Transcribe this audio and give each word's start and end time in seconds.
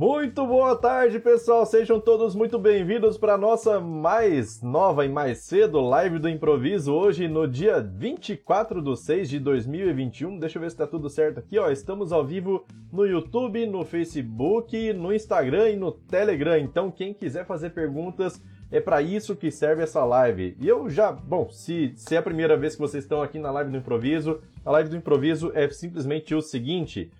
Muito 0.00 0.46
boa 0.46 0.74
tarde, 0.74 1.20
pessoal. 1.20 1.66
Sejam 1.66 2.00
todos 2.00 2.34
muito 2.34 2.58
bem-vindos 2.58 3.18
para 3.18 3.34
a 3.34 3.36
nossa 3.36 3.78
mais 3.78 4.62
nova 4.62 5.04
e 5.04 5.10
mais 5.10 5.40
cedo 5.40 5.78
live 5.78 6.18
do 6.18 6.26
improviso. 6.26 6.94
Hoje, 6.94 7.28
no 7.28 7.46
dia 7.46 7.82
24 7.82 8.80
de 8.80 8.96
6 8.96 9.28
de 9.28 9.38
2021. 9.38 10.38
Deixa 10.38 10.56
eu 10.56 10.62
ver 10.62 10.70
se 10.70 10.74
está 10.76 10.86
tudo 10.86 11.10
certo 11.10 11.40
aqui. 11.40 11.58
Ó, 11.58 11.70
estamos 11.70 12.12
ao 12.12 12.24
vivo 12.24 12.64
no 12.90 13.04
YouTube, 13.04 13.66
no 13.66 13.84
Facebook, 13.84 14.90
no 14.94 15.12
Instagram 15.12 15.68
e 15.68 15.76
no 15.76 15.92
Telegram. 15.92 16.56
Então, 16.56 16.90
quem 16.90 17.12
quiser 17.12 17.44
fazer 17.44 17.68
perguntas, 17.68 18.42
é 18.72 18.80
para 18.80 19.02
isso 19.02 19.36
que 19.36 19.50
serve 19.50 19.82
essa 19.82 20.02
live. 20.02 20.56
E 20.58 20.66
eu 20.66 20.88
já, 20.88 21.12
bom, 21.12 21.50
se, 21.50 21.92
se 21.96 22.14
é 22.14 22.18
a 22.18 22.22
primeira 22.22 22.56
vez 22.56 22.74
que 22.74 22.80
vocês 22.80 23.04
estão 23.04 23.20
aqui 23.20 23.38
na 23.38 23.50
live 23.50 23.70
do 23.70 23.76
improviso, 23.76 24.40
a 24.64 24.70
live 24.70 24.88
do 24.88 24.96
improviso 24.96 25.52
é 25.54 25.68
simplesmente 25.68 26.34
o 26.34 26.40
seguinte. 26.40 27.10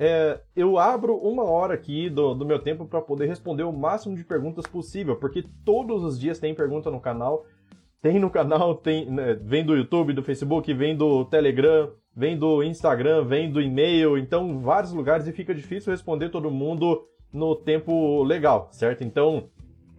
É, 0.00 0.40
eu 0.54 0.78
abro 0.78 1.16
uma 1.16 1.42
hora 1.42 1.74
aqui 1.74 2.08
do, 2.08 2.32
do 2.32 2.46
meu 2.46 2.60
tempo 2.60 2.86
para 2.86 3.02
poder 3.02 3.26
responder 3.26 3.64
o 3.64 3.72
máximo 3.72 4.14
de 4.14 4.24
perguntas 4.24 4.64
possível, 4.64 5.16
porque 5.16 5.44
todos 5.64 6.04
os 6.04 6.18
dias 6.18 6.38
tem 6.38 6.54
pergunta 6.54 6.88
no 6.88 7.00
canal. 7.00 7.44
Tem 8.00 8.20
no 8.20 8.30
canal, 8.30 8.76
tem 8.78 9.10
né, 9.10 9.34
vem 9.34 9.64
do 9.64 9.76
YouTube, 9.76 10.12
do 10.12 10.22
Facebook, 10.22 10.72
vem 10.72 10.96
do 10.96 11.24
Telegram, 11.24 11.90
vem 12.14 12.38
do 12.38 12.62
Instagram, 12.62 13.24
vem 13.24 13.50
do 13.50 13.60
e-mail, 13.60 14.16
então 14.16 14.60
vários 14.60 14.92
lugares 14.92 15.26
e 15.26 15.32
fica 15.32 15.52
difícil 15.52 15.90
responder 15.90 16.28
todo 16.28 16.48
mundo 16.48 17.04
no 17.32 17.56
tempo 17.56 18.22
legal, 18.22 18.68
certo? 18.70 19.02
Então, 19.02 19.50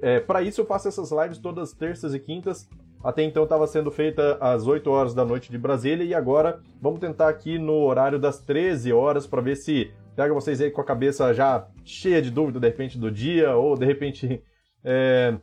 é, 0.01 0.21
para 0.21 0.41
isso 0.41 0.61
eu 0.61 0.65
faço 0.65 0.87
essas 0.87 1.11
lives 1.11 1.39
todas 1.39 1.73
terças 1.73 2.13
e 2.13 2.19
quintas. 2.19 2.69
Até 3.03 3.23
então 3.23 3.43
estava 3.43 3.65
sendo 3.65 3.89
feita 3.89 4.37
às 4.41 4.67
8 4.67 4.89
horas 4.89 5.13
da 5.13 5.23
noite 5.23 5.49
de 5.49 5.57
Brasília 5.57 6.03
e 6.03 6.13
agora 6.13 6.59
vamos 6.81 6.99
tentar 6.99 7.29
aqui 7.29 7.57
no 7.57 7.73
horário 7.85 8.19
das 8.19 8.39
13 8.39 8.91
horas 8.91 9.25
para 9.25 9.41
ver 9.41 9.55
se 9.55 9.91
pega 10.15 10.33
vocês 10.33 10.59
aí 10.59 10.69
com 10.69 10.81
a 10.81 10.85
cabeça 10.85 11.33
já 11.33 11.65
cheia 11.85 12.21
de 12.21 12.29
dúvida 12.29 12.59
de 12.59 12.67
repente 12.67 12.97
do 12.97 13.09
dia 13.09 13.55
ou 13.55 13.77
de 13.77 13.85
repente 13.85 14.43
é, 14.83 15.37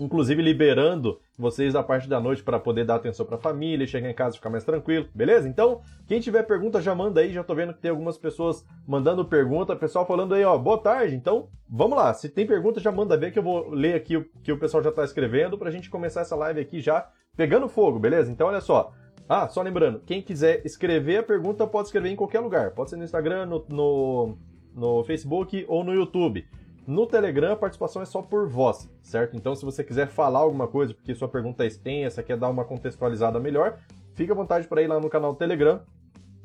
inclusive 0.00 0.40
liberando 0.40 1.20
vocês 1.38 1.74
da 1.74 1.82
parte 1.82 2.08
da 2.08 2.18
noite 2.18 2.42
para 2.42 2.58
poder 2.58 2.84
dar 2.86 2.96
atenção 2.96 3.26
para 3.26 3.36
a 3.36 3.40
família, 3.40 3.86
chegar 3.86 4.10
em 4.10 4.14
casa 4.14 4.34
e 4.34 4.38
ficar 4.38 4.48
mais 4.48 4.64
tranquilo, 4.64 5.06
beleza? 5.14 5.46
Então, 5.46 5.82
quem 6.06 6.20
tiver 6.20 6.42
pergunta 6.44 6.80
já 6.80 6.94
manda 6.94 7.20
aí, 7.20 7.32
já 7.32 7.44
tô 7.44 7.54
vendo 7.54 7.74
que 7.74 7.80
tem 7.80 7.90
algumas 7.90 8.16
pessoas 8.16 8.64
mandando 8.88 9.24
pergunta, 9.24 9.76
pessoal 9.76 10.06
falando 10.06 10.34
aí, 10.34 10.42
ó, 10.42 10.56
boa 10.56 10.78
tarde. 10.78 11.14
Então, 11.14 11.48
vamos 11.68 11.98
lá, 11.98 12.14
se 12.14 12.30
tem 12.30 12.46
pergunta 12.46 12.80
já 12.80 12.90
manda 12.90 13.16
ver 13.16 13.30
que 13.30 13.38
eu 13.38 13.42
vou 13.42 13.68
ler 13.68 13.94
aqui 13.94 14.16
o 14.16 14.24
que 14.42 14.50
o 14.50 14.58
pessoal 14.58 14.82
já 14.82 14.90
tá 14.90 15.04
escrevendo 15.04 15.58
pra 15.58 15.70
gente 15.70 15.90
começar 15.90 16.22
essa 16.22 16.34
live 16.34 16.60
aqui 16.60 16.80
já 16.80 17.06
pegando 17.36 17.68
fogo, 17.68 17.98
beleza? 17.98 18.32
Então, 18.32 18.48
olha 18.48 18.60
só. 18.60 18.92
Ah, 19.28 19.48
só 19.48 19.62
lembrando, 19.62 20.00
quem 20.00 20.20
quiser 20.20 20.60
escrever 20.66 21.18
a 21.18 21.22
pergunta 21.22 21.64
pode 21.66 21.86
escrever 21.86 22.08
em 22.08 22.16
qualquer 22.16 22.40
lugar. 22.40 22.72
Pode 22.72 22.90
ser 22.90 22.96
no 22.96 23.04
Instagram, 23.04 23.46
no, 23.46 23.64
no, 23.68 24.38
no 24.74 25.04
Facebook 25.04 25.64
ou 25.68 25.84
no 25.84 25.94
YouTube. 25.94 26.44
No 26.90 27.06
Telegram, 27.06 27.52
a 27.52 27.56
participação 27.56 28.02
é 28.02 28.04
só 28.04 28.20
por 28.20 28.48
voz, 28.48 28.90
certo? 29.00 29.36
Então, 29.36 29.54
se 29.54 29.64
você 29.64 29.84
quiser 29.84 30.08
falar 30.08 30.40
alguma 30.40 30.66
coisa, 30.66 30.92
porque 30.92 31.14
sua 31.14 31.28
pergunta 31.28 31.62
é 31.62 31.68
extensa, 31.68 32.20
quer 32.20 32.36
dar 32.36 32.48
uma 32.48 32.64
contextualizada 32.64 33.38
melhor, 33.38 33.78
fique 34.12 34.32
à 34.32 34.34
vontade 34.34 34.66
para 34.66 34.82
ir 34.82 34.88
lá 34.88 34.98
no 34.98 35.08
canal 35.08 35.32
do 35.32 35.38
Telegram 35.38 35.82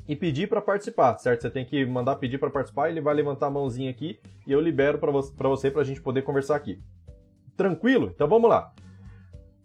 e 0.06 0.14
pedir 0.14 0.48
para 0.48 0.60
participar, 0.60 1.18
certo? 1.18 1.42
Você 1.42 1.50
tem 1.50 1.64
que 1.64 1.84
mandar 1.84 2.14
pedir 2.14 2.38
para 2.38 2.48
participar, 2.48 2.88
ele 2.88 3.00
vai 3.00 3.12
levantar 3.12 3.48
a 3.48 3.50
mãozinha 3.50 3.90
aqui 3.90 4.20
e 4.46 4.52
eu 4.52 4.60
libero 4.60 4.98
para 4.98 5.10
você 5.48 5.68
para 5.68 5.80
a 5.80 5.84
gente 5.84 6.00
poder 6.00 6.22
conversar 6.22 6.54
aqui. 6.54 6.80
Tranquilo? 7.56 8.12
Então 8.14 8.28
vamos 8.28 8.48
lá. 8.48 8.72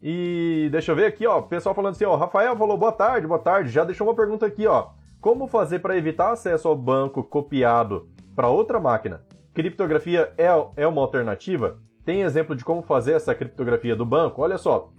E 0.02 0.68
deixa 0.72 0.94
eu 0.94 0.96
ver 0.96 1.06
aqui, 1.06 1.28
ó, 1.28 1.44
pessoal 1.44 1.75
falando 1.75 1.94
assim, 1.94 2.06
ó, 2.06 2.16
Rafael 2.16 2.58
falou 2.58 2.75
boa 2.75 2.92
tarde, 2.92 3.28
boa 3.28 3.38
tarde, 3.38 3.69
já 3.69 3.84
deixou 3.84 4.08
uma 4.08 4.16
pergunta 4.16 4.48
aqui, 4.48 4.66
ó. 4.66 4.88
Como 5.19 5.46
fazer 5.46 5.78
para 5.78 5.96
evitar 5.96 6.31
acesso 6.31 6.68
ao 6.68 6.75
banco 6.75 7.24
copiado 7.24 8.09
para 8.36 8.50
outra 8.50 8.80
máquina? 8.80 9.22
Criptografia 9.53 10.34
é, 10.38 10.47
é 10.75 10.88
uma 10.88 11.01
alternativa? 11.01 11.79
Tem 12.06 12.22
exemplo 12.22 12.56
de 12.56 12.63
como 12.63 12.81
fazer 12.81 13.13
essa 13.13 13.35
criptografia 13.35 13.95
do 13.95 14.06
banco? 14.06 14.41
Olha 14.41 14.57
só. 14.57 14.91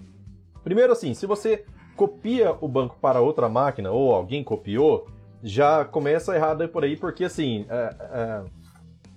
Primeiro 0.62 0.92
assim, 0.92 1.14
se 1.14 1.26
você 1.26 1.64
copia 1.96 2.56
o 2.60 2.68
banco 2.68 2.96
para 3.00 3.20
outra 3.20 3.48
máquina 3.48 3.90
ou 3.90 4.14
alguém 4.14 4.44
copiou, 4.44 5.06
já 5.42 5.84
começa 5.84 6.34
errado 6.34 6.68
por 6.68 6.84
aí, 6.84 6.96
porque 6.96 7.24
assim, 7.24 7.66
é, 7.68 7.96
é, 8.00 8.44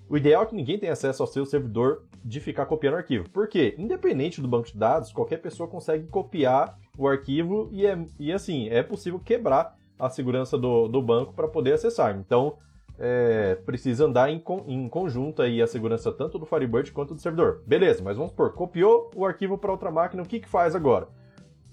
o 0.09 0.17
ideal 0.17 0.43
é 0.43 0.45
que 0.45 0.55
ninguém 0.55 0.79
tenha 0.79 0.93
acesso 0.93 1.21
ao 1.21 1.27
seu 1.27 1.45
servidor 1.45 2.03
de 2.23 2.39
ficar 2.39 2.65
copiando 2.65 2.95
arquivo. 2.95 3.29
Por 3.29 3.47
quê? 3.47 3.75
Independente 3.77 4.41
do 4.41 4.47
banco 4.47 4.67
de 4.67 4.77
dados, 4.77 5.11
qualquer 5.11 5.37
pessoa 5.37 5.69
consegue 5.69 6.07
copiar 6.07 6.77
o 6.97 7.07
arquivo 7.07 7.69
e, 7.71 7.85
é, 7.85 7.97
e 8.19 8.31
assim, 8.31 8.67
é 8.69 8.81
possível 8.81 9.19
quebrar 9.19 9.75
a 9.99 10.09
segurança 10.09 10.57
do, 10.57 10.87
do 10.87 11.01
banco 11.01 11.33
para 11.33 11.47
poder 11.47 11.73
acessar. 11.73 12.17
Então, 12.17 12.57
é, 12.97 13.55
precisa 13.65 14.05
andar 14.05 14.29
em, 14.29 14.41
em 14.67 14.87
conjunto 14.87 15.41
aí 15.41 15.61
a 15.61 15.67
segurança 15.67 16.11
tanto 16.11 16.39
do 16.39 16.45
Firebird 16.45 16.91
quanto 16.91 17.13
do 17.13 17.21
servidor. 17.21 17.61
Beleza, 17.65 18.03
mas 18.03 18.17
vamos 18.17 18.31
supor, 18.31 18.53
copiou 18.53 19.11
o 19.15 19.25
arquivo 19.25 19.57
para 19.57 19.71
outra 19.71 19.91
máquina, 19.91 20.23
o 20.23 20.25
que, 20.25 20.39
que 20.39 20.47
faz 20.49 20.75
agora? 20.75 21.07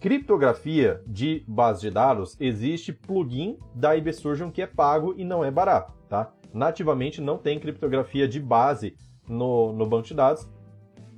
Criptografia 0.01 1.01
de 1.07 1.45
base 1.47 1.83
de 1.83 1.91
dados, 1.91 2.37
existe 2.41 2.93
plugin 2.93 3.57
da 3.75 3.97
IBSurgeon 3.97 4.51
que 4.51 4.61
é 4.61 4.67
pago 4.67 5.15
e 5.17 5.25
não 5.25 5.45
é 5.45 5.51
barato, 5.51 5.93
tá? 6.09 6.33
Nativamente 6.53 7.21
não 7.21 7.39
tem 7.39 7.59
criptografia 7.61 8.27
de 8.27 8.41
base 8.41 8.97
no, 9.29 9.73
no 9.73 9.87
banco 9.87 10.09
de 10.09 10.15
dados, 10.15 10.51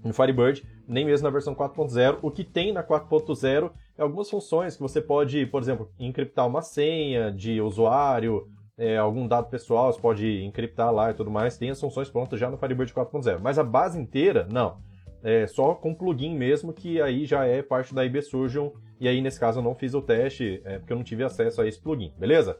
no 0.05 0.13
Firebird, 0.13 0.63
nem 0.87 1.05
mesmo 1.05 1.25
na 1.25 1.31
versão 1.31 1.55
4.0. 1.55 2.19
O 2.21 2.31
que 2.31 2.45
tem 2.45 2.73
na 2.73 2.85
4.0 2.85 3.71
é 3.97 4.03
algumas 4.03 4.29
funções 4.29 4.77
que 4.77 4.83
você 4.83 5.01
pode, 5.01 5.47
por 5.47 5.63
exemplo, 5.63 5.91
encriptar 5.99 6.47
uma 6.47 6.61
senha 6.61 7.33
de 7.33 7.61
usuário, 7.61 8.49
é, 8.77 8.97
algum 8.97 9.27
dado 9.27 9.49
pessoal, 9.49 9.93
você 9.93 10.01
pode 10.01 10.43
encriptar 10.45 10.93
lá 10.93 11.11
e 11.11 11.15
tudo 11.15 11.31
mais, 11.31 11.57
tem 11.57 11.71
as 11.71 11.81
funções 11.81 12.11
prontas 12.11 12.39
já 12.39 12.51
no 12.51 12.57
Firebird 12.57 12.93
4.0. 12.93 13.39
Mas 13.41 13.59
a 13.59 13.65
base 13.65 13.99
inteira, 13.99 14.47
não. 14.51 14.79
É 15.23 15.47
só 15.47 15.75
com 15.75 15.95
plugin 15.95 16.37
mesmo, 16.37 16.73
que 16.73 17.01
aí 17.01 17.25
já 17.25 17.47
é 17.47 17.63
parte 17.63 17.95
da 17.95 18.05
IB 18.05 18.21
Surgeon, 18.21 18.71
e 19.01 19.09
aí 19.09 19.23
nesse 19.23 19.41
caso 19.41 19.61
eu 19.61 19.63
não 19.63 19.75
fiz 19.75 19.95
o 19.95 20.03
teste, 20.03 20.61
é, 20.65 20.79
porque 20.79 20.93
eu 20.93 20.97
não 20.97 21.05
tive 21.05 21.25
acesso 21.25 21.63
a 21.63 21.67
esse 21.67 21.81
plugin, 21.81 22.13
beleza? 22.19 22.59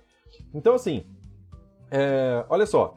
Então 0.55 0.75
assim, 0.75 1.05
é, 1.91 2.45
olha 2.49 2.65
só, 2.65 2.97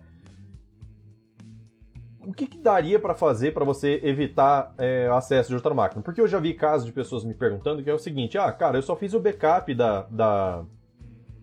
o 2.28 2.34
que, 2.34 2.46
que 2.46 2.58
daria 2.58 3.00
para 3.00 3.14
fazer 3.14 3.54
para 3.54 3.64
você 3.64 4.02
evitar 4.04 4.74
é, 4.78 5.08
acesso 5.12 5.50
de 5.50 5.56
outra 5.56 5.74
máquina? 5.74 6.02
Porque 6.02 6.20
eu 6.20 6.28
já 6.28 6.40
vi 6.40 6.54
casos 6.54 6.86
de 6.86 6.92
pessoas 6.92 7.24
me 7.24 7.34
perguntando 7.34 7.82
que 7.82 7.90
é 7.90 7.94
o 7.94 8.00
seguinte: 8.00 8.38
ah, 8.38 8.52
cara, 8.52 8.78
eu 8.78 8.82
só 8.82 8.98
fiz 8.98 9.14
o 9.14 9.20
backup 9.20 9.74
da, 9.74 10.02
da, 10.04 10.66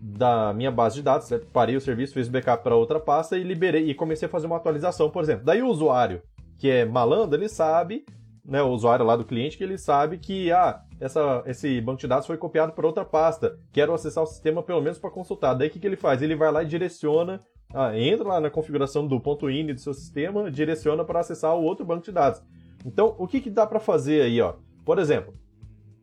da 0.07 0.53
minha 0.53 0.71
base 0.71 0.95
de 0.95 1.01
dados, 1.01 1.27
certo? 1.27 1.47
parei 1.51 1.75
o 1.75 1.81
serviço, 1.81 2.13
fiz 2.13 2.27
backup 2.27 2.63
para 2.63 2.75
outra 2.75 2.99
pasta 2.99 3.35
e 3.35 3.43
liberei 3.43 3.89
e 3.89 3.95
comecei 3.95 4.27
a 4.27 4.29
fazer 4.29 4.45
uma 4.45 4.57
atualização, 4.57 5.09
por 5.09 5.23
exemplo. 5.23 5.43
Daí 5.43 5.63
o 5.63 5.67
usuário, 5.67 6.21
que 6.59 6.69
é 6.69 6.85
malandro, 6.85 7.39
ele 7.39 7.49
sabe, 7.49 8.05
né, 8.45 8.61
o 8.61 8.69
usuário 8.69 9.03
lá 9.03 9.15
do 9.15 9.25
cliente, 9.25 9.57
que 9.57 9.63
ele 9.63 9.79
sabe 9.79 10.19
que 10.19 10.51
ah, 10.51 10.79
essa, 10.99 11.41
esse 11.47 11.81
banco 11.81 11.99
de 11.99 12.07
dados 12.07 12.27
foi 12.27 12.37
copiado 12.37 12.73
para 12.73 12.85
outra 12.85 13.03
pasta. 13.03 13.57
Quero 13.71 13.95
acessar 13.95 14.23
o 14.23 14.27
sistema 14.27 14.61
pelo 14.61 14.79
menos 14.79 14.99
para 14.99 15.09
consultar. 15.09 15.55
Daí 15.55 15.69
o 15.69 15.71
que, 15.71 15.79
que 15.79 15.87
ele 15.87 15.95
faz? 15.95 16.21
Ele 16.21 16.35
vai 16.35 16.51
lá 16.51 16.61
e 16.61 16.67
direciona, 16.67 17.41
ah, 17.73 17.97
entra 17.97 18.27
lá 18.27 18.39
na 18.39 18.51
configuração 18.51 19.07
do 19.07 19.19
ponto 19.19 19.49
.ini 19.49 19.73
do 19.73 19.79
seu 19.79 19.93
sistema, 19.95 20.51
direciona 20.51 21.03
para 21.03 21.21
acessar 21.21 21.55
o 21.55 21.63
outro 21.63 21.83
banco 21.83 22.05
de 22.05 22.11
dados. 22.11 22.43
Então, 22.85 23.15
o 23.17 23.27
que, 23.27 23.41
que 23.41 23.49
dá 23.49 23.65
para 23.65 23.79
fazer 23.79 24.21
aí? 24.21 24.39
Ó? 24.39 24.53
Por 24.85 24.99
exemplo, 24.99 25.33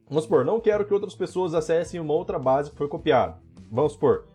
vamos 0.09 0.25
supor, 0.25 0.45
não 0.45 0.59
quero 0.59 0.85
que 0.85 0.93
outras 0.93 1.15
pessoas 1.15 1.55
acessem 1.55 2.01
uma 2.01 2.15
outra 2.15 2.37
base 2.37 2.69
que 2.69 2.77
foi 2.77 2.89
copiada 2.89 3.41
vamos 3.73 3.93
supor, 3.93 4.27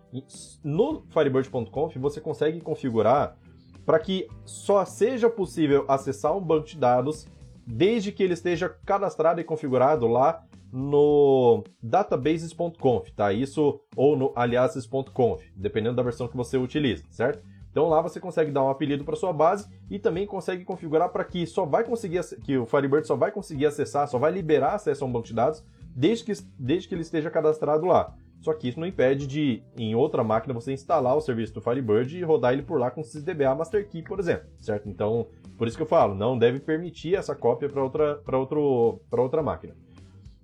no 0.63 1.03
Firebird.conf 1.09 1.95
você 1.97 2.19
consegue 2.19 2.59
configurar 2.59 3.37
para 3.85 3.99
que 3.99 4.27
só 4.43 4.83
seja 4.83 5.29
possível 5.29 5.85
acessar 5.87 6.35
um 6.35 6.41
banco 6.41 6.67
de 6.67 6.77
dados 6.77 7.27
desde 7.65 8.11
que 8.11 8.23
ele 8.23 8.33
esteja 8.33 8.67
cadastrado 8.85 9.39
e 9.39 9.43
configurado 9.43 10.07
lá 10.07 10.43
no 10.71 11.63
databases.conf, 11.81 13.11
tá? 13.15 13.31
Isso 13.31 13.79
ou 13.95 14.17
no 14.17 14.33
aliases.conf, 14.35 15.41
dependendo 15.55 15.95
da 15.95 16.03
versão 16.03 16.27
que 16.27 16.35
você 16.35 16.57
utiliza, 16.57 17.05
certo? 17.09 17.43
Então 17.71 17.87
lá 17.87 18.01
você 18.01 18.19
consegue 18.19 18.51
dar 18.51 18.63
um 18.63 18.69
apelido 18.69 19.05
para 19.05 19.15
sua 19.15 19.31
base 19.31 19.69
e 19.89 19.99
também 19.99 20.25
consegue 20.25 20.65
configurar 20.65 21.09
para 21.09 21.23
que 21.23 21.45
só 21.45 21.65
vai 21.65 21.83
conseguir 21.83 22.21
que 22.43 22.57
o 22.57 22.65
Firebird 22.65 23.05
só 23.05 23.15
vai 23.15 23.31
conseguir 23.31 23.67
acessar, 23.67 24.07
só 24.07 24.17
vai 24.17 24.31
liberar 24.31 24.73
acesso 24.73 25.03
a 25.03 25.07
um 25.07 25.11
banco 25.11 25.27
de 25.27 25.33
dados 25.33 25.63
desde 25.95 26.25
que, 26.25 26.33
desde 26.57 26.87
que 26.87 26.95
ele 26.95 27.01
esteja 27.03 27.29
cadastrado 27.29 27.85
lá. 27.85 28.15
Só 28.41 28.53
que 28.53 28.69
isso 28.69 28.79
não 28.79 28.87
impede 28.87 29.27
de, 29.27 29.63
em 29.77 29.95
outra 29.95 30.23
máquina, 30.23 30.53
você 30.53 30.71
instalar 30.71 31.15
o 31.15 31.21
serviço 31.21 31.53
do 31.53 31.61
Firebird 31.61 32.17
e 32.17 32.23
rodar 32.23 32.53
ele 32.53 32.61
por 32.61 32.79
lá 32.79 32.91
com 32.91 33.03
sysdba 33.03 33.55
master 33.55 33.87
key, 33.89 34.03
por 34.03 34.19
exemplo, 34.19 34.47
certo? 34.57 34.87
Então, 34.87 35.27
por 35.57 35.67
isso 35.67 35.75
que 35.75 35.83
eu 35.83 35.87
falo, 35.87 36.13
não 36.13 36.37
deve 36.37 36.59
permitir 36.59 37.15
essa 37.15 37.35
cópia 37.35 37.67
para 37.67 37.83
outra, 37.83 38.21
outro, 38.31 39.01
outra 39.11 39.43
máquina. 39.43 39.75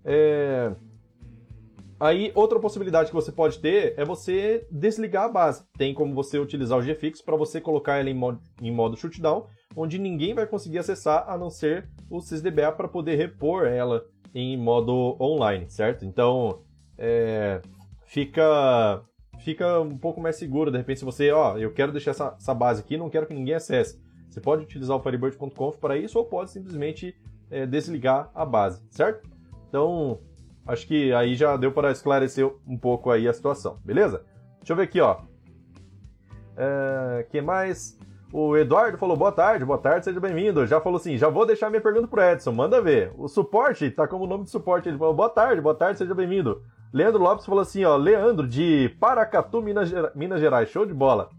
É... 0.03 0.73
Aí, 1.99 2.31
outra 2.35 2.59
possibilidade 2.59 3.09
que 3.09 3.15
você 3.15 3.31
pode 3.31 3.59
ter 3.59 3.93
é 3.95 4.03
você 4.03 4.67
desligar 4.69 5.25
a 5.25 5.29
base. 5.29 5.63
Tem 5.77 5.93
como 5.93 6.13
você 6.13 6.37
utilizar 6.37 6.77
o 6.77 6.81
GFix 6.81 7.21
para 7.21 7.37
você 7.37 7.61
colocar 7.61 7.97
ela 7.97 8.09
em 8.09 8.13
modo, 8.13 8.41
em 8.61 8.71
modo 8.71 8.97
shutdown, 8.97 9.45
onde 9.75 9.97
ninguém 9.97 10.33
vai 10.33 10.45
conseguir 10.45 10.79
acessar 10.79 11.29
a 11.29 11.37
não 11.37 11.49
ser 11.49 11.89
o 12.09 12.19
sysdba 12.19 12.71
para 12.73 12.89
poder 12.89 13.15
repor 13.15 13.65
ela 13.65 14.05
em 14.35 14.57
modo 14.57 15.15
online, 15.19 15.69
certo? 15.69 16.03
Então, 16.03 16.63
é, 16.97 17.61
fica 18.13 19.03
fica 19.39 19.79
um 19.81 19.97
pouco 19.97 20.21
mais 20.21 20.35
seguro. 20.35 20.69
De 20.71 20.77
repente, 20.77 20.99
se 20.99 21.05
você, 21.05 21.31
ó, 21.31 21.57
eu 21.57 21.73
quero 21.73 21.91
deixar 21.91 22.11
essa, 22.11 22.35
essa 22.37 22.53
base 22.53 22.79
aqui, 22.79 22.95
não 22.95 23.09
quero 23.09 23.25
que 23.25 23.33
ninguém 23.33 23.55
acesse. 23.55 23.99
Você 24.29 24.39
pode 24.39 24.63
utilizar 24.63 24.95
o 24.95 25.01
Firebird.conf 25.01 25.77
para 25.77 25.97
isso 25.97 26.17
ou 26.17 26.25
pode 26.25 26.51
simplesmente 26.51 27.15
é, 27.49 27.65
desligar 27.65 28.29
a 28.33 28.45
base, 28.45 28.81
certo? 28.89 29.27
Então, 29.67 30.19
acho 30.65 30.87
que 30.87 31.11
aí 31.11 31.35
já 31.35 31.57
deu 31.57 31.71
para 31.71 31.91
esclarecer 31.91 32.49
um 32.67 32.77
pouco 32.77 33.09
aí 33.09 33.27
a 33.27 33.33
situação, 33.33 33.79
beleza? 33.83 34.23
Deixa 34.59 34.73
eu 34.73 34.77
ver 34.77 34.83
aqui, 34.83 35.01
ó. 35.01 35.21
É, 36.55 37.25
que 37.29 37.41
mais? 37.41 37.97
O 38.31 38.55
Eduardo 38.55 38.97
falou 38.97 39.17
boa 39.17 39.31
tarde, 39.31 39.65
boa 39.65 39.77
tarde, 39.79 40.05
seja 40.05 40.19
bem-vindo. 40.19 40.65
Já 40.65 40.79
falou 40.79 40.97
assim, 40.97 41.17
já 41.17 41.29
vou 41.29 41.45
deixar 41.45 41.69
minha 41.69 41.81
pergunta 41.81 42.07
pro 42.07 42.23
Edson, 42.23 42.51
manda 42.51 42.81
ver. 42.81 43.11
O 43.17 43.27
suporte, 43.27 43.89
tá 43.91 44.07
como 44.07 44.27
nome 44.27 44.45
de 44.45 44.51
suporte, 44.51 44.87
ele 44.87 44.97
falou 44.97 45.13
boa 45.13 45.29
tarde, 45.29 45.61
boa 45.61 45.75
tarde, 45.75 45.97
seja 45.97 46.15
bem-vindo. 46.15 46.61
Leandro 46.93 47.23
Lopes 47.23 47.43
falou 47.43 47.61
assim, 47.61 47.83
ó, 47.83 47.97
Leandro 47.97 48.47
de 48.47 48.95
Paracatu, 48.99 49.63
Minas, 49.63 49.91
Minas 50.13 50.39
Gerais, 50.39 50.69
show 50.69 50.85
de 50.85 50.93
bola. 50.93 51.31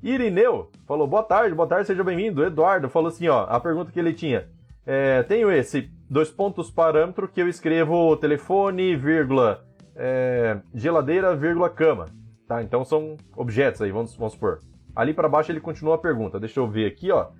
Irineu 0.00 0.70
falou 0.86 1.04
boa 1.04 1.24
tarde, 1.24 1.52
boa 1.52 1.66
tarde, 1.66 1.88
seja 1.88 2.04
bem-vindo. 2.04 2.44
Eduardo 2.44 2.88
falou 2.88 3.08
assim, 3.08 3.26
ó, 3.26 3.44
a 3.48 3.58
pergunta 3.58 3.90
que 3.90 3.98
ele 3.98 4.12
tinha. 4.12 4.48
É, 4.86 5.24
tenho 5.24 5.50
esse, 5.50 5.90
dois 6.08 6.30
pontos 6.30 6.70
parâmetro 6.70 7.26
que 7.26 7.42
eu 7.42 7.48
escrevo 7.48 8.16
telefone, 8.18 8.94
vírgula, 8.94 9.64
é, 9.96 10.60
geladeira, 10.72 11.34
vírgula, 11.34 11.68
cama. 11.68 12.06
Tá, 12.46 12.62
então 12.62 12.84
são 12.84 13.16
objetos 13.36 13.82
aí, 13.82 13.90
vamos, 13.90 14.14
vamos 14.14 14.34
supor. 14.34 14.60
Ali 14.94 15.12
para 15.12 15.28
baixo 15.28 15.50
ele 15.50 15.58
continua 15.58 15.96
a 15.96 15.98
pergunta. 15.98 16.38
Deixa 16.38 16.60
eu 16.60 16.68
ver 16.68 16.86
aqui, 16.86 17.10
ó. 17.10 17.30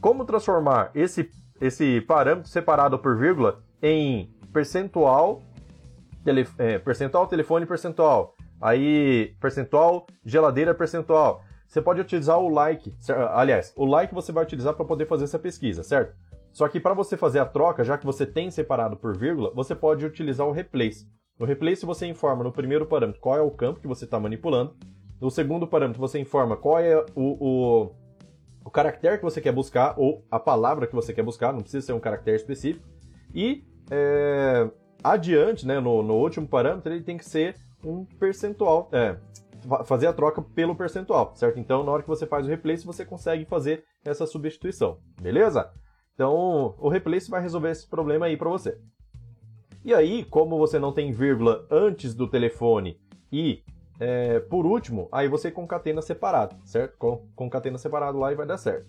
Como 0.00 0.24
transformar 0.24 0.90
esse, 0.94 1.28
esse 1.60 2.00
parâmetro 2.00 2.48
separado 2.48 2.98
por 2.98 3.18
vírgula 3.18 3.62
em 3.82 4.30
percentual, 4.50 5.42
tele, 6.24 6.46
é, 6.58 6.78
percentual 6.78 7.26
telefone 7.26 7.66
percentual, 7.66 8.34
aí 8.60 9.34
percentual 9.40 10.06
geladeira 10.24 10.74
percentual. 10.74 11.42
Você 11.66 11.80
pode 11.80 12.00
utilizar 12.00 12.38
o 12.38 12.48
like, 12.48 12.94
aliás, 13.32 13.72
o 13.76 13.86
like 13.86 14.14
você 14.14 14.30
vai 14.30 14.44
utilizar 14.44 14.74
para 14.74 14.84
poder 14.84 15.06
fazer 15.06 15.24
essa 15.24 15.38
pesquisa, 15.38 15.82
certo? 15.82 16.14
Só 16.52 16.68
que 16.68 16.78
para 16.78 16.92
você 16.92 17.16
fazer 17.16 17.38
a 17.38 17.46
troca, 17.46 17.82
já 17.82 17.96
que 17.96 18.04
você 18.04 18.26
tem 18.26 18.50
separado 18.50 18.96
por 18.96 19.16
vírgula, 19.16 19.50
você 19.54 19.74
pode 19.74 20.04
utilizar 20.04 20.46
o 20.46 20.52
replace. 20.52 21.06
No 21.38 21.46
replace 21.46 21.86
você 21.86 22.06
informa 22.06 22.44
no 22.44 22.52
primeiro 22.52 22.84
parâmetro 22.84 23.20
qual 23.20 23.38
é 23.38 23.40
o 23.40 23.50
campo 23.50 23.80
que 23.80 23.88
você 23.88 24.04
está 24.04 24.20
manipulando 24.20 24.76
no 25.22 25.30
segundo 25.30 25.68
parâmetro, 25.68 26.00
você 26.00 26.18
informa 26.18 26.56
qual 26.56 26.80
é 26.80 26.96
o, 26.96 27.06
o, 27.14 27.94
o 28.64 28.70
caractere 28.70 29.18
que 29.18 29.22
você 29.22 29.40
quer 29.40 29.52
buscar, 29.52 29.94
ou 29.96 30.26
a 30.28 30.40
palavra 30.40 30.84
que 30.84 30.94
você 30.96 31.14
quer 31.14 31.22
buscar, 31.22 31.52
não 31.52 31.60
precisa 31.60 31.86
ser 31.86 31.92
um 31.92 32.00
caractere 32.00 32.36
específico. 32.36 32.84
E 33.32 33.64
é, 33.88 34.68
adiante, 35.02 35.66
né, 35.66 35.80
no, 35.80 36.02
no 36.02 36.14
último 36.14 36.46
parâmetro, 36.46 36.92
ele 36.92 37.02
tem 37.02 37.16
que 37.16 37.24
ser 37.24 37.56
um 37.84 38.04
percentual, 38.04 38.88
é, 38.92 39.16
fazer 39.84 40.06
a 40.06 40.12
troca 40.12 40.42
pelo 40.42 40.74
percentual, 40.74 41.32
certo? 41.34 41.58
Então, 41.58 41.84
na 41.84 41.92
hora 41.92 42.02
que 42.02 42.08
você 42.08 42.26
faz 42.26 42.46
o 42.46 42.48
replace, 42.48 42.86
você 42.86 43.04
consegue 43.04 43.44
fazer 43.44 43.84
essa 44.04 44.26
substituição, 44.26 44.98
beleza? 45.20 45.70
Então, 46.14 46.74
o 46.78 46.88
replace 46.88 47.30
vai 47.30 47.40
resolver 47.40 47.70
esse 47.70 47.88
problema 47.88 48.26
aí 48.26 48.36
para 48.36 48.50
você. 48.50 48.78
E 49.84 49.92
aí, 49.92 50.24
como 50.24 50.58
você 50.58 50.78
não 50.78 50.92
tem 50.92 51.10
vírgula 51.10 51.66
antes 51.70 52.14
do 52.14 52.28
telefone 52.28 53.00
e 53.32 53.62
é, 53.98 54.40
por 54.40 54.66
último, 54.66 55.08
aí 55.12 55.28
você 55.28 55.50
concatena 55.50 56.02
separado, 56.02 56.56
certo? 56.64 56.96
Concatena 57.34 57.78
separado 57.78 58.18
lá 58.18 58.32
e 58.32 58.34
vai 58.34 58.46
dar 58.46 58.58
certo. 58.58 58.86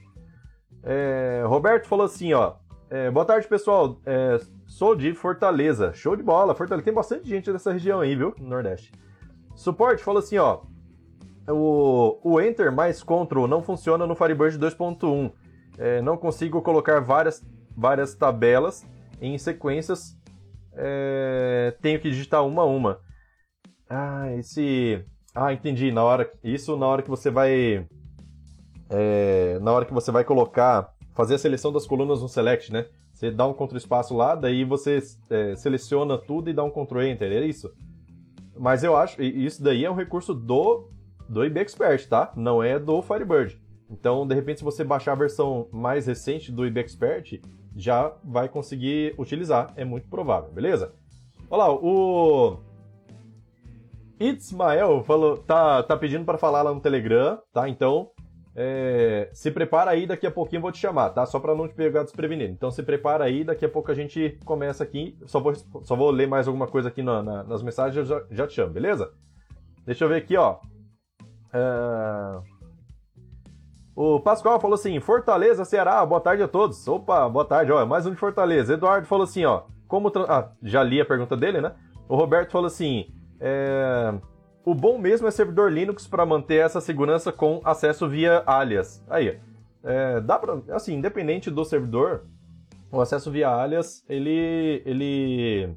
É, 0.83 1.43
Roberto 1.45 1.87
falou 1.87 2.05
assim, 2.05 2.33
ó. 2.33 2.55
É, 2.89 3.09
boa 3.09 3.25
tarde, 3.25 3.47
pessoal. 3.47 3.99
Sou 4.73 4.95
de 4.95 5.13
Fortaleza. 5.13 5.93
Show 5.93 6.15
de 6.15 6.23
bola. 6.23 6.55
Fortaleza. 6.55 6.83
Tem 6.83 6.93
bastante 6.93 7.29
gente 7.29 7.51
dessa 7.51 7.71
região 7.71 8.01
aí, 8.01 8.15
viu? 8.15 8.33
No 8.39 8.49
Nordeste. 8.49 8.91
Suporte 9.55 10.03
falou 10.03 10.17
assim, 10.17 10.39
ó. 10.39 10.61
O, 11.47 12.17
o 12.23 12.41
Enter 12.41 12.71
mais 12.71 13.03
Ctrl 13.03 13.45
não 13.47 13.61
funciona 13.61 14.07
no 14.07 14.15
Firebird 14.15 14.57
2.1. 14.57 15.31
É, 15.77 16.01
não 16.01 16.17
consigo 16.17 16.59
colocar 16.63 16.99
várias, 17.01 17.45
várias 17.77 18.15
tabelas 18.15 18.83
em 19.21 19.37
sequências. 19.37 20.17
É, 20.73 21.77
tenho 21.79 21.99
que 21.99 22.09
digitar 22.09 22.43
uma 22.43 22.63
a 22.63 22.65
uma. 22.65 22.99
Ah, 23.87 24.33
esse. 24.39 25.05
Ah, 25.35 25.53
entendi. 25.53 25.91
Na 25.91 26.03
hora. 26.03 26.31
Isso 26.43 26.75
na 26.75 26.87
hora 26.87 27.03
que 27.03 27.09
você 27.11 27.29
vai. 27.29 27.87
É... 28.89 29.59
Na 29.61 29.71
hora 29.71 29.85
que 29.85 29.93
você 29.93 30.11
vai 30.11 30.23
colocar. 30.23 30.91
Fazer 31.13 31.35
a 31.35 31.37
seleção 31.37 31.71
das 31.71 31.85
colunas 31.85 32.23
no 32.23 32.27
Select, 32.27 32.73
né? 32.73 32.87
Você 33.23 33.31
dá 33.31 33.47
um 33.47 33.53
Ctrl 33.53 33.77
espaço 33.77 34.13
lá, 34.17 34.35
daí 34.35 34.65
você 34.65 34.99
é, 35.29 35.55
seleciona 35.55 36.17
tudo 36.17 36.49
e 36.49 36.53
dá 36.53 36.61
um 36.61 36.69
Ctrl 36.69 37.03
Enter, 37.03 37.31
é 37.31 37.45
isso? 37.45 37.73
Mas 38.59 38.83
eu 38.83 38.97
acho. 38.97 39.21
Isso 39.23 39.63
daí 39.63 39.85
é 39.85 39.89
um 39.89 39.95
recurso 39.95 40.33
do. 40.33 40.89
Do 41.29 41.45
IB 41.45 41.61
Expert, 41.61 42.05
tá? 42.09 42.33
Não 42.35 42.61
é 42.61 42.77
do 42.77 43.01
Firebird. 43.01 43.57
Então, 43.89 44.27
de 44.27 44.35
repente, 44.35 44.57
se 44.57 44.63
você 44.63 44.83
baixar 44.83 45.13
a 45.13 45.15
versão 45.15 45.69
mais 45.71 46.05
recente 46.05 46.51
do 46.51 46.65
IB 46.67 46.81
Expert, 46.81 47.39
já 47.77 48.13
vai 48.25 48.49
conseguir 48.49 49.15
utilizar. 49.17 49.71
É 49.77 49.85
muito 49.85 50.09
provável, 50.09 50.51
beleza? 50.51 50.93
Olha 51.49 51.63
lá, 51.63 51.73
o. 51.73 52.59
Ismael 54.19 55.01
falou, 55.05 55.37
tá, 55.37 55.81
tá 55.81 55.95
pedindo 55.95 56.25
para 56.25 56.37
falar 56.37 56.61
lá 56.61 56.73
no 56.73 56.81
Telegram, 56.81 57.39
tá? 57.53 57.69
Então, 57.69 58.11
é, 58.55 59.29
se 59.33 59.49
prepara 59.49 59.91
aí, 59.91 60.05
daqui 60.05 60.27
a 60.27 60.31
pouquinho 60.31 60.59
eu 60.59 60.63
vou 60.63 60.71
te 60.71 60.77
chamar, 60.77 61.09
tá? 61.09 61.25
Só 61.25 61.39
para 61.39 61.55
não 61.55 61.67
te 61.67 61.73
pegar 61.73 62.03
desprevenido. 62.03 62.53
Então, 62.53 62.69
se 62.69 62.83
prepara 62.83 63.23
aí, 63.23 63.43
daqui 63.43 63.65
a 63.65 63.69
pouco 63.69 63.91
a 63.91 63.95
gente 63.95 64.37
começa 64.45 64.83
aqui. 64.83 65.17
Só 65.25 65.39
vou, 65.39 65.53
só 65.55 65.95
vou 65.95 66.11
ler 66.11 66.27
mais 66.27 66.47
alguma 66.47 66.67
coisa 66.67 66.89
aqui 66.89 67.01
na, 67.01 67.23
na, 67.23 67.43
nas 67.43 67.63
mensagens, 67.63 67.97
eu 67.97 68.05
já, 68.05 68.25
já 68.29 68.47
te 68.47 68.53
chamo, 68.53 68.73
beleza? 68.73 69.11
Deixa 69.85 70.05
eu 70.05 70.09
ver 70.09 70.17
aqui, 70.17 70.37
ó. 70.37 70.57
É... 71.51 72.53
O 73.95 74.19
Pascoal 74.19 74.59
falou 74.59 74.75
assim: 74.75 74.99
Fortaleza, 74.99 75.65
Ceará, 75.65 76.05
boa 76.05 76.21
tarde 76.21 76.43
a 76.43 76.47
todos. 76.47 76.87
Opa, 76.87 77.27
boa 77.29 77.45
tarde, 77.45 77.71
ó, 77.71 77.85
mais 77.85 78.05
um 78.05 78.11
de 78.11 78.17
Fortaleza. 78.17 78.73
Eduardo 78.73 79.07
falou 79.07 79.23
assim, 79.23 79.45
ó, 79.45 79.63
como. 79.87 80.09
Tra... 80.09 80.25
Ah, 80.27 80.51
já 80.61 80.81
li 80.81 81.01
a 81.01 81.05
pergunta 81.05 81.35
dele, 81.35 81.59
né? 81.59 81.73
O 82.07 82.15
Roberto 82.15 82.51
falou 82.51 82.67
assim: 82.67 83.07
é... 83.39 84.13
O 84.65 84.73
bom 84.73 84.97
mesmo 84.97 85.27
é 85.27 85.31
servidor 85.31 85.71
Linux 85.71 86.07
para 86.07 86.25
manter 86.25 86.65
essa 86.65 86.79
segurança 86.79 87.31
com 87.31 87.59
acesso 87.65 88.07
via 88.07 88.43
alias. 88.45 89.03
Aí, 89.09 89.37
é, 89.83 90.21
dá 90.21 90.39
pra, 90.39 90.61
assim, 90.69 90.95
independente 90.95 91.51
do 91.51 91.65
servidor, 91.65 92.25
o 92.89 93.01
acesso 93.01 93.29
via 93.29 93.49
alias, 93.49 94.05
ele, 94.07 94.81
ele, 94.85 95.75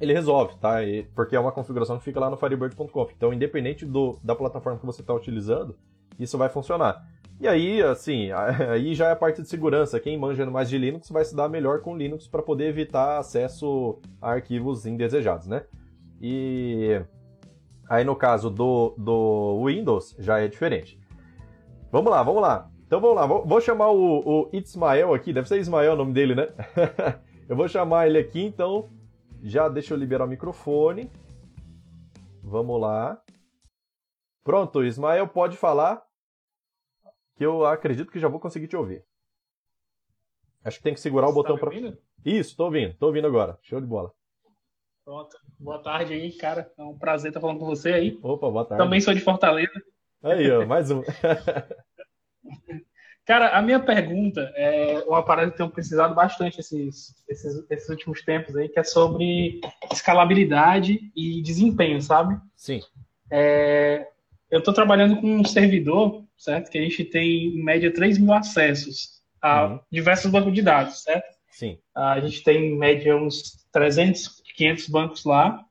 ele 0.00 0.12
resolve, 0.14 0.56
tá? 0.56 0.76
porque 1.14 1.36
é 1.36 1.40
uma 1.40 1.52
configuração 1.52 1.98
que 1.98 2.04
fica 2.04 2.18
lá 2.18 2.30
no 2.30 2.38
firebird.conf. 2.38 3.12
Então, 3.14 3.34
independente 3.34 3.84
do, 3.84 4.18
da 4.24 4.34
plataforma 4.34 4.78
que 4.78 4.86
você 4.86 5.02
está 5.02 5.12
utilizando, 5.12 5.76
isso 6.18 6.38
vai 6.38 6.48
funcionar. 6.48 7.04
E 7.38 7.46
aí, 7.46 7.82
assim, 7.82 8.30
aí 8.70 8.94
já 8.94 9.08
é 9.08 9.12
a 9.12 9.16
parte 9.16 9.42
de 9.42 9.48
segurança. 9.48 10.00
Quem 10.00 10.16
manja 10.16 10.46
mais 10.46 10.70
de 10.70 10.78
Linux 10.78 11.10
vai 11.10 11.24
se 11.24 11.36
dar 11.36 11.50
melhor 11.50 11.82
com 11.82 11.96
Linux 11.96 12.26
para 12.26 12.42
poder 12.42 12.68
evitar 12.68 13.18
acesso 13.18 14.00
a 14.22 14.30
arquivos 14.30 14.86
indesejados, 14.86 15.46
né? 15.46 15.64
E 16.22 17.02
aí 17.88 18.04
no 18.04 18.16
caso 18.16 18.50
do, 18.50 18.94
do 18.96 19.64
Windows 19.64 20.14
já 20.18 20.38
é 20.40 20.48
diferente. 20.48 20.98
Vamos 21.90 22.10
lá, 22.10 22.22
vamos 22.22 22.42
lá. 22.42 22.70
Então 22.86 23.00
vamos 23.00 23.16
lá, 23.16 23.26
vou, 23.26 23.46
vou 23.46 23.60
chamar 23.60 23.90
o, 23.90 24.44
o 24.44 24.50
Ismael 24.52 25.14
aqui, 25.14 25.32
deve 25.32 25.48
ser 25.48 25.58
Ismael 25.58 25.94
o 25.94 25.96
nome 25.96 26.12
dele, 26.12 26.34
né? 26.34 26.48
eu 27.48 27.56
vou 27.56 27.68
chamar 27.68 28.06
ele 28.06 28.18
aqui, 28.18 28.42
então 28.42 28.90
já 29.42 29.68
deixa 29.68 29.94
eu 29.94 29.98
liberar 29.98 30.24
o 30.24 30.28
microfone. 30.28 31.10
Vamos 32.42 32.80
lá. 32.80 33.20
Pronto, 34.42 34.84
Ismael 34.84 35.26
pode 35.26 35.56
falar, 35.56 36.02
que 37.34 37.44
eu 37.44 37.64
acredito 37.64 38.12
que 38.12 38.20
já 38.20 38.28
vou 38.28 38.38
conseguir 38.38 38.68
te 38.68 38.76
ouvir. 38.76 39.04
Acho 40.62 40.78
que 40.78 40.84
tem 40.84 40.94
que 40.94 41.00
segurar 41.00 41.26
Você 41.26 41.32
o 41.32 41.34
botão 41.34 41.58
tá 41.58 41.66
para. 41.66 41.96
Isso, 42.24 42.56
tô 42.56 42.64
ouvindo, 42.64 42.94
tô 42.94 43.06
ouvindo 43.06 43.26
agora. 43.26 43.58
Show 43.62 43.80
de 43.80 43.86
bola. 43.86 44.12
Pronto. 45.04 45.36
Boa 45.60 45.82
tarde 45.82 46.14
aí, 46.14 46.32
cara. 46.32 46.72
É 46.78 46.82
um 46.82 46.96
prazer 46.96 47.28
estar 47.28 47.40
falando 47.40 47.58
com 47.58 47.66
você 47.66 47.92
aí. 47.92 48.18
Opa, 48.22 48.50
boa 48.50 48.64
tarde. 48.64 48.82
Também 48.82 49.02
sou 49.02 49.12
de 49.12 49.20
Fortaleza. 49.20 49.70
Aí, 50.22 50.50
ó, 50.50 50.64
mais 50.64 50.90
um. 50.90 51.02
cara, 53.26 53.50
a 53.50 53.60
minha 53.60 53.78
pergunta 53.78 54.50
é 54.56 55.04
uma 55.06 55.22
parada 55.22 55.50
que 55.50 55.58
tenho 55.58 55.68
precisado 55.68 56.14
bastante 56.14 56.58
esses, 56.58 57.14
esses, 57.28 57.66
esses 57.68 57.88
últimos 57.90 58.22
tempos 58.22 58.56
aí, 58.56 58.66
que 58.66 58.80
é 58.80 58.84
sobre 58.84 59.60
escalabilidade 59.92 61.12
e 61.14 61.42
desempenho, 61.42 62.00
sabe? 62.00 62.40
Sim. 62.56 62.80
É, 63.30 64.08
eu 64.50 64.60
estou 64.60 64.72
trabalhando 64.72 65.20
com 65.20 65.26
um 65.26 65.44
servidor, 65.44 66.24
certo? 66.34 66.70
Que 66.70 66.78
a 66.78 66.82
gente 66.82 67.04
tem, 67.04 67.48
em 67.48 67.62
média, 67.62 67.92
3 67.92 68.16
mil 68.16 68.32
acessos 68.32 69.22
a 69.42 69.66
uhum. 69.66 69.80
diversos 69.92 70.30
bancos 70.30 70.54
de 70.54 70.62
dados, 70.62 71.02
certo? 71.02 71.36
Sim. 71.50 71.78
A 71.94 72.18
gente 72.20 72.42
tem, 72.42 72.72
em 72.72 72.78
média, 72.78 73.14
uns 73.14 73.66
300 73.70 74.42
500 74.54 74.88
bancos 74.88 75.24
lá, 75.24 75.64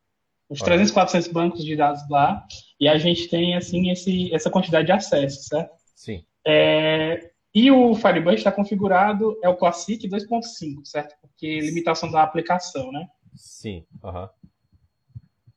uns 0.50 0.62
ah. 0.62 0.66
300, 0.66 0.92
400 0.92 1.28
bancos 1.30 1.64
de 1.64 1.76
dados 1.76 2.08
lá, 2.10 2.46
e 2.80 2.88
a 2.88 2.98
gente 2.98 3.28
tem, 3.28 3.56
assim, 3.56 3.90
esse, 3.90 4.34
essa 4.34 4.50
quantidade 4.50 4.86
de 4.86 4.92
acessos, 4.92 5.48
certo? 5.48 5.72
Sim. 5.96 6.24
É, 6.46 7.32
e 7.54 7.72
o 7.72 7.94
Firebird 7.96 8.36
está 8.36 8.52
configurado, 8.52 9.38
é 9.44 9.50
o 9.50 9.56
Classic 9.56 10.08
2.5, 10.08 10.86
certo? 10.86 11.16
Porque 11.22 11.60
limitação 11.60 12.12
da 12.12 12.24
aplicação, 12.24 12.92
né? 12.92 13.08
Sim, 13.36 13.86
aham. 14.04 14.30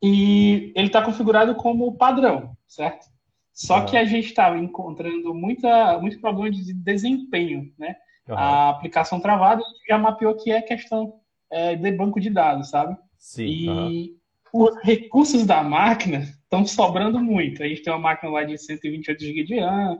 E 0.03 0.73
ele 0.77 0.89
está 0.89 1.03
configurado 1.03 1.55
como 1.55 1.97
padrão, 1.97 2.57
certo? 2.67 3.07
Só 3.53 3.81
que 3.87 3.97
a 3.97 4.05
gente 4.05 4.27
estava 4.27 4.59
encontrando 4.59 5.35
muita, 5.35 5.99
muito 5.99 6.21
problema 6.21 6.51
de 6.51 6.75
desempenho, 6.75 7.73
né? 7.79 7.97
A 8.29 8.71
aplicação 8.71 9.21
travada 9.21 9.63
já 9.89 9.97
mapeou 9.97 10.35
que 10.37 10.51
é 10.51 10.61
questão 10.61 11.21
é, 11.51 11.75
de 11.75 11.93
banco 11.93 12.21
de 12.21 12.29
dados, 12.29 12.69
sabe? 12.69 12.97
Sim. 13.27 13.91
E 13.91 14.17
os 14.53 14.77
recursos 14.85 15.45
da 15.45 15.61
máquina 15.61 16.21
estão 16.21 16.65
sobrando 16.65 17.19
muito. 17.19 17.61
A 17.61 17.67
gente 17.67 17.83
tem 17.83 17.93
uma 17.93 17.99
máquina 17.99 18.31
lá 18.31 18.45
de 18.45 18.57
128 18.57 19.21
GB 19.21 19.43
de 19.43 19.59
RAM, 19.59 19.99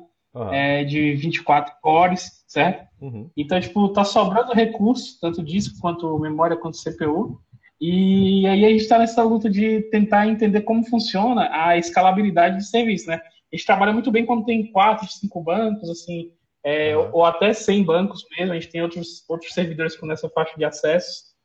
é, 0.53 0.85
de 0.85 1.15
24 1.15 1.75
cores, 1.83 2.45
certo? 2.47 2.87
Uhum. 3.01 3.29
Então, 3.37 3.61
tipo, 3.61 3.89
tá 3.89 4.05
sobrando 4.05 4.53
recurso, 4.53 5.19
tanto 5.21 5.43
disco 5.43 5.77
quanto 5.81 6.17
memória 6.21 6.57
quanto 6.57 6.79
CPU. 6.79 7.41
E 7.81 8.47
aí 8.47 8.65
a 8.65 8.69
gente 8.69 8.83
está 8.83 8.97
nessa 8.97 9.25
luta 9.25 9.51
de 9.51 9.83
tentar 9.91 10.29
entender 10.29 10.61
como 10.61 10.87
funciona 10.87 11.49
a 11.51 11.77
escalabilidade 11.77 12.59
de 12.59 12.69
serviço, 12.69 13.09
né? 13.09 13.21
A 13.53 13.57
gente 13.57 13.67
trabalha 13.67 13.93
muito 13.93 14.13
bem 14.13 14.25
quando 14.25 14.45
tem 14.45 14.71
quatro, 14.71 15.07
cinco 15.09 15.43
bancos, 15.43 15.91
assim, 15.91 16.31
é, 16.65 16.97
uhum. 16.97 17.11
ou, 17.13 17.25
até 17.25 17.53
100 17.53 17.83
bancos 17.83 18.25
mesmo. 18.39 18.53
A 18.53 18.55
gente 18.55 18.71
tem 18.71 18.83
outros, 18.83 19.25
outros 19.29 19.53
servidores 19.53 19.97
com 19.97 20.11
essa 20.13 20.29
faixa 20.29 20.57
de 20.57 20.65
acesso 20.65 21.36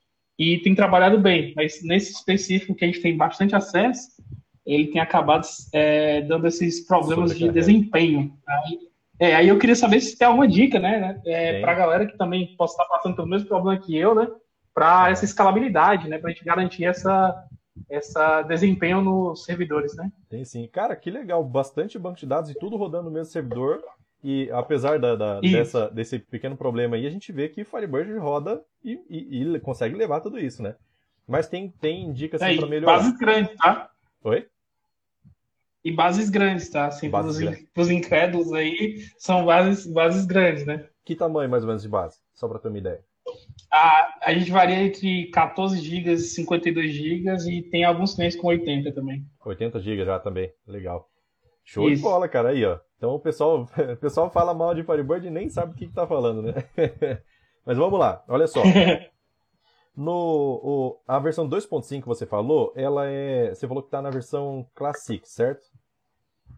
e 0.41 0.57
tem 0.57 0.73
trabalhado 0.73 1.19
bem. 1.19 1.53
Mas 1.55 1.83
nesse 1.83 2.13
específico 2.13 2.73
que 2.73 2.83
a 2.83 2.87
gente 2.87 2.99
tem 2.99 3.15
bastante 3.15 3.55
acesso, 3.55 4.09
ele 4.65 4.87
tem 4.87 4.99
acabado 4.99 5.45
é, 5.71 6.21
dando 6.21 6.47
esses 6.47 6.79
problemas 6.87 7.37
de 7.37 7.47
desempenho. 7.51 8.35
Aí, 8.47 8.79
é, 9.19 9.35
aí 9.35 9.47
eu 9.47 9.59
queria 9.59 9.75
saber 9.75 9.99
se 9.99 10.17
tem 10.17 10.27
alguma 10.27 10.47
dica, 10.47 10.79
né, 10.79 11.21
é, 11.27 11.61
para 11.61 11.73
a 11.73 11.75
galera 11.75 12.07
que 12.07 12.17
também 12.17 12.55
possa 12.57 12.73
estar 12.73 12.85
passando 12.85 13.15
pelo 13.15 13.27
mesmo 13.27 13.47
problema 13.47 13.79
que 13.79 13.95
eu, 13.95 14.15
né, 14.15 14.27
para 14.73 15.11
essa 15.11 15.25
escalabilidade, 15.25 16.09
né, 16.09 16.17
para 16.17 16.31
a 16.31 16.33
gente 16.33 16.43
garantir 16.43 16.85
essa, 16.85 17.45
essa 17.87 18.41
desempenho 18.41 18.99
nos 18.99 19.43
servidores, 19.43 19.95
né? 19.95 20.11
Tem 20.27 20.43
sim. 20.43 20.67
Cara, 20.67 20.95
que 20.95 21.11
legal, 21.11 21.43
bastante 21.43 21.99
banco 21.99 22.17
de 22.17 22.25
dados 22.25 22.49
e 22.49 22.55
tudo 22.55 22.77
rodando 22.77 23.03
no 23.03 23.11
mesmo 23.11 23.31
servidor. 23.31 23.79
E 24.23 24.49
apesar 24.51 24.99
da, 24.99 25.15
da 25.15 25.39
dessa, 25.41 25.89
desse 25.89 26.19
pequeno 26.19 26.55
problema 26.55 26.95
aí, 26.95 27.07
a 27.07 27.09
gente 27.09 27.31
vê 27.31 27.49
que 27.49 27.63
Firebird 27.63 28.13
roda 28.17 28.61
e, 28.83 28.99
e, 29.09 29.43
e 29.43 29.59
consegue 29.59 29.95
levar 29.95 30.21
tudo 30.21 30.39
isso, 30.39 30.61
né? 30.61 30.75
Mas 31.27 31.47
tem, 31.47 31.69
tem 31.69 32.11
dicas 32.11 32.41
assim, 32.41 32.57
para 32.57 32.67
melhorar. 32.67 32.97
Bases 32.97 33.17
grandes, 33.17 33.55
tá? 33.57 33.89
Oi? 34.23 34.47
E 35.83 35.91
bases 35.91 36.29
grandes, 36.29 36.69
tá? 36.69 36.87
Assim, 36.87 37.09
para 37.09 37.25
os 37.25 37.89
incrédulos 37.89 38.53
aí, 38.53 39.03
são 39.17 39.45
bases, 39.45 39.87
bases 39.87 40.25
grandes, 40.25 40.65
né? 40.65 40.87
Que 41.03 41.15
tamanho 41.15 41.49
mais 41.49 41.63
ou 41.63 41.67
menos 41.67 41.81
de 41.81 41.89
base? 41.89 42.19
Só 42.33 42.47
para 42.47 42.59
ter 42.59 42.67
uma 42.67 42.77
ideia. 42.77 43.03
A, 43.71 44.19
a 44.25 44.33
gente 44.33 44.51
varia 44.51 44.83
entre 44.83 45.29
14 45.31 45.79
GB 45.79 46.11
e 46.11 46.17
52 46.17 46.91
GB 46.91 47.49
e 47.49 47.61
tem 47.63 47.83
alguns 47.83 48.13
clientes 48.13 48.37
com 48.37 48.47
80 48.47 48.91
também. 48.91 49.25
80 49.43 49.79
GB 49.79 50.05
já 50.05 50.19
também, 50.19 50.51
legal. 50.67 51.09
Show 51.63 51.87
Isso. 51.89 51.97
de 51.97 52.01
bola, 52.01 52.27
cara, 52.27 52.49
aí, 52.49 52.65
ó. 52.65 52.79
Então 53.01 53.15
o 53.15 53.19
pessoal, 53.19 53.63
o 53.93 53.97
pessoal 53.97 54.29
fala 54.29 54.53
mal 54.53 54.75
de 54.75 54.83
Firebird 54.83 55.25
e 55.25 55.31
nem 55.31 55.49
sabe 55.49 55.71
o 55.71 55.75
que, 55.75 55.87
que 55.87 55.93
tá 55.93 56.05
falando, 56.05 56.43
né? 56.43 56.53
Mas 57.65 57.75
vamos 57.75 57.99
lá, 57.99 58.23
olha 58.27 58.45
só. 58.45 58.61
No, 59.93 60.61
o, 60.63 61.01
a 61.05 61.19
versão 61.19 61.49
2.5 61.49 62.01
que 62.01 62.07
você 62.07 62.25
falou, 62.25 62.71
ela 62.77 63.07
é. 63.07 63.53
Você 63.53 63.67
falou 63.67 63.83
que 63.83 63.87
está 63.87 64.01
na 64.01 64.09
versão 64.09 64.65
Classic, 64.73 65.21
certo? 65.27 65.65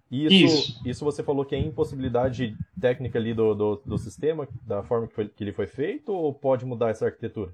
Isso, 0.10 0.34
isso, 0.36 0.88
isso. 0.88 1.04
você 1.04 1.24
falou 1.24 1.44
que 1.44 1.56
é 1.56 1.58
impossibilidade 1.58 2.56
técnica 2.80 3.18
ali 3.18 3.34
do, 3.34 3.56
do, 3.56 3.76
do 3.84 3.98
sistema, 3.98 4.48
da 4.62 4.84
forma 4.84 5.08
que, 5.08 5.16
foi, 5.16 5.28
que 5.28 5.44
ele 5.44 5.52
foi 5.52 5.66
feito, 5.66 6.14
ou 6.14 6.32
pode 6.32 6.64
mudar 6.64 6.92
essa 6.92 7.08
arquitetura? 7.08 7.52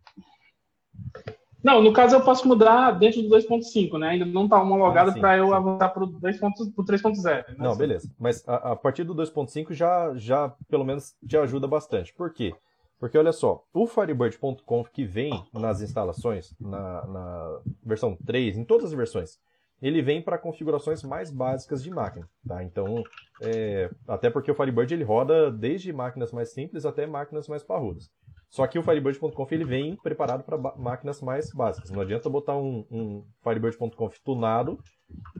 Não, 1.64 1.82
no 1.82 1.92
caso 1.92 2.16
eu 2.16 2.22
posso 2.22 2.48
mudar 2.48 2.92
dentro 2.92 3.22
do 3.22 3.30
2.5, 3.30 3.98
né? 4.00 4.10
Ainda 4.10 4.26
não 4.26 4.46
está 4.46 4.62
homologado 4.62 5.12
ah, 5.12 5.20
para 5.20 5.38
eu 5.38 5.54
avançar 5.54 5.90
para 5.90 6.04
o 6.04 6.22
3.0. 6.22 7.24
Né? 7.24 7.44
Não, 7.58 7.76
beleza. 7.76 8.10
Mas 8.18 8.48
a, 8.48 8.72
a 8.72 8.76
partir 8.76 9.04
do 9.04 9.14
2.5 9.14 9.74
já, 9.74 10.14
já, 10.16 10.54
pelo 10.70 10.86
menos, 10.86 11.16
te 11.26 11.38
ajuda 11.38 11.68
bastante. 11.68 12.14
Por 12.14 12.34
quê? 12.34 12.54
Porque 13.00 13.18
olha 13.18 13.32
só, 13.32 13.64
o 13.74 13.88
Firebird.conf 13.88 14.90
que 14.92 15.06
vem 15.06 15.32
nas 15.54 15.82
instalações, 15.82 16.54
na, 16.60 17.06
na, 17.08 17.60
versão 17.84 18.18
3, 18.26 18.58
em 18.58 18.66
todas 18.66 18.88
as 18.88 18.94
versões, 18.94 19.40
ele 19.82 20.02
vem 20.02 20.22
para 20.22 20.38
configurações 20.38 21.02
mais 21.02 21.32
básicas 21.32 21.82
de 21.82 21.90
máquina. 21.90 22.28
Tá? 22.46 22.62
Então, 22.62 23.02
é, 23.42 23.90
até 24.06 24.30
porque 24.30 24.52
o 24.52 24.56
Firebird 24.56 24.94
ele 24.94 25.06
roda 25.06 25.50
desde 25.50 25.94
máquinas 25.94 26.34
mais 26.34 26.50
simples 26.52 26.86
até 26.86 27.08
máquinas 27.08 27.48
mais 27.48 27.64
parrudas. 27.64 28.12
Só 28.50 28.66
que 28.66 28.80
o 28.80 28.84
Firebird.conf 28.84 29.52
ele 29.52 29.64
vem 29.64 29.96
preparado 29.96 30.44
para 30.44 30.58
máquinas 30.76 31.22
mais 31.22 31.52
básicas. 31.52 31.92
Não 31.92 32.02
adianta 32.02 32.30
botar 32.30 32.58
um, 32.58 32.86
um 32.90 33.24
Firebird.conf 33.44 34.18
tunado 34.24 34.80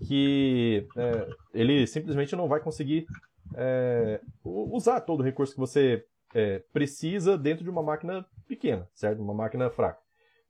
que 0.08 0.88
é, 0.96 1.30
ele 1.54 1.88
simplesmente 1.88 2.36
não 2.36 2.48
vai 2.48 2.60
conseguir 2.60 3.06
é, 3.56 4.22
usar 4.44 5.02
todo 5.02 5.22
o 5.22 5.24
recurso 5.24 5.54
que 5.54 5.60
você 5.60 6.06
é, 6.34 6.60
precisa 6.72 7.38
dentro 7.38 7.64
de 7.64 7.70
uma 7.70 7.82
máquina 7.82 8.26
pequena, 8.48 8.88
certo? 8.94 9.22
Uma 9.22 9.34
máquina 9.34 9.70
fraca. 9.70 10.00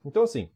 Então, 0.04 0.24
assim, 0.24 0.50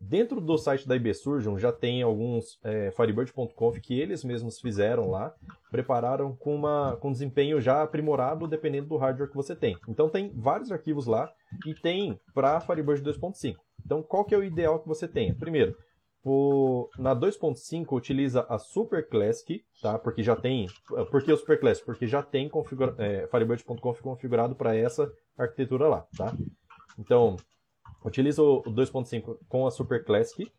dentro 0.00 0.40
do 0.40 0.56
site 0.56 0.88
da 0.88 0.96
IBSurgeon 0.96 1.58
já 1.58 1.70
tem 1.70 2.02
alguns 2.02 2.58
é, 2.64 2.90
Firebird.conf 2.92 3.78
que 3.80 4.00
eles 4.00 4.24
mesmos 4.24 4.58
fizeram 4.58 5.10
lá, 5.10 5.34
prepararam 5.70 6.34
com, 6.34 6.54
uma, 6.54 6.96
com 6.96 7.12
desempenho 7.12 7.60
já 7.60 7.82
aprimorado 7.82 8.48
dependendo 8.48 8.88
do 8.88 8.96
hardware 8.96 9.28
que 9.28 9.36
você 9.36 9.54
tem. 9.54 9.76
Então 9.86 10.08
tem 10.08 10.32
vários 10.34 10.72
arquivos 10.72 11.06
lá 11.06 11.30
e 11.66 11.74
tem 11.74 12.18
para 12.32 12.60
Firebird 12.60 13.02
2.5. 13.02 13.56
Então 13.84 14.02
qual 14.02 14.24
que 14.24 14.34
é 14.34 14.38
o 14.38 14.44
ideal 14.44 14.80
que 14.80 14.88
você 14.88 15.06
tenha? 15.06 15.34
Primeiro, 15.34 15.76
o, 16.24 16.88
na 16.98 17.14
2.5 17.16 17.92
utiliza 17.92 18.44
a 18.48 18.58
Super 18.58 19.08
Classic, 19.08 19.62
tá? 19.80 19.98
Porque 19.98 20.22
já 20.22 20.36
tem. 20.36 20.66
Por 21.10 21.22
que 21.22 21.32
o 21.32 21.36
Super 21.36 21.58
Classic? 21.58 21.84
Porque 21.84 22.06
já 22.06 22.22
tem 22.22 22.48
configura, 22.48 22.94
é, 22.98 23.26
Firebird.conf 23.26 24.00
configurado 24.00 24.54
para 24.54 24.76
essa 24.76 25.10
arquitetura 25.38 25.88
lá, 25.88 26.06
tá? 26.16 26.34
Então, 26.98 27.36
utiliza 28.04 28.42
o 28.42 28.62
2.5 28.62 29.38
com 29.48 29.66
a 29.66 29.70
Super 29.70 30.04
Classic 30.04 30.50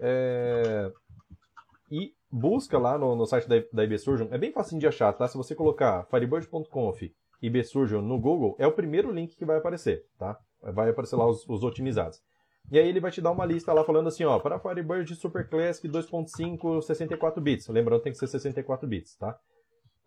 é, 0.00 0.90
e 1.90 2.12
busca 2.30 2.78
lá 2.78 2.98
no, 2.98 3.14
no 3.14 3.26
site 3.26 3.48
da, 3.48 3.56
da 3.72 3.84
IBSurgeon. 3.84 4.28
É 4.30 4.38
bem 4.38 4.52
fácil 4.52 4.78
de 4.78 4.86
achar, 4.86 5.12
tá? 5.12 5.26
Se 5.28 5.36
você 5.36 5.54
colocar 5.54 6.04
Firebird.conf 6.06 7.02
IBSurgeon 7.42 8.02
no 8.02 8.18
Google, 8.18 8.56
é 8.58 8.66
o 8.66 8.72
primeiro 8.72 9.12
link 9.12 9.36
que 9.36 9.44
vai 9.44 9.58
aparecer, 9.58 10.04
tá? 10.18 10.38
Vai 10.62 10.90
aparecer 10.90 11.16
lá 11.16 11.26
os, 11.26 11.46
os 11.48 11.62
otimizados. 11.62 12.20
E 12.70 12.78
aí 12.78 12.88
ele 12.88 12.98
vai 12.98 13.10
te 13.10 13.20
dar 13.20 13.30
uma 13.30 13.44
lista 13.44 13.72
lá 13.72 13.84
falando 13.84 14.08
assim, 14.08 14.24
ó, 14.24 14.38
para 14.38 14.58
Firebird 14.58 15.14
Super 15.14 15.48
Classic 15.48 15.86
2.5 15.88 16.82
64 16.82 17.40
bits. 17.40 17.68
Lembrando, 17.68 18.02
tem 18.02 18.12
que 18.12 18.18
ser 18.18 18.26
64 18.26 18.88
bits, 18.88 19.16
tá? 19.16 19.38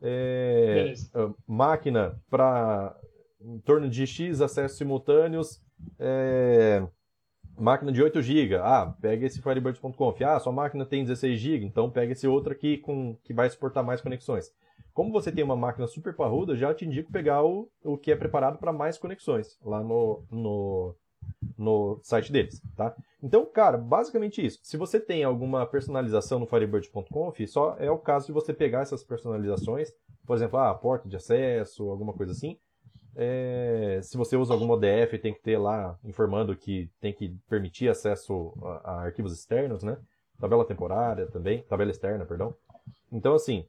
É, 0.01 0.93
ah, 1.13 1.31
máquina 1.47 2.19
para 2.29 2.95
em 3.41 3.59
torno 3.59 3.89
de 3.89 4.05
X 4.05 4.41
acessos 4.41 4.77
simultâneos, 4.77 5.61
é, 5.99 6.85
máquina 7.57 7.91
de 7.91 8.01
8 8.01 8.21
GB. 8.21 8.55
Ah, 8.55 8.93
pega 9.01 9.25
esse 9.25 9.41
Firebird.conf. 9.41 10.21
Ah, 10.23 10.39
sua 10.39 10.53
máquina 10.53 10.85
tem 10.85 11.03
16 11.03 11.39
GB, 11.39 11.65
então 11.65 11.89
pega 11.89 12.13
esse 12.13 12.27
outro 12.27 12.51
aqui 12.51 12.77
com, 12.77 13.15
que 13.23 13.33
vai 13.33 13.49
suportar 13.49 13.83
mais 13.83 14.01
conexões. 14.01 14.51
Como 14.93 15.11
você 15.11 15.31
tem 15.31 15.43
uma 15.43 15.55
máquina 15.55 15.87
super 15.87 16.15
parruda, 16.15 16.55
já 16.55 16.73
te 16.73 16.85
indico 16.85 17.11
pegar 17.11 17.43
o, 17.43 17.69
o 17.83 17.97
que 17.97 18.11
é 18.11 18.15
preparado 18.15 18.57
para 18.57 18.73
mais 18.73 18.97
conexões 18.97 19.57
lá 19.63 19.83
no, 19.83 20.23
no 20.31 20.95
no 21.57 21.99
site 22.03 22.31
deles, 22.31 22.61
tá? 22.75 22.95
Então, 23.21 23.45
cara, 23.45 23.77
basicamente 23.77 24.45
isso. 24.45 24.59
Se 24.63 24.77
você 24.77 24.99
tem 24.99 25.23
alguma 25.23 25.65
personalização 25.65 26.39
no 26.39 26.47
Firebird.conf, 26.47 27.39
só 27.47 27.75
é 27.77 27.91
o 27.91 27.97
caso 27.97 28.27
de 28.27 28.31
você 28.31 28.53
pegar 28.53 28.81
essas 28.81 29.03
personalizações, 29.03 29.91
por 30.25 30.35
exemplo, 30.35 30.57
ah, 30.57 30.73
porta 30.73 31.09
de 31.09 31.15
acesso, 31.15 31.89
alguma 31.89 32.13
coisa 32.13 32.31
assim. 32.31 32.57
É, 33.21 33.99
se 34.01 34.15
você 34.15 34.37
usa 34.37 34.53
algum 34.53 34.69
ODF, 34.69 35.19
tem 35.19 35.33
que 35.33 35.41
ter 35.41 35.57
lá 35.57 35.97
informando 36.05 36.55
que 36.55 36.89
tem 37.01 37.11
que 37.11 37.35
permitir 37.49 37.89
acesso 37.89 38.53
a, 38.63 38.91
a 38.91 39.01
arquivos 39.03 39.33
externos, 39.33 39.83
né? 39.83 39.97
Tabela 40.39 40.63
temporária 40.63 41.27
também, 41.27 41.61
tabela 41.63 41.91
externa, 41.91 42.25
perdão. 42.25 42.55
Então, 43.11 43.33
assim, 43.33 43.65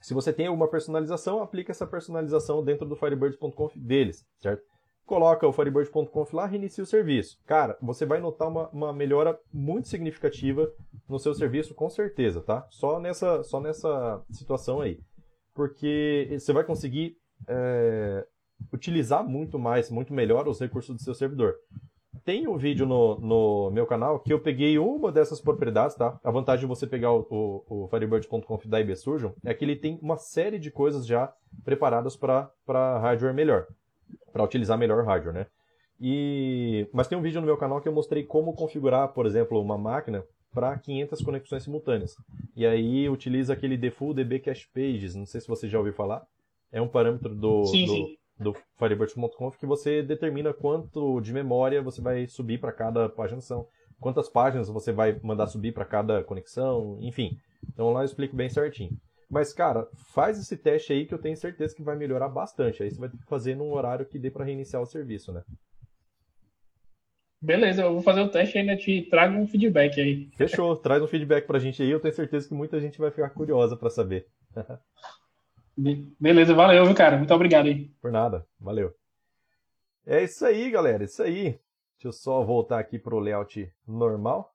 se 0.00 0.12
você 0.12 0.32
tem 0.32 0.48
alguma 0.48 0.66
personalização, 0.66 1.40
aplica 1.40 1.70
essa 1.70 1.86
personalização 1.86 2.64
dentro 2.64 2.84
do 2.84 2.96
Firebird.conf 2.96 3.76
deles, 3.76 4.24
certo? 4.40 4.64
coloca 5.06 5.46
o 5.46 5.52
Firebird.conf 5.52 6.32
lá, 6.32 6.46
reinicia 6.46 6.82
o 6.82 6.86
serviço. 6.86 7.36
Cara, 7.46 7.76
você 7.82 8.06
vai 8.06 8.18
notar 8.18 8.48
uma, 8.48 8.68
uma 8.70 8.92
melhora 8.92 9.38
muito 9.52 9.88
significativa 9.88 10.72
no 11.08 11.18
seu 11.18 11.34
serviço, 11.34 11.74
com 11.74 11.90
certeza, 11.90 12.40
tá? 12.40 12.66
Só 12.70 12.98
nessa, 12.98 13.42
só 13.42 13.60
nessa 13.60 14.22
situação 14.30 14.80
aí. 14.80 14.98
Porque 15.54 16.28
você 16.32 16.52
vai 16.52 16.64
conseguir 16.64 17.16
é, 17.46 18.26
utilizar 18.72 19.26
muito 19.26 19.58
mais, 19.58 19.90
muito 19.90 20.12
melhor 20.12 20.46
os 20.48 20.60
recursos 20.60 20.96
do 20.96 21.02
seu 21.02 21.14
servidor. 21.14 21.54
Tem 22.24 22.46
um 22.46 22.56
vídeo 22.56 22.86
no, 22.86 23.18
no 23.18 23.70
meu 23.72 23.86
canal 23.86 24.20
que 24.20 24.32
eu 24.32 24.38
peguei 24.38 24.78
uma 24.78 25.10
dessas 25.10 25.40
propriedades, 25.40 25.96
tá? 25.96 26.20
A 26.22 26.30
vantagem 26.30 26.60
de 26.60 26.66
você 26.66 26.86
pegar 26.86 27.12
o, 27.12 27.26
o, 27.28 27.84
o 27.84 27.88
Firebird.conf 27.88 28.66
da 28.66 28.80
IBSurgeon 28.80 29.32
é 29.44 29.52
que 29.52 29.64
ele 29.64 29.74
tem 29.74 29.98
uma 30.00 30.16
série 30.16 30.58
de 30.58 30.70
coisas 30.70 31.06
já 31.06 31.32
preparadas 31.64 32.14
para 32.16 32.50
hardware 33.00 33.34
melhor 33.34 33.66
para 34.32 34.42
utilizar 34.42 34.78
melhor 34.78 35.04
hardware, 35.04 35.34
né? 35.34 35.46
E... 36.00 36.88
Mas 36.92 37.06
tem 37.06 37.16
um 37.16 37.22
vídeo 37.22 37.40
no 37.40 37.46
meu 37.46 37.56
canal 37.56 37.80
que 37.80 37.88
eu 37.88 37.92
mostrei 37.92 38.24
como 38.24 38.54
configurar, 38.54 39.08
por 39.08 39.26
exemplo, 39.26 39.60
uma 39.60 39.78
máquina 39.78 40.24
para 40.52 40.76
500 40.78 41.22
conexões 41.22 41.62
simultâneas. 41.62 42.16
E 42.56 42.66
aí 42.66 43.08
utiliza 43.08 43.52
aquele 43.52 43.76
default 43.76 44.16
DB 44.16 44.40
Cache 44.40 44.66
Pages, 44.74 45.14
não 45.14 45.26
sei 45.26 45.40
se 45.40 45.48
você 45.48 45.68
já 45.68 45.78
ouviu 45.78 45.92
falar. 45.92 46.26
É 46.72 46.80
um 46.80 46.88
parâmetro 46.88 47.34
do, 47.34 47.66
sim, 47.66 47.86
do, 47.86 47.92
sim. 47.92 48.16
Do 48.42 48.54
Firebird.conf 48.78 49.56
que 49.56 49.66
você 49.66 50.02
determina 50.02 50.52
quanto 50.52 51.20
de 51.20 51.32
memória 51.32 51.80
você 51.80 52.00
vai 52.00 52.26
subir 52.26 52.58
para 52.58 52.72
cada 52.72 53.08
paginação, 53.08 53.66
quantas 54.00 54.28
páginas 54.28 54.68
você 54.68 54.92
vai 54.92 55.18
mandar 55.22 55.46
subir 55.46 55.72
para 55.72 55.84
cada 55.84 56.22
conexão, 56.24 56.98
enfim. 57.00 57.38
Então 57.72 57.92
lá 57.92 58.00
eu 58.00 58.04
explico 58.04 58.36
bem 58.36 58.48
certinho. 58.48 58.90
Mas, 59.30 59.50
cara, 59.50 59.88
faz 60.12 60.38
esse 60.38 60.58
teste 60.58 60.92
aí 60.92 61.06
que 61.06 61.14
eu 61.14 61.18
tenho 61.18 61.36
certeza 61.36 61.74
que 61.74 61.82
vai 61.82 61.96
melhorar 61.96 62.28
bastante. 62.28 62.82
Aí 62.82 62.90
você 62.90 63.00
vai 63.00 63.08
ter 63.08 63.16
que 63.16 63.24
fazer 63.24 63.56
num 63.56 63.72
horário 63.72 64.04
que 64.04 64.18
dê 64.18 64.30
para 64.30 64.44
reiniciar 64.44 64.82
o 64.82 64.86
serviço, 64.86 65.32
né? 65.32 65.42
Beleza, 67.40 67.82
eu 67.82 67.94
vou 67.94 68.02
fazer 68.02 68.20
o 68.20 68.28
teste 68.28 68.56
e 68.56 68.60
ainda 68.60 68.76
te 68.76 69.02
trago 69.02 69.36
um 69.36 69.46
feedback 69.46 69.98
aí. 69.98 70.28
Fechou, 70.36 70.76
traz 70.76 71.02
um 71.02 71.08
feedback 71.08 71.46
pra 71.46 71.58
gente 71.58 71.82
aí, 71.82 71.90
eu 71.90 71.98
tenho 71.98 72.14
certeza 72.14 72.46
que 72.46 72.54
muita 72.54 72.78
gente 72.78 72.98
vai 72.98 73.10
ficar 73.10 73.30
curiosa 73.30 73.74
para 73.76 73.90
saber. 73.90 74.26
Beleza, 75.76 76.54
valeu, 76.54 76.84
viu, 76.84 76.94
cara? 76.94 77.16
Muito 77.16 77.32
obrigado 77.34 77.66
aí. 77.66 77.88
Por 78.00 78.12
nada, 78.12 78.46
valeu. 78.60 78.94
É 80.06 80.22
isso 80.22 80.44
aí, 80.44 80.70
galera, 80.70 81.04
isso 81.04 81.22
aí. 81.22 81.58
Deixa 81.94 82.08
eu 82.08 82.12
só 82.12 82.42
voltar 82.42 82.78
aqui 82.78 82.98
pro 82.98 83.20
layout 83.20 83.72
normal. 83.86 84.52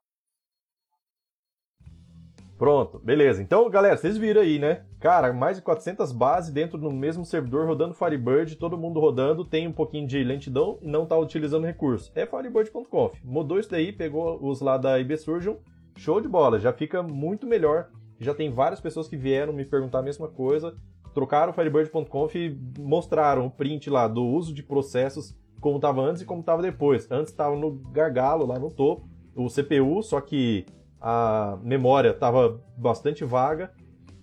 Pronto, 2.58 2.98
beleza. 3.00 3.42
Então, 3.42 3.70
galera, 3.70 3.96
vocês 3.96 4.18
viram 4.18 4.42
aí, 4.42 4.58
né? 4.58 4.84
Cara, 5.00 5.32
mais 5.32 5.58
de 5.58 5.64
400 5.64 6.12
bases 6.12 6.52
dentro 6.52 6.78
do 6.78 6.92
mesmo 6.92 7.24
servidor, 7.24 7.68
rodando 7.68 7.94
Firebird, 7.94 8.56
todo 8.56 8.78
mundo 8.78 9.00
rodando, 9.00 9.46
tem 9.46 9.68
um 9.68 9.72
pouquinho 9.72 10.08
de 10.08 10.24
lentidão 10.24 10.80
e 10.82 10.88
não 10.88 11.04
está 11.04 11.16
utilizando 11.16 11.68
recurso. 11.68 12.12
É 12.16 12.26
Firebird.conf. 12.26 13.20
Mudou 13.24 13.60
isso 13.60 13.70
daí, 13.70 13.94
pegou 13.94 14.44
os 14.44 14.60
lá 14.60 14.76
da 14.76 15.00
IB 15.00 15.18
Surgeon, 15.18 15.58
show 15.96 16.20
de 16.20 16.28
bola, 16.28 16.60
já 16.60 16.74
fica 16.74 17.04
muito 17.04 17.46
melhor. 17.46 17.90
Já 18.20 18.34
tem 18.34 18.52
várias 18.52 18.82
pessoas 18.82 19.08
que 19.08 19.16
vieram 19.16 19.54
me 19.54 19.64
perguntar 19.64 20.00
a 20.00 20.04
mesma 20.04 20.28
coisa, 20.28 20.76
trocaram 21.18 21.50
o 21.52 21.54
Firebird.conf 21.54 22.36
e 22.36 22.56
mostraram 22.78 23.48
o 23.48 23.50
print 23.50 23.90
lá 23.90 24.08
do 24.08 24.24
uso 24.24 24.54
de 24.54 24.62
processos 24.62 25.36
como 25.60 25.78
estava 25.78 26.00
antes 26.00 26.22
e 26.22 26.26
como 26.26 26.42
estava 26.42 26.62
depois. 26.62 27.10
Antes 27.10 27.32
estava 27.32 27.56
no 27.56 27.72
gargalo, 27.72 28.46
lá 28.46 28.60
no 28.60 28.70
topo, 28.70 29.10
o 29.36 29.48
CPU, 29.48 30.04
só 30.04 30.22
que 30.22 30.64
a 31.02 31.58
memória 31.64 32.12
estava 32.12 32.62
bastante 32.78 33.26
vaga 33.26 33.72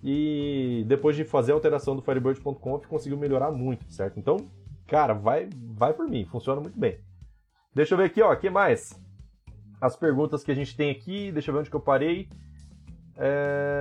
e 0.01 0.85
depois 0.87 1.17
de 1.17 1.25
fazer 1.25 1.51
a 1.51 1.55
alteração 1.55 1.97
do 1.97 2.01
Firebird.conf 2.01 2.87
conseguiu 2.87 3.17
melhorar 3.17 3.51
muito, 3.51 3.91
certo? 3.91 4.17
Então, 4.17 4.37
cara, 4.87 5.13
vai, 5.13 5.49
vai 5.73 5.93
por 5.93 6.07
mim, 6.07 6.23
funciona 6.23 6.61
muito 6.61 6.79
bem. 6.79 6.97
Deixa 7.73 7.93
eu 7.93 7.97
ver 7.97 8.05
aqui, 8.05 8.21
ó, 8.21 8.33
que 8.37 8.49
mais? 8.49 8.97
As 9.81 9.97
perguntas 9.97 10.45
que 10.45 10.51
a 10.51 10.55
gente 10.55 10.77
tem 10.77 10.91
aqui, 10.91 11.29
deixa 11.33 11.51
eu 11.51 11.53
ver 11.53 11.59
onde 11.59 11.69
que 11.69 11.75
eu 11.75 11.81
parei. 11.81 12.29
É... 13.17 13.74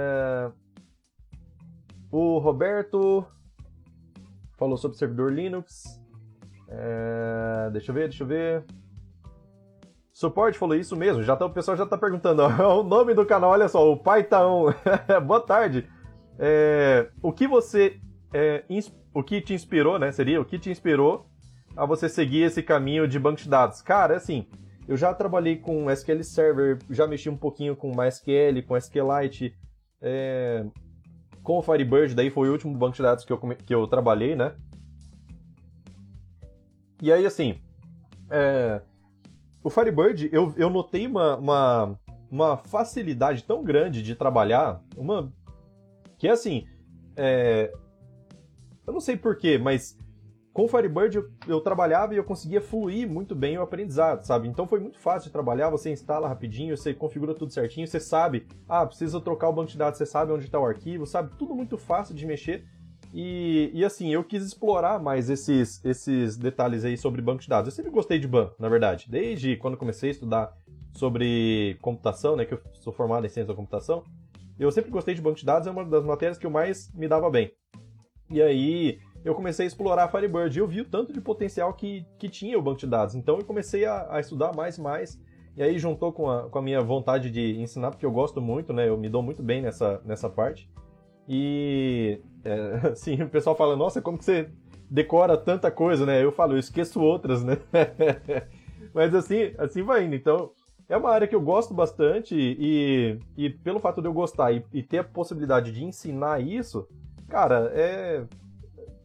O 2.17 2.39
Roberto 2.39 3.27
falou 4.57 4.77
sobre 4.77 4.97
servidor 4.97 5.33
Linux. 5.33 6.01
É... 6.69 7.71
Deixa 7.73 7.91
eu 7.91 7.95
ver, 7.97 8.09
deixa 8.09 8.23
eu 8.23 8.29
ver. 8.29 8.65
Suporte 10.13 10.57
falou 10.57 10.77
isso 10.77 10.95
mesmo, 10.95 11.25
já 11.25 11.35
tá, 11.35 11.45
o 11.45 11.51
pessoal 11.51 11.77
já 11.77 11.85
tá 11.85 11.99
perguntando. 11.99 12.43
Ó, 12.43 12.79
o 12.83 12.85
nome 12.85 13.15
do 13.15 13.27
canal, 13.27 13.51
olha 13.51 13.67
só, 13.67 13.91
o 13.91 13.97
Paitão. 13.97 14.67
Boa 15.27 15.41
tarde. 15.41 15.91
É, 16.39 17.11
o 17.21 17.33
que 17.33 17.49
você. 17.49 17.99
É, 18.33 18.65
o 19.13 19.21
que 19.21 19.41
te 19.41 19.53
inspirou, 19.53 19.99
né? 19.99 20.13
Seria 20.13 20.41
o 20.41 20.45
que 20.45 20.57
te 20.57 20.71
inspirou 20.71 21.27
a 21.77 21.85
você 21.85 22.09
seguir 22.09 22.43
esse 22.43 22.63
caminho 22.63 23.09
de 23.09 23.19
banco 23.19 23.39
de 23.39 23.49
dados? 23.49 23.83
Cara, 23.83 24.15
assim, 24.15 24.47
eu 24.87 24.97
já 24.97 25.13
trabalhei 25.13 25.57
com 25.57 25.91
SQL 25.91 26.23
Server, 26.23 26.79
já 26.91 27.09
mexi 27.09 27.29
um 27.29 27.37
pouquinho 27.37 27.75
com 27.75 27.93
MySQL, 27.93 28.63
com 28.69 28.77
SQLite, 28.77 29.53
é, 30.01 30.65
com 31.45 31.59
o 31.59 31.63
Firebird, 31.63 32.15
daí 32.15 32.31
foi 32.31 32.49
o 32.49 32.53
último 32.53 32.77
banco 32.77 32.97
de 32.97 33.03
dados 33.03 33.25
que 33.25 33.33
eu, 33.33 33.39
que 33.39 33.75
eu 33.75 33.87
trabalhei, 33.87 34.35
né? 34.35 34.55
E 37.03 37.13
aí, 37.13 37.27
assim, 37.27 37.61
é, 38.31 38.81
o 39.63 39.69
Firebird, 39.69 40.31
eu, 40.33 40.55
eu 40.57 40.71
notei 40.71 41.07
uma, 41.07 41.37
uma, 41.37 42.01
uma 42.31 42.57
facilidade 42.57 43.45
tão 43.45 43.63
grande 43.63 44.03
de 44.03 44.15
trabalhar, 44.15 44.83
uma 44.97 45.31
que 46.17 46.27
é 46.27 46.31
assim, 46.31 46.67
é, 47.15 47.71
eu 48.87 48.93
não 48.95 49.01
sei 49.01 49.15
porquê, 49.15 49.59
mas 49.59 49.99
com 50.55 50.67
o 50.67 50.69
Firebird 50.69 51.17
eu, 51.17 51.29
eu, 51.49 51.61
trabalhava 51.61 52.15
e 52.15 52.17
eu 52.17 52.23
conseguia 52.23 52.61
fluir 52.61 53.11
muito 53.11 53.35
bem 53.35 53.59
o 53.59 53.63
aprendizado, 53.63 54.23
sabe? 54.23 54.47
Então 54.47 54.69
foi 54.69 54.79
muito 54.79 55.01
fácil 55.01 55.29
de 55.29 55.33
trabalhar, 55.33 55.69
você 55.69 55.91
instala 55.91 56.29
rapidinho, 56.29 56.77
você 56.77 56.95
configura 56.95 57.35
tudo 57.35 57.53
certinho, 57.53 57.89
você 57.89 57.99
sabe, 57.99 58.47
ah, 58.69 58.87
precisa 58.87 59.21
trocar 59.21 59.49
o 59.49 59.53
banco 59.53 59.73
de 59.73 59.77
dados, 59.77 59.99
você 59.99 60.07
sabe 60.07 60.33
onde 60.33 60.45
está 60.45 60.61
o 60.61 60.65
arquivo, 60.65 61.07
sabe? 61.07 61.37
Tudo 61.37 61.57
muito 61.57 61.77
fácil 61.77 62.15
de 62.15 62.25
mexer. 62.25 62.65
E, 63.13 63.71
e 63.75 63.85
assim, 63.85 64.15
eu 64.15 64.23
quis 64.23 64.45
explorar 64.45 65.03
mais 65.03 65.29
esses, 65.29 65.85
esses 65.85 66.37
detalhes 66.37 66.85
aí 66.85 66.97
sobre 66.97 67.21
banco 67.21 67.43
de 67.43 67.49
dados. 67.49 67.69
Eu 67.69 67.75
sempre 67.75 67.91
gostei 67.91 68.21
de 68.21 68.29
banco, 68.29 68.55
na 68.59 68.69
verdade. 68.69 69.07
Desde 69.11 69.57
quando 69.57 69.77
comecei 69.77 70.11
a 70.11 70.13
estudar 70.13 70.53
sobre 70.93 71.77
computação, 71.83 72.37
né, 72.37 72.45
que 72.45 72.55
eu 72.55 72.61
sou 72.75 72.93
formado 72.93 73.27
em 73.27 73.29
ciência 73.29 73.49
da 73.49 73.57
computação, 73.57 74.05
eu 74.57 74.71
sempre 74.71 74.93
gostei 74.93 75.17
de 75.17 75.23
banco 75.23 75.37
de 75.37 75.45
dados, 75.45 75.67
é 75.67 75.71
uma 75.73 75.85
das 75.85 76.05
matérias 76.05 76.39
que 76.39 76.47
eu 76.47 76.51
mais 76.51 76.93
me 76.95 77.09
dava 77.09 77.29
bem. 77.29 77.53
E 78.31 78.41
aí 78.41 79.01
eu 79.25 79.35
comecei 79.35 79.65
a 79.65 79.67
explorar 79.67 80.05
a 80.05 80.09
Firebird 80.09 80.57
e 80.57 80.61
eu 80.61 80.69
vi 80.69 80.83
o 80.83 80.85
tanto 80.85 81.13
de 81.13 81.21
potencial 81.21 81.73
que, 81.73 82.05
que 82.19 82.29
tinha 82.29 82.59
o 82.59 82.63
banco 82.63 82.81
de 82.81 82.87
dados. 82.87 83.15
Então 83.15 83.39
eu 83.39 83.45
comecei 83.45 83.87
a, 83.87 84.07
a 84.11 84.21
estudar 84.21 84.55
mais 84.55 84.77
e 84.77 84.81
mais. 84.83 85.21
E 85.57 85.63
aí 85.63 85.79
juntou 85.79 86.13
com 86.13 86.29
a, 86.29 86.51
com 86.51 86.59
a 86.59 86.63
minha 86.63 86.83
vontade 86.83 87.31
de 87.31 87.59
ensinar, 87.59 87.91
porque 87.91 88.05
eu 88.05 88.11
gosto 88.11 88.41
muito, 88.41 88.73
né? 88.73 88.89
Eu 88.89 88.99
me 88.99 89.09
dou 89.09 89.23
muito 89.23 89.43
bem 89.43 89.63
nessa, 89.63 90.01
nessa 90.05 90.29
parte. 90.29 90.69
E 91.27 92.21
é, 92.45 92.89
assim, 92.93 93.23
o 93.23 93.29
pessoal 93.29 93.57
fala, 93.57 93.75
nossa, 93.75 94.03
como 94.03 94.19
que 94.19 94.25
você 94.25 94.51
decora 94.91 95.39
tanta 95.39 95.71
coisa, 95.71 96.05
né? 96.05 96.23
Eu 96.23 96.31
falo, 96.31 96.53
eu 96.53 96.59
esqueço 96.59 97.01
outras, 97.01 97.43
né? 97.43 97.57
Mas 98.93 99.15
assim, 99.15 99.55
assim 99.57 99.83
vai 99.83 100.05
indo. 100.05 100.15
Então, 100.15 100.51
é 100.89 100.97
uma 100.97 101.11
área 101.11 101.27
que 101.27 101.35
eu 101.35 101.41
gosto 101.41 101.73
bastante 101.73 102.35
e, 102.37 103.19
e 103.37 103.49
pelo 103.49 103.81
fato 103.81 104.03
de 104.03 104.09
eu 104.09 104.13
gostar 104.13 104.53
e, 104.53 104.63
e 104.73 104.83
ter 104.83 104.99
a 104.99 105.05
possibilidade 105.05 105.73
de 105.73 105.83
ensinar 105.83 106.43
isso, 106.43 106.87
cara, 107.29 107.73
é, 107.75 108.25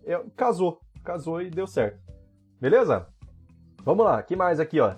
é, 0.06 0.22
casou, 0.36 0.80
casou 1.04 1.42
e 1.42 1.50
deu 1.50 1.68
certo. 1.68 2.00
Beleza? 2.60 3.08
Vamos 3.84 4.06
lá, 4.06 4.22
que 4.22 4.36
mais 4.36 4.60
aqui, 4.60 4.80
ó? 4.80 4.96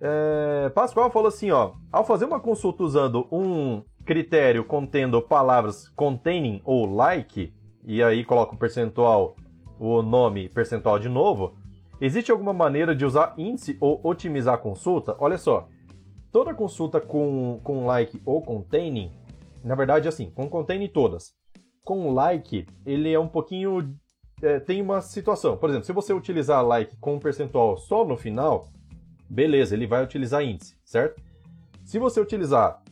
É, 0.00 0.70
Pascoal 0.74 1.10
falou 1.10 1.28
assim, 1.28 1.50
ó, 1.50 1.72
ao 1.90 2.04
fazer 2.04 2.24
uma 2.24 2.40
consulta 2.40 2.82
usando 2.82 3.26
um 3.32 3.82
critério 4.04 4.64
contendo 4.64 5.20
palavras 5.20 5.88
containing 5.90 6.60
ou 6.64 6.86
like, 6.86 7.52
e 7.84 8.02
aí 8.02 8.24
coloca 8.24 8.54
o 8.54 8.58
percentual, 8.58 9.36
o 9.78 10.02
nome 10.02 10.48
percentual 10.48 10.98
de 10.98 11.08
novo, 11.08 11.54
existe 12.00 12.30
alguma 12.30 12.52
maneira 12.52 12.94
de 12.94 13.04
usar 13.04 13.34
índice 13.36 13.76
ou 13.80 14.00
otimizar 14.02 14.54
a 14.54 14.58
consulta? 14.58 15.16
Olha 15.18 15.38
só, 15.38 15.68
toda 16.32 16.54
consulta 16.54 17.00
com, 17.00 17.60
com 17.62 17.86
like 17.86 18.20
ou 18.24 18.40
containing, 18.42 19.12
na 19.64 19.74
verdade 19.74 20.08
assim, 20.08 20.30
com 20.30 20.48
containing 20.48 20.88
todas. 20.88 21.37
Com 21.88 22.12
like, 22.12 22.66
ele 22.84 23.10
é 23.10 23.18
um 23.18 23.26
pouquinho... 23.26 23.96
É, 24.42 24.60
tem 24.60 24.82
uma 24.82 25.00
situação, 25.00 25.56
por 25.56 25.70
exemplo, 25.70 25.86
se 25.86 25.92
você 25.94 26.12
utilizar 26.12 26.62
like 26.62 26.94
com 26.98 27.14
um 27.14 27.18
percentual 27.18 27.78
só 27.78 28.04
no 28.04 28.14
final, 28.14 28.68
beleza, 29.26 29.74
ele 29.74 29.86
vai 29.86 30.04
utilizar 30.04 30.44
índice, 30.44 30.76
certo? 30.84 31.18
Se 31.82 31.98
você 31.98 32.20
utilizar 32.20 32.82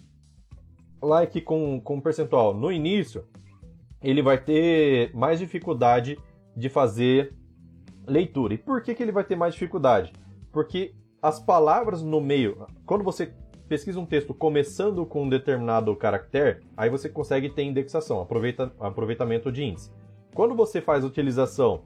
like 1.02 1.42
com, 1.42 1.78
com 1.78 2.00
percentual 2.00 2.54
no 2.54 2.72
início, 2.72 3.26
ele 4.02 4.22
vai 4.22 4.42
ter 4.42 5.14
mais 5.14 5.40
dificuldade 5.40 6.18
de 6.56 6.70
fazer 6.70 7.36
leitura. 8.06 8.54
E 8.54 8.58
por 8.58 8.80
que, 8.80 8.94
que 8.94 9.02
ele 9.02 9.12
vai 9.12 9.24
ter 9.24 9.36
mais 9.36 9.52
dificuldade? 9.52 10.10
Porque 10.50 10.94
as 11.20 11.38
palavras 11.38 12.00
no 12.00 12.18
meio, 12.18 12.66
quando 12.86 13.04
você 13.04 13.30
pesquisa 13.68 13.98
um 13.98 14.06
texto 14.06 14.32
começando 14.32 15.04
com 15.04 15.24
um 15.24 15.28
determinado 15.28 15.94
caractere, 15.96 16.60
aí 16.76 16.88
você 16.90 17.08
consegue 17.08 17.48
ter 17.48 17.62
indexação, 17.62 18.20
aproveita, 18.20 18.72
aproveitamento 18.78 19.50
de 19.50 19.64
índice. 19.64 19.90
Quando 20.34 20.54
você 20.54 20.80
faz 20.80 21.04
utilização 21.04 21.84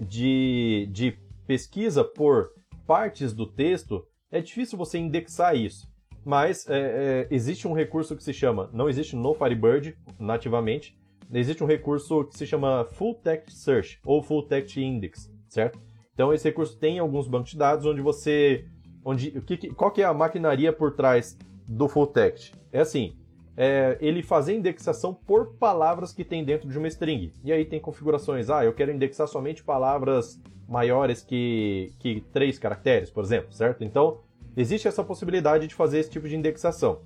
de, 0.00 0.88
de 0.90 1.18
pesquisa 1.46 2.04
por 2.04 2.50
partes 2.86 3.32
do 3.32 3.46
texto, 3.46 4.06
é 4.30 4.40
difícil 4.40 4.78
você 4.78 4.98
indexar 4.98 5.56
isso 5.56 5.86
mas 6.26 6.68
é, 6.68 6.80
é, 6.80 7.28
existe 7.30 7.68
um 7.68 7.72
recurso 7.72 8.16
que 8.16 8.24
se 8.24 8.32
chama, 8.32 8.68
não 8.72 8.88
existe 8.88 9.14
no 9.14 9.32
Firebird 9.32 9.96
nativamente, 10.18 10.98
existe 11.32 11.62
um 11.62 11.68
recurso 11.68 12.24
que 12.24 12.36
se 12.36 12.44
chama 12.44 12.84
Full 12.84 13.14
Text 13.22 13.56
Search 13.56 14.00
ou 14.04 14.20
Full 14.20 14.42
Text 14.48 14.76
Index, 14.76 15.32
certo? 15.48 15.80
Então 16.12 16.34
esse 16.34 16.48
recurso 16.48 16.76
tem 16.80 16.98
alguns 16.98 17.28
bancos 17.28 17.52
de 17.52 17.56
dados 17.56 17.86
onde 17.86 18.00
você, 18.00 18.64
onde, 19.06 19.30
que, 19.42 19.68
qual 19.70 19.92
que 19.92 20.02
é 20.02 20.04
a 20.04 20.12
maquinaria 20.12 20.72
por 20.72 20.92
trás 20.92 21.38
do 21.66 21.88
Full 21.88 22.08
Text? 22.08 22.52
É 22.72 22.80
assim, 22.80 23.16
é, 23.56 23.96
ele 24.00 24.20
fazer 24.20 24.54
indexação 24.54 25.14
por 25.14 25.54
palavras 25.54 26.12
que 26.12 26.24
tem 26.24 26.44
dentro 26.44 26.68
de 26.68 26.76
uma 26.76 26.88
string. 26.88 27.32
E 27.44 27.52
aí 27.52 27.64
tem 27.64 27.78
configurações, 27.78 28.50
ah, 28.50 28.64
eu 28.64 28.74
quero 28.74 28.90
indexar 28.90 29.28
somente 29.28 29.62
palavras 29.62 30.42
maiores 30.68 31.22
que, 31.22 31.92
que 32.00 32.20
três 32.32 32.58
caracteres, 32.58 33.08
por 33.08 33.22
exemplo, 33.22 33.52
certo? 33.52 33.84
Então 33.84 34.18
existe 34.56 34.88
essa 34.88 35.04
possibilidade 35.04 35.68
de 35.68 35.74
fazer 35.74 36.00
esse 36.00 36.10
tipo 36.10 36.28
de 36.28 36.34
indexação. 36.34 37.02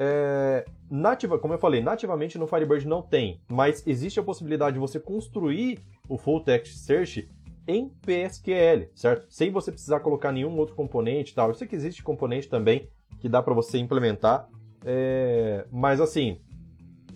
É, 0.00 0.64
nativa, 0.88 1.40
como 1.40 1.54
eu 1.54 1.58
falei, 1.58 1.82
nativamente 1.82 2.38
no 2.38 2.46
Firebird 2.46 2.86
não 2.86 3.02
tem, 3.02 3.40
mas 3.48 3.84
existe 3.84 4.20
a 4.20 4.22
possibilidade 4.22 4.74
de 4.74 4.78
você 4.78 5.00
construir 5.00 5.80
o 6.08 6.16
Full 6.16 6.44
Text 6.44 6.76
Search 6.76 7.28
em 7.68 7.90
PSQL, 8.00 8.88
certo? 8.94 9.26
Sem 9.28 9.50
você 9.50 9.70
precisar 9.70 10.00
colocar 10.00 10.32
nenhum 10.32 10.56
outro 10.56 10.74
componente 10.74 11.34
tal. 11.34 11.50
Eu 11.50 11.54
sei 11.54 11.68
que 11.68 11.76
existe 11.76 12.02
componente 12.02 12.48
também 12.48 12.88
que 13.20 13.28
dá 13.28 13.42
para 13.42 13.52
você 13.52 13.76
implementar, 13.76 14.48
é, 14.84 15.66
mas 15.70 16.00
assim, 16.00 16.40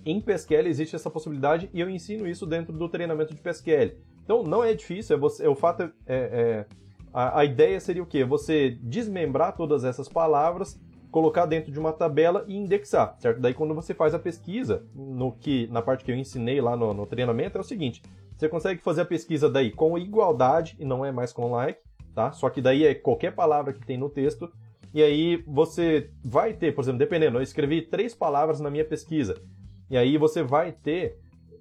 em 0.05 0.21
PSQL 0.21 0.69
existe 0.69 0.95
essa 0.95 1.09
possibilidade 1.09 1.71
e 1.73 1.81
eu 1.81 1.89
ensino 1.89 2.29
isso 2.29 2.45
dentro 2.45 2.77
do 2.77 2.89
treinamento 2.89 3.35
de 3.35 3.41
PSQL. 3.41 3.97
Então 4.23 4.43
não 4.43 4.63
é 4.63 4.75
difícil, 4.75 5.17
é, 5.17 5.19
você, 5.19 5.47
é 5.47 5.49
o 5.49 5.55
fato 5.55 5.83
é, 5.83 5.91
é 6.07 6.67
a, 7.15 7.41
a, 7.41 7.45
ideia 7.45 7.81
seria 7.81 8.03
o 8.03 8.07
quê? 8.07 8.25
Você 8.25 8.77
desmembrar 8.83 9.57
todas 9.57 9.85
essas 9.85 10.09
palavras, 10.09 10.79
colocar 11.11 11.47
dentro 11.47 11.73
de 11.73 11.79
uma 11.79 11.93
tabela 11.93 12.45
e 12.47 12.57
indexar, 12.57 13.17
certo? 13.19 13.41
Daí 13.41 13.55
quando 13.55 13.75
você 13.75 13.95
faz 13.95 14.15
a 14.15 14.19
pesquisa, 14.19 14.85
no 14.95 15.33
que 15.33 15.67
na 15.69 15.81
parte 15.81 16.05
que 16.05 16.11
eu 16.11 16.17
ensinei 16.17 16.61
lá 16.61 16.77
no, 16.77 16.93
no 16.93 17.07
treinamento 17.07 17.57
é 17.57 17.61
o 17.61 17.65
seguinte: 17.65 18.03
você 18.43 18.49
consegue 18.49 18.83
fazer 18.83 19.03
a 19.03 19.05
pesquisa 19.07 19.49
daí 19.49 19.71
com 19.71 19.97
igualdade 19.97 20.77
e 20.79 20.85
não 20.85 21.05
é 21.05 21.13
mais 21.13 21.33
com 21.33 21.53
like, 21.53 21.81
tá? 22.15 22.33
Só 22.33 22.51
que 22.51 22.61
daí 22.61 22.85
é 22.85 22.95
qualquer 22.95 23.33
palavra 23.33 23.73
que 23.73 23.87
tem 23.87 23.97
no 23.97 24.11
texto 24.11 24.51
e 24.93 25.03
aí 25.03 25.43
você 25.47 26.11
vai 26.25 26.53
ter, 26.53 26.75
por 26.75 26.83
exemplo, 26.83 26.99
dependendo, 26.99 27.39
eu 27.39 27.43
escrevi 27.43 27.83
três 27.83 28.15
palavras 28.15 28.61
na 28.61 28.69
minha 28.69 28.85
pesquisa. 28.85 29.41
E 29.89 29.97
aí 29.97 30.19
você 30.19 30.43
vai 30.43 30.73
ter 30.73 31.19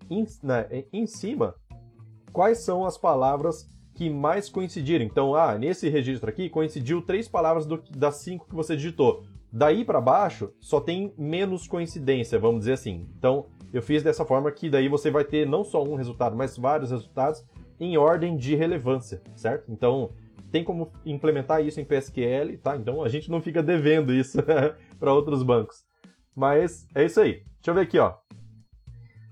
em, 0.10 0.26
né, 0.41 0.67
em 0.91 1.06
cima 1.06 1.56
quais 2.34 2.60
são 2.60 2.86
as 2.86 2.98
palavras 2.98 3.70
que 3.94 4.10
mais 4.10 4.50
coincidiram. 4.50 5.06
Então, 5.06 5.36
ah, 5.36 5.58
nesse 5.58 5.88
registro 5.88 6.30
aqui 6.30 6.50
coincidiu 6.50 7.02
três 7.02 7.28
palavras 7.28 7.65
do, 7.65 7.78
das 7.96 8.15
cinco 8.15 8.48
que 8.48 8.56
você 8.56 8.76
digitou. 8.76 9.24
Daí 9.54 9.86
para 9.86 10.02
baixo 10.02 10.52
só 10.60 10.82
tem 10.82 11.13
menos 11.17 11.67
coincidência, 11.67 12.39
vamos 12.39 12.62
dizer 12.62 12.74
assim. 12.74 13.08
Então, 13.17 13.46
eu 13.74 13.82
fiz 13.82 14.04
dessa 14.04 14.26
forma 14.26 14.52
que 14.52 14.70
daí 14.70 14.88
você 14.88 15.10
vai 15.10 15.24
ter 15.24 15.48
não 15.48 15.64
só 15.64 15.84
um 15.84 15.96
resultado, 15.96 16.36
mas 16.36 16.58
vários 16.58 16.92
resultados 16.92 17.46
em 17.80 17.98
ordem 17.98 18.38
de 18.38 18.56
relevância, 18.56 19.22
certo? 19.36 19.72
Então, 19.72 20.12
tem 20.52 20.64
como 20.64 20.92
implementar 21.06 21.66
isso 21.66 21.80
em 21.80 21.86
PSQL, 21.86 22.58
tá? 22.62 22.76
Então 22.76 23.04
a 23.04 23.08
gente 23.08 23.32
não 23.32 23.42
fica 23.42 23.64
devendo 23.64 24.14
isso 24.14 24.38
para 25.00 25.14
outros 25.14 25.42
bancos. 25.42 25.86
Mas 26.36 26.88
é 26.94 27.06
isso 27.06 27.22
aí. 27.22 27.44
Deixa 27.56 27.70
eu 27.70 27.74
ver 27.74 27.82
aqui, 27.82 27.98
ó. 27.98 28.16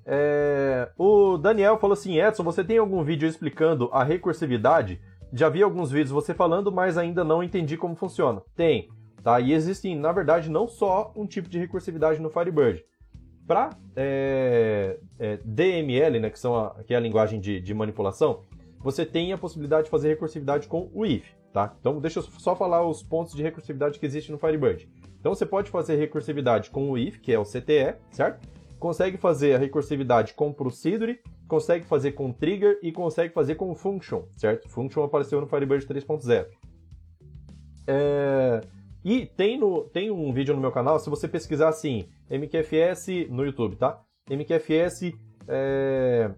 É... 0.05 0.89
O 0.97 1.37
Daniel 1.37 1.77
falou 1.77 1.93
assim: 1.93 2.19
Edson, 2.19 2.43
você 2.43 2.63
tem 2.63 2.77
algum 2.77 3.03
vídeo 3.03 3.27
explicando 3.27 3.89
a 3.91 4.03
recursividade? 4.03 5.01
Já 5.31 5.49
vi 5.49 5.61
alguns 5.61 5.91
vídeos 5.91 6.09
você 6.09 6.33
falando, 6.33 6.71
mas 6.71 6.97
ainda 6.97 7.23
não 7.23 7.43
entendi 7.43 7.77
como 7.77 7.95
funciona. 7.95 8.41
Tem, 8.55 8.89
tá? 9.21 9.39
E 9.39 9.53
existem, 9.53 9.95
na 9.95 10.11
verdade, 10.11 10.49
não 10.49 10.67
só 10.67 11.13
um 11.15 11.27
tipo 11.27 11.47
de 11.47 11.59
recursividade 11.59 12.19
no 12.19 12.31
Firebird. 12.31 12.83
Para 13.49 13.71
é... 13.95 14.99
é, 15.17 15.39
DML, 15.43 16.19
né, 16.19 16.29
que, 16.29 16.37
são 16.37 16.55
a, 16.55 16.83
que 16.85 16.93
é 16.93 16.97
a 16.97 16.99
linguagem 16.99 17.39
de, 17.39 17.59
de 17.59 17.73
manipulação, 17.73 18.43
você 18.77 19.03
tem 19.03 19.33
a 19.33 19.39
possibilidade 19.39 19.85
de 19.85 19.89
fazer 19.89 20.09
recursividade 20.09 20.67
com 20.67 20.87
o 20.93 21.03
if, 21.03 21.27
tá? 21.51 21.75
Então 21.79 21.99
deixa 21.99 22.19
eu 22.19 22.23
só 22.23 22.55
falar 22.55 22.87
os 22.87 23.01
pontos 23.01 23.33
de 23.33 23.41
recursividade 23.41 23.97
que 23.97 24.05
existem 24.05 24.33
no 24.33 24.37
Firebird. 24.37 24.87
Então 25.19 25.33
você 25.33 25.47
pode 25.47 25.71
fazer 25.71 25.95
recursividade 25.95 26.69
com 26.69 26.91
o 26.91 26.97
if, 26.97 27.17
que 27.17 27.33
é 27.33 27.39
o 27.39 27.43
CTE, 27.43 27.95
certo? 28.11 28.47
Consegue 28.77 29.17
fazer 29.17 29.55
a 29.55 29.57
recursividade 29.57 30.35
com 30.35 30.53
procedure, 30.53 31.19
consegue 31.47 31.87
fazer 31.87 32.11
com 32.11 32.31
trigger 32.31 32.77
e 32.83 32.91
consegue 32.91 33.33
fazer 33.33 33.55
com 33.55 33.73
function, 33.73 34.25
certo? 34.37 34.69
Function 34.69 35.01
apareceu 35.01 35.41
no 35.41 35.47
Firebird 35.47 35.87
3.0. 35.87 36.45
É... 37.87 38.61
E 39.03 39.25
tem, 39.25 39.57
no, 39.57 39.83
tem 39.85 40.11
um 40.11 40.31
vídeo 40.33 40.53
no 40.53 40.61
meu 40.61 40.71
canal, 40.71 40.99
se 40.99 41.09
você 41.09 41.27
pesquisar 41.27 41.69
assim, 41.69 42.07
MQFS 42.29 43.29
no 43.29 43.45
YouTube, 43.45 43.75
tá? 43.75 44.01
MQFS 44.29 45.13
é 45.47 46.31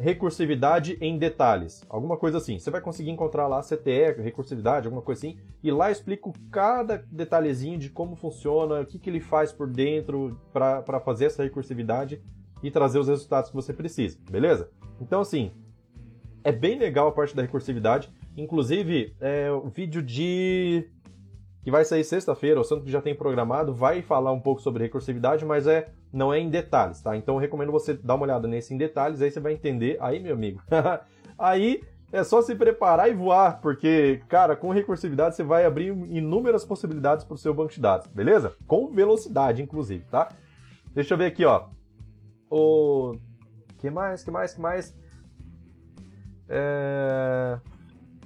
recursividade 0.00 0.96
em 1.00 1.18
detalhes, 1.18 1.84
alguma 1.88 2.16
coisa 2.16 2.38
assim. 2.38 2.58
Você 2.58 2.70
vai 2.70 2.80
conseguir 2.80 3.10
encontrar 3.10 3.46
lá 3.46 3.60
CTE, 3.60 4.22
recursividade, 4.22 4.86
alguma 4.86 5.02
coisa 5.02 5.18
assim, 5.18 5.38
e 5.62 5.70
lá 5.70 5.90
explico 5.90 6.32
cada 6.50 7.04
detalhezinho 7.12 7.78
de 7.78 7.90
como 7.90 8.16
funciona, 8.16 8.80
o 8.80 8.86
que, 8.86 8.98
que 8.98 9.10
ele 9.10 9.20
faz 9.20 9.52
por 9.52 9.68
dentro 9.68 10.40
para 10.52 11.00
fazer 11.00 11.26
essa 11.26 11.42
recursividade 11.42 12.20
e 12.62 12.70
trazer 12.70 12.98
os 12.98 13.08
resultados 13.08 13.50
que 13.50 13.56
você 13.56 13.74
precisa, 13.74 14.18
beleza? 14.30 14.70
Então, 15.00 15.20
assim, 15.20 15.52
é 16.42 16.52
bem 16.52 16.78
legal 16.78 17.08
a 17.08 17.12
parte 17.12 17.36
da 17.36 17.42
recursividade. 17.42 18.10
Inclusive, 18.36 19.14
é, 19.20 19.50
o 19.50 19.68
vídeo 19.68 20.02
de. 20.02 20.88
Que 21.62 21.70
vai 21.70 21.84
sair 21.84 22.04
sexta-feira, 22.04 22.60
o 22.60 22.64
Santo 22.64 22.84
que 22.84 22.90
já 22.90 23.02
tem 23.02 23.14
programado, 23.14 23.74
vai 23.74 24.02
falar 24.02 24.32
um 24.32 24.40
pouco 24.40 24.62
sobre 24.62 24.84
recursividade, 24.84 25.44
mas 25.44 25.66
é 25.66 25.90
não 26.12 26.32
é 26.32 26.38
em 26.38 26.48
detalhes, 26.48 27.00
tá? 27.00 27.16
Então 27.16 27.36
eu 27.36 27.40
recomendo 27.40 27.70
você 27.70 27.94
dar 27.94 28.14
uma 28.14 28.24
olhada 28.24 28.48
nesse 28.48 28.74
em 28.74 28.78
detalhes, 28.78 29.20
aí 29.20 29.30
você 29.30 29.40
vai 29.40 29.52
entender. 29.52 29.96
Aí, 30.00 30.18
meu 30.20 30.34
amigo, 30.34 30.62
aí 31.38 31.82
é 32.12 32.24
só 32.24 32.42
se 32.42 32.54
preparar 32.54 33.08
e 33.08 33.14
voar, 33.14 33.60
porque, 33.60 34.22
cara, 34.28 34.56
com 34.56 34.70
recursividade 34.70 35.36
você 35.36 35.44
vai 35.44 35.64
abrir 35.64 35.88
inúmeras 35.88 36.64
possibilidades 36.64 37.24
para 37.24 37.34
o 37.34 37.38
seu 37.38 37.54
banco 37.54 37.72
de 37.72 37.80
dados, 37.80 38.06
beleza? 38.08 38.54
Com 38.66 38.88
velocidade, 38.88 39.62
inclusive, 39.62 40.04
tá? 40.10 40.28
Deixa 40.92 41.14
eu 41.14 41.18
ver 41.18 41.26
aqui, 41.26 41.44
ó. 41.44 41.68
O 42.50 43.16
que 43.78 43.88
mais? 43.90 44.24
Que 44.24 44.30
mais? 44.30 44.54
Que 44.54 44.60
mais? 44.60 44.98
É... 46.48 47.60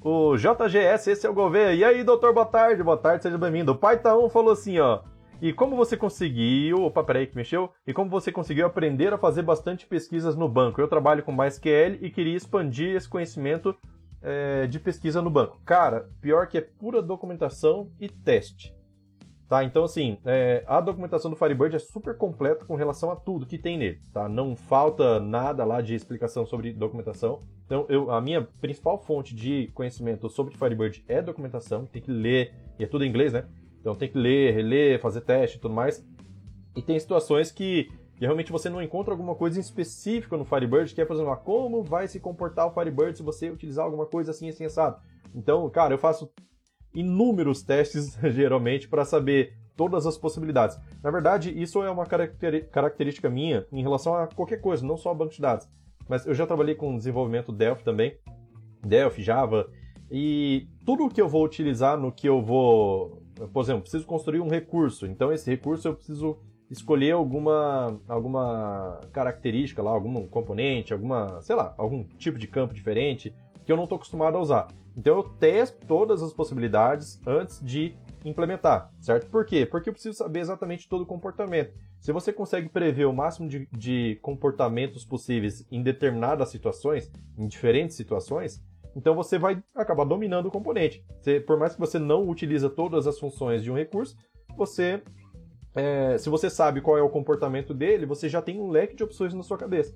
O 0.06 0.36
JGS, 0.36 1.10
esse 1.10 1.26
é 1.26 1.30
o 1.30 1.32
Gouveia. 1.32 1.72
E 1.72 1.82
aí, 1.82 2.04
doutor, 2.04 2.34
boa 2.34 2.44
tarde, 2.44 2.82
boa 2.82 2.98
tarde, 2.98 3.22
seja 3.22 3.38
bem-vindo. 3.38 3.72
O 3.72 3.74
Paitaon 3.74 4.28
falou 4.28 4.52
assim, 4.52 4.78
ó. 4.78 5.00
E 5.40 5.50
como 5.50 5.74
você 5.74 5.96
conseguiu. 5.96 6.84
Opa, 6.84 7.02
peraí 7.02 7.26
que 7.26 7.34
mexeu. 7.34 7.70
E 7.86 7.92
como 7.94 8.10
você 8.10 8.30
conseguiu 8.30 8.66
aprender 8.66 9.14
a 9.14 9.16
fazer 9.16 9.40
bastante 9.40 9.86
pesquisas 9.86 10.36
no 10.36 10.46
banco? 10.46 10.78
Eu 10.78 10.88
trabalho 10.88 11.22
com 11.22 11.32
MySQL 11.32 12.00
e 12.02 12.10
queria 12.10 12.36
expandir 12.36 12.94
esse 12.94 13.08
conhecimento 13.08 13.74
é, 14.20 14.66
de 14.66 14.78
pesquisa 14.78 15.22
no 15.22 15.30
banco. 15.30 15.58
Cara, 15.64 16.10
pior 16.20 16.48
que 16.48 16.58
é 16.58 16.60
pura 16.60 17.00
documentação 17.00 17.90
e 17.98 18.06
teste. 18.06 18.73
Tá, 19.48 19.62
então 19.62 19.84
assim, 19.84 20.16
é, 20.24 20.64
a 20.66 20.80
documentação 20.80 21.30
do 21.30 21.36
Firebird 21.36 21.76
é 21.76 21.78
super 21.78 22.16
completa 22.16 22.64
com 22.64 22.76
relação 22.76 23.10
a 23.10 23.16
tudo 23.16 23.44
que 23.44 23.58
tem 23.58 23.76
nele, 23.76 24.00
tá? 24.12 24.26
Não 24.26 24.56
falta 24.56 25.20
nada 25.20 25.64
lá 25.64 25.82
de 25.82 25.94
explicação 25.94 26.46
sobre 26.46 26.72
documentação. 26.72 27.42
Então, 27.66 27.84
eu, 27.90 28.10
a 28.10 28.20
minha 28.22 28.42
principal 28.60 28.98
fonte 28.98 29.34
de 29.34 29.70
conhecimento 29.74 30.30
sobre 30.30 30.56
Firebird 30.56 31.04
é 31.06 31.20
documentação, 31.20 31.84
tem 31.84 32.00
que 32.00 32.10
ler, 32.10 32.54
e 32.78 32.84
é 32.84 32.86
tudo 32.86 33.04
em 33.04 33.08
inglês, 33.08 33.34
né? 33.34 33.44
Então 33.80 33.94
tem 33.94 34.08
que 34.08 34.16
ler, 34.16 34.54
reler, 34.54 34.98
fazer 34.98 35.20
teste 35.20 35.58
e 35.58 35.60
tudo 35.60 35.74
mais. 35.74 36.02
E 36.74 36.80
tem 36.80 36.98
situações 36.98 37.52
que, 37.52 37.90
que 38.16 38.24
realmente 38.24 38.50
você 38.50 38.70
não 38.70 38.80
encontra 38.80 39.12
alguma 39.12 39.34
coisa 39.34 39.58
em 39.58 39.60
específico 39.60 40.38
no 40.38 40.44
Firebird, 40.46 40.94
que 40.94 41.02
é, 41.02 41.04
por 41.04 41.12
exemplo, 41.12 41.32
ah, 41.32 41.36
como 41.36 41.82
vai 41.82 42.08
se 42.08 42.18
comportar 42.18 42.66
o 42.66 42.70
Firebird 42.70 43.18
se 43.18 43.22
você 43.22 43.50
utilizar 43.50 43.84
alguma 43.84 44.06
coisa 44.06 44.30
assim, 44.30 44.48
assim, 44.48 44.64
assado. 44.64 44.96
Então, 45.34 45.68
cara, 45.68 45.92
eu 45.92 45.98
faço 45.98 46.32
inúmeros 46.94 47.62
testes, 47.62 48.16
geralmente, 48.32 48.88
para 48.88 49.04
saber 49.04 49.54
todas 49.76 50.06
as 50.06 50.16
possibilidades. 50.16 50.78
Na 51.02 51.10
verdade, 51.10 51.50
isso 51.60 51.82
é 51.82 51.90
uma 51.90 52.06
característica 52.06 53.28
minha 53.28 53.66
em 53.72 53.82
relação 53.82 54.14
a 54.14 54.26
qualquer 54.28 54.60
coisa, 54.60 54.86
não 54.86 54.96
só 54.96 55.10
a 55.10 55.14
banco 55.14 55.32
de 55.32 55.40
dados. 55.40 55.68
Mas 56.08 56.26
eu 56.26 56.34
já 56.34 56.46
trabalhei 56.46 56.74
com 56.74 56.96
desenvolvimento 56.96 57.50
Delphi 57.50 57.82
também, 57.82 58.16
Delphi, 58.82 59.22
Java, 59.22 59.68
e 60.10 60.68
tudo 60.84 61.08
que 61.08 61.20
eu 61.20 61.28
vou 61.28 61.44
utilizar 61.44 61.98
no 61.98 62.12
que 62.12 62.28
eu 62.28 62.40
vou 62.40 63.24
por 63.52 63.62
exemplo, 63.62 63.82
preciso 63.82 64.06
construir 64.06 64.40
um 64.40 64.48
recurso. 64.48 65.06
Então, 65.06 65.32
esse 65.32 65.50
recurso 65.50 65.88
eu 65.88 65.94
preciso 65.94 66.38
escolher 66.70 67.12
alguma, 67.12 68.00
alguma 68.08 69.00
característica 69.12 69.82
lá, 69.82 69.90
algum 69.90 70.26
componente, 70.26 70.92
alguma, 70.92 71.40
sei 71.42 71.56
lá, 71.56 71.74
algum 71.76 72.04
tipo 72.18 72.38
de 72.38 72.46
campo 72.46 72.74
diferente 72.74 73.34
que 73.64 73.72
eu 73.72 73.76
não 73.76 73.84
estou 73.84 73.96
acostumado 73.96 74.36
a 74.36 74.40
usar. 74.40 74.68
Então, 74.96 75.16
eu 75.16 75.22
testo 75.24 75.84
todas 75.86 76.22
as 76.22 76.32
possibilidades 76.32 77.20
antes 77.26 77.60
de 77.60 77.96
implementar, 78.24 78.90
certo? 79.00 79.28
Por 79.28 79.44
quê? 79.44 79.66
Porque 79.66 79.88
eu 79.88 79.92
preciso 79.92 80.16
saber 80.16 80.40
exatamente 80.40 80.88
todo 80.88 81.02
o 81.02 81.06
comportamento. 81.06 81.74
Se 82.00 82.12
você 82.12 82.32
consegue 82.32 82.68
prever 82.68 83.06
o 83.06 83.12
máximo 83.12 83.48
de, 83.48 83.68
de 83.72 84.18
comportamentos 84.22 85.04
possíveis 85.04 85.66
em 85.70 85.82
determinadas 85.82 86.48
situações, 86.50 87.10
em 87.36 87.48
diferentes 87.48 87.96
situações, 87.96 88.62
então 88.96 89.14
você 89.14 89.38
vai 89.38 89.62
acabar 89.74 90.04
dominando 90.04 90.46
o 90.46 90.50
componente. 90.50 91.04
Você, 91.20 91.40
por 91.40 91.58
mais 91.58 91.74
que 91.74 91.80
você 91.80 91.98
não 91.98 92.28
utilize 92.28 92.68
todas 92.70 93.06
as 93.06 93.18
funções 93.18 93.62
de 93.62 93.70
um 93.70 93.74
recurso, 93.74 94.16
você, 94.56 95.02
é, 95.74 96.16
se 96.16 96.30
você 96.30 96.48
sabe 96.48 96.80
qual 96.80 96.96
é 96.96 97.02
o 97.02 97.10
comportamento 97.10 97.74
dele, 97.74 98.06
você 98.06 98.28
já 98.28 98.40
tem 98.40 98.60
um 98.60 98.70
leque 98.70 98.94
de 98.94 99.02
opções 99.02 99.34
na 99.34 99.42
sua 99.42 99.58
cabeça. 99.58 99.94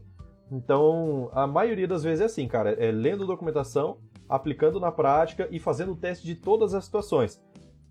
Então, 0.50 1.30
a 1.32 1.46
maioria 1.46 1.86
das 1.86 2.02
vezes 2.02 2.20
é 2.20 2.24
assim, 2.24 2.48
cara, 2.48 2.70
é 2.72 2.90
lendo 2.90 3.26
documentação, 3.26 3.98
aplicando 4.28 4.78
na 4.78 4.92
prática 4.92 5.48
e 5.50 5.58
fazendo 5.58 5.92
o 5.92 5.96
teste 5.96 6.26
de 6.26 6.34
todas 6.34 6.74
as 6.74 6.84
situações. 6.84 7.42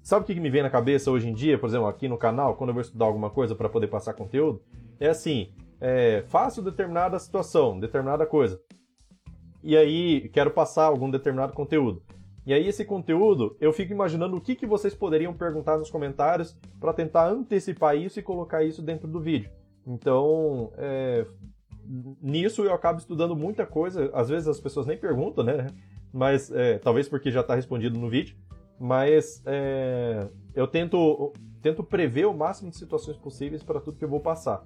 Sabe 0.04 0.24
o 0.24 0.26
que 0.26 0.40
me 0.40 0.50
vem 0.50 0.64
na 0.64 0.70
cabeça 0.70 1.12
hoje 1.12 1.28
em 1.28 1.34
dia, 1.34 1.58
por 1.58 1.68
exemplo, 1.68 1.88
aqui 1.88 2.08
no 2.08 2.18
canal, 2.18 2.56
quando 2.56 2.70
eu 2.70 2.74
vou 2.74 2.82
estudar 2.82 3.06
alguma 3.06 3.30
coisa 3.30 3.56
para 3.56 3.68
poder 3.68 3.88
passar 3.88 4.14
conteúdo? 4.14 4.62
É 5.00 5.10
assim, 5.10 5.52
é, 5.82 6.24
faço 6.28 6.62
determinada 6.62 7.20
situação, 7.20 7.80
determinada 7.80 8.26
coisa 8.26 8.62
e 9.68 9.76
aí 9.76 10.30
quero 10.30 10.52
passar 10.52 10.86
algum 10.86 11.10
determinado 11.10 11.52
conteúdo. 11.52 12.02
E 12.46 12.54
aí 12.54 12.66
esse 12.68 12.86
conteúdo, 12.86 13.58
eu 13.60 13.74
fico 13.74 13.92
imaginando 13.92 14.38
o 14.38 14.42
que, 14.42 14.56
que 14.56 14.66
vocês 14.66 14.96
poderiam 14.96 15.34
perguntar 15.34 15.78
nos 15.78 15.92
comentários 15.92 16.58
para 16.80 16.94
tentar 16.94 17.28
antecipar 17.28 17.98
isso 17.98 18.18
e 18.18 18.24
colocar 18.24 18.64
isso 18.64 18.82
dentro 18.82 19.10
do 19.10 19.20
vídeo. 19.20 19.52
Então, 19.86 20.72
é, 20.78 21.26
nisso 22.22 22.64
eu 22.64 22.74
acabo 22.74 23.00
estudando 23.00 23.36
muita 23.36 23.66
coisa. 23.66 24.10
Às 24.14 24.30
vezes 24.30 24.48
as 24.48 24.60
pessoas 24.60 24.86
nem 24.86 24.98
perguntam, 24.98 25.44
né? 25.44 25.68
Mas 26.14 26.52
é, 26.52 26.78
talvez 26.80 27.08
porque 27.08 27.32
já 27.32 27.42
está 27.42 27.56
respondido 27.56 28.00
no 28.00 28.10
vídeo. 28.10 28.36
Mas 28.80 29.42
é, 29.46 30.28
eu 30.54 30.68
tento, 30.68 31.34
tento 31.62 31.84
prever 31.84 32.26
o 32.26 32.34
máximo 32.34 32.70
de 32.70 32.78
situações 32.78 33.18
possíveis 33.18 33.64
para 33.64 33.80
tudo 33.80 33.98
que 33.98 34.06
eu 34.06 34.10
vou 34.10 34.20
passar. 34.20 34.66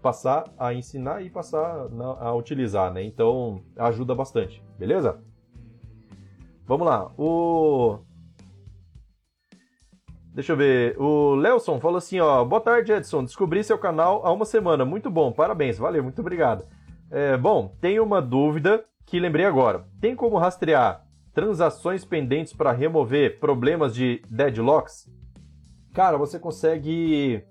Passar 0.00 0.44
a 0.58 0.72
ensinar 0.72 1.22
e 1.22 1.30
passar 1.30 1.88
a 2.20 2.34
utilizar, 2.34 2.92
né? 2.92 3.02
Então 3.02 3.62
ajuda 3.76 4.14
bastante, 4.14 4.62
beleza? 4.78 5.20
Vamos 6.66 6.86
lá. 6.86 7.12
O. 7.16 7.98
Deixa 10.34 10.52
eu 10.52 10.56
ver. 10.56 11.00
O 11.00 11.34
Lelson 11.34 11.80
falou 11.80 11.98
assim, 11.98 12.20
ó. 12.20 12.44
Boa 12.44 12.60
tarde, 12.60 12.92
Edson. 12.92 13.24
Descobri 13.24 13.62
seu 13.62 13.78
canal 13.78 14.26
há 14.26 14.32
uma 14.32 14.44
semana. 14.44 14.84
Muito 14.84 15.10
bom. 15.10 15.32
Parabéns. 15.32 15.78
Valeu. 15.78 16.02
Muito 16.02 16.20
obrigado. 16.20 16.64
É, 17.10 17.36
bom, 17.36 17.74
tenho 17.80 18.02
uma 18.02 18.20
dúvida 18.20 18.84
que 19.06 19.20
lembrei 19.20 19.46
agora. 19.46 19.86
Tem 20.00 20.14
como 20.14 20.36
rastrear 20.36 21.06
transações 21.32 22.04
pendentes 22.04 22.52
para 22.52 22.72
remover 22.72 23.38
problemas 23.38 23.94
de 23.94 24.20
deadlocks? 24.28 25.08
Cara, 25.94 26.18
você 26.18 26.38
consegue 26.38 27.42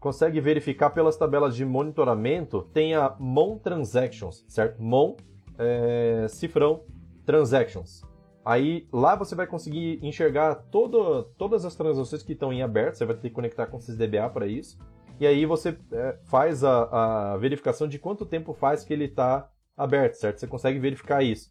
consegue 0.00 0.40
verificar 0.40 0.90
pelas 0.90 1.16
tabelas 1.16 1.54
de 1.54 1.64
monitoramento. 1.64 2.62
Tem 2.72 2.94
a 2.94 3.14
Mon 3.18 3.58
Transactions, 3.58 4.44
certo? 4.48 4.82
Mon 4.82 5.16
é, 5.58 6.26
cifrão 6.28 6.84
Transactions. 7.24 8.02
Aí 8.44 8.86
lá 8.92 9.16
você 9.16 9.34
vai 9.34 9.46
conseguir 9.46 9.98
enxergar 10.02 10.54
todo, 10.70 11.24
todas 11.36 11.64
as 11.64 11.74
transações 11.74 12.22
que 12.22 12.32
estão 12.32 12.52
em 12.52 12.62
aberto, 12.62 12.94
você 12.94 13.04
vai 13.04 13.16
ter 13.16 13.28
que 13.28 13.34
conectar 13.34 13.66
com 13.66 13.76
o 13.76 13.80
SysDBA 13.80 14.30
para 14.30 14.46
isso. 14.46 14.78
E 15.18 15.26
aí 15.26 15.44
você 15.44 15.76
é, 15.90 16.18
faz 16.26 16.62
a, 16.62 17.32
a, 17.32 17.36
verificação 17.38 17.88
de 17.88 17.98
quanto 17.98 18.24
tempo 18.24 18.52
faz 18.52 18.84
que 18.84 18.92
ele 18.92 19.06
está 19.06 19.50
aberto, 19.76 20.14
certo? 20.14 20.38
Você 20.38 20.46
consegue 20.46 20.78
verificar 20.78 21.22
isso. 21.22 21.50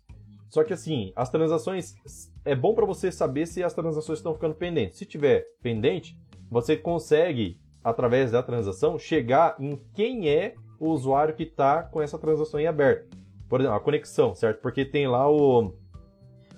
Só 0.50 0.64
que 0.64 0.74
assim, 0.74 1.12
as 1.16 1.30
transações 1.30 1.96
é 2.44 2.56
bom 2.56 2.74
para 2.74 2.86
você 2.86 3.12
saber 3.12 3.46
se 3.46 3.64
as 3.64 3.74
transações 3.74 4.20
estão 4.20 4.34
ficando 4.34 4.56
pendentes. 4.56 4.98
Se 4.98 5.06
tiver 5.06 5.46
pendente, 5.62 6.18
você 6.50 6.78
consegue 6.78 7.60
através 7.84 8.32
da 8.32 8.42
transação 8.42 8.98
chegar 8.98 9.56
em 9.60 9.80
quem 9.94 10.30
é 10.30 10.56
o 10.80 10.90
usuário 10.90 11.36
que 11.36 11.44
está 11.44 11.84
com 11.84 12.02
essa 12.02 12.18
transação 12.18 12.60
em 12.60 12.68
aberto. 12.68 13.18
Por 13.48 13.60
exemplo, 13.60 13.78
a 13.78 13.80
conexão, 13.80 14.34
certo? 14.34 14.62
Porque 14.62 14.84
tem 14.84 15.08
lá 15.08 15.30
o 15.30 15.74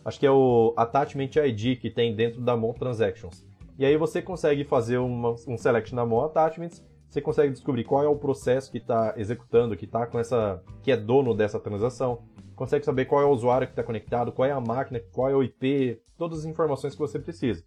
acho 0.06 0.20
que 0.20 0.26
é 0.26 0.32
o 0.32 0.74
Attachment 0.78 1.32
ID 1.36 1.80
que 1.80 1.90
tem 1.90 2.16
dentro 2.16 2.42
da 2.42 2.56
Mon 2.56 2.74
Transactions. 2.74 3.46
E 3.78 3.86
aí 3.86 3.98
você 3.98 4.22
consegue 4.22 4.64
fazer 4.64 4.98
uma, 4.98 5.36
um 5.48 5.58
select 5.58 5.94
na 5.94 6.06
Mon 6.06 6.24
Attachments, 6.24 6.84
você 7.10 7.22
consegue 7.22 7.54
descobrir 7.54 7.84
qual 7.84 8.04
é 8.04 8.08
o 8.08 8.18
processo 8.18 8.72
que 8.72 8.78
está 8.78 9.14
executando, 9.18 9.76
que 9.78 9.88
tá 9.88 10.06
com 10.06 10.20
essa, 10.20 10.62
que 10.84 10.92
é 10.92 10.98
dono 10.98 11.34
dessa 11.34 11.60
transação, 11.60 12.24
consegue 12.56 12.86
saber 12.86 13.06
qual 13.06 13.22
é 13.22 13.26
o 13.26 13.32
usuário 13.32 13.68
que 13.68 13.74
está 13.74 13.84
conectado, 13.84 14.32
qual 14.32 14.48
é 14.48 14.52
a 14.52 14.60
máquina, 14.60 15.00
qual 15.12 15.30
é 15.30 15.36
o 15.36 15.44
IP, 15.44 16.02
todas 16.18 16.40
as 16.40 16.46
informações 16.46 16.94
que 16.94 17.00
você 17.00 17.18
precisa, 17.18 17.64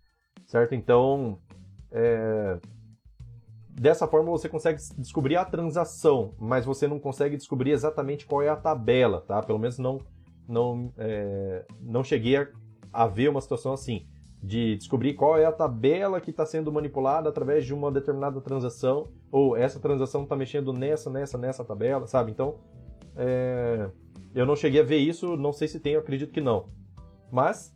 certo? 0.47 0.75
Então, 0.75 1.39
é... 1.91 2.59
dessa 3.71 4.07
forma 4.07 4.31
você 4.31 4.49
consegue 4.49 4.81
descobrir 4.99 5.37
a 5.37 5.45
transação, 5.45 6.35
mas 6.39 6.65
você 6.65 6.87
não 6.87 6.99
consegue 6.99 7.37
descobrir 7.37 7.71
exatamente 7.71 8.27
qual 8.27 8.43
é 8.43 8.49
a 8.49 8.57
tabela, 8.57 9.23
tá? 9.23 9.43
Pelo 9.43 9.59
menos 9.59 9.79
não 9.79 10.01
não, 10.51 10.93
é, 10.99 11.65
não 11.81 12.03
cheguei 12.03 12.37
a, 12.37 12.49
a 12.93 13.07
ver 13.07 13.31
uma 13.31 13.41
situação 13.41 13.73
assim, 13.73 14.07
de 14.43 14.77
descobrir 14.77 15.15
qual 15.15 15.37
é 15.39 15.45
a 15.45 15.53
tabela 15.53 16.21
que 16.21 16.31
está 16.31 16.47
sendo 16.47 16.73
manipulada 16.73 17.29
através 17.29 17.65
de 17.65 17.75
uma 17.75 17.93
determinada 17.93 18.41
transação, 18.41 19.09
ou 19.31 19.57
essa 19.57 19.79
transação 19.79 20.23
está 20.23 20.35
mexendo 20.35 20.73
nessa, 20.73 21.11
nessa, 21.11 21.37
nessa 21.37 21.65
tabela, 21.65 22.07
sabe? 22.07 22.31
Então, 22.31 22.57
é, 23.17 23.91
eu 24.35 24.47
não 24.47 24.57
cheguei 24.57 24.81
a 24.81 24.85
ver 24.85 24.97
isso, 24.97 25.37
não 25.37 25.53
sei 25.53 25.69
se 25.69 25.79
tem, 25.79 25.95
acredito 25.95 26.33
que 26.33 26.41
não. 26.41 26.69
Mas, 27.31 27.75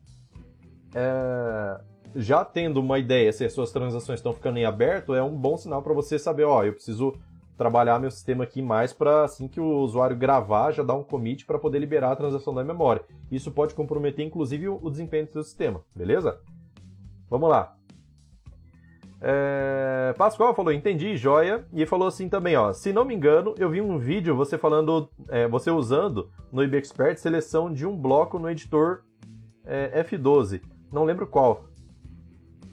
é, 0.95 1.81
já 2.17 2.45
tendo 2.45 2.81
uma 2.81 2.99
ideia 2.99 3.31
se 3.33 3.45
as 3.45 3.53
suas 3.53 3.71
transações 3.71 4.21
estão 4.21 4.33
ficando 4.33 4.59
em 4.59 4.65
aberto, 4.65 5.15
é 5.15 5.23
um 5.23 5.37
bom 5.37 5.57
sinal 5.57 5.83
para 5.83 5.93
você 5.93 6.19
saber, 6.19 6.45
ó, 6.45 6.65
eu 6.65 6.73
preciso 6.73 7.15
trabalhar 7.57 8.01
meu 8.01 8.11
sistema 8.11 8.45
aqui 8.45 8.61
mais 8.61 8.93
para 8.93 9.25
assim 9.25 9.47
que 9.47 9.61
o 9.61 9.79
usuário 9.79 10.17
gravar, 10.17 10.73
já 10.73 10.83
dar 10.83 10.95
um 10.95 11.05
commit 11.05 11.47
para 11.47 11.59
poder 11.59 11.79
liberar 11.79 12.13
a 12.13 12.17
transação 12.17 12.53
da 12.55 12.65
memória. 12.65 13.03
Isso 13.31 13.51
pode 13.53 13.75
comprometer 13.75 14.25
inclusive 14.25 14.69
o 14.69 14.91
desempenho 14.91 15.27
do 15.27 15.33
seu 15.33 15.43
sistema, 15.45 15.81
beleza? 15.95 16.41
Vamos 17.35 17.51
lá. 17.51 17.75
É... 19.21 20.15
Pascoal 20.17 20.55
falou, 20.55 20.73
entendi, 20.73 21.17
joia. 21.17 21.67
E 21.73 21.85
falou 21.85 22.07
assim 22.07 22.29
também, 22.29 22.57
ó. 22.57 22.73
Se 22.73 22.93
não 22.93 23.05
me 23.05 23.13
engano, 23.13 23.57
eu 23.59 23.69
vi 23.69 23.81
um 23.81 23.99
vídeo 23.99 24.37
você 24.37 24.57
falando, 24.57 25.11
é, 25.29 25.49
você 25.49 25.69
usando 25.69 26.31
no 26.53 26.63
IBExpert 26.63 27.17
seleção 27.17 27.73
de 27.73 27.85
um 27.85 27.97
bloco 27.97 28.39
no 28.39 28.49
editor 28.49 29.03
é, 29.65 30.05
F12. 30.05 30.63
Não 30.93 31.03
lembro 31.03 31.27
qual. 31.27 31.65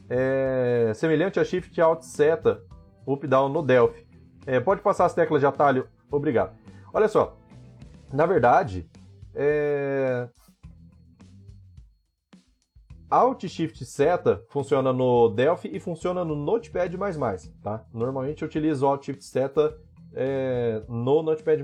É, 0.08 0.92
semelhante 0.94 1.40
a 1.40 1.44
Shift 1.44 1.82
Alt 1.82 2.04
Seta 2.04 2.62
Up 3.08 3.26
Down 3.26 3.50
no 3.50 3.64
Delphi. 3.64 4.06
É, 4.46 4.60
pode 4.60 4.82
passar 4.82 5.06
as 5.06 5.16
teclas 5.16 5.40
de 5.40 5.48
atalho. 5.48 5.88
Obrigado. 6.12 6.56
Olha 6.94 7.08
só. 7.08 7.36
Na 8.14 8.28
verdade, 8.28 8.88
é... 9.34 10.30
Alt 13.12 13.46
Shift 13.46 13.84
Seta 13.84 14.42
funciona 14.48 14.94
no 14.94 15.28
Delphi 15.28 15.70
e 15.74 15.82
funciona 15.82 16.24
no 16.24 16.34
Notepad++, 16.34 16.90
tá? 17.62 17.86
Normalmente 17.94 18.42
eu 18.42 18.48
utilizo 18.48 18.88
Alt 18.88 19.06
Shift 19.06 19.26
Seta 19.26 19.78
é, 20.14 20.82
no 20.88 21.22
Notepad++. 21.22 21.62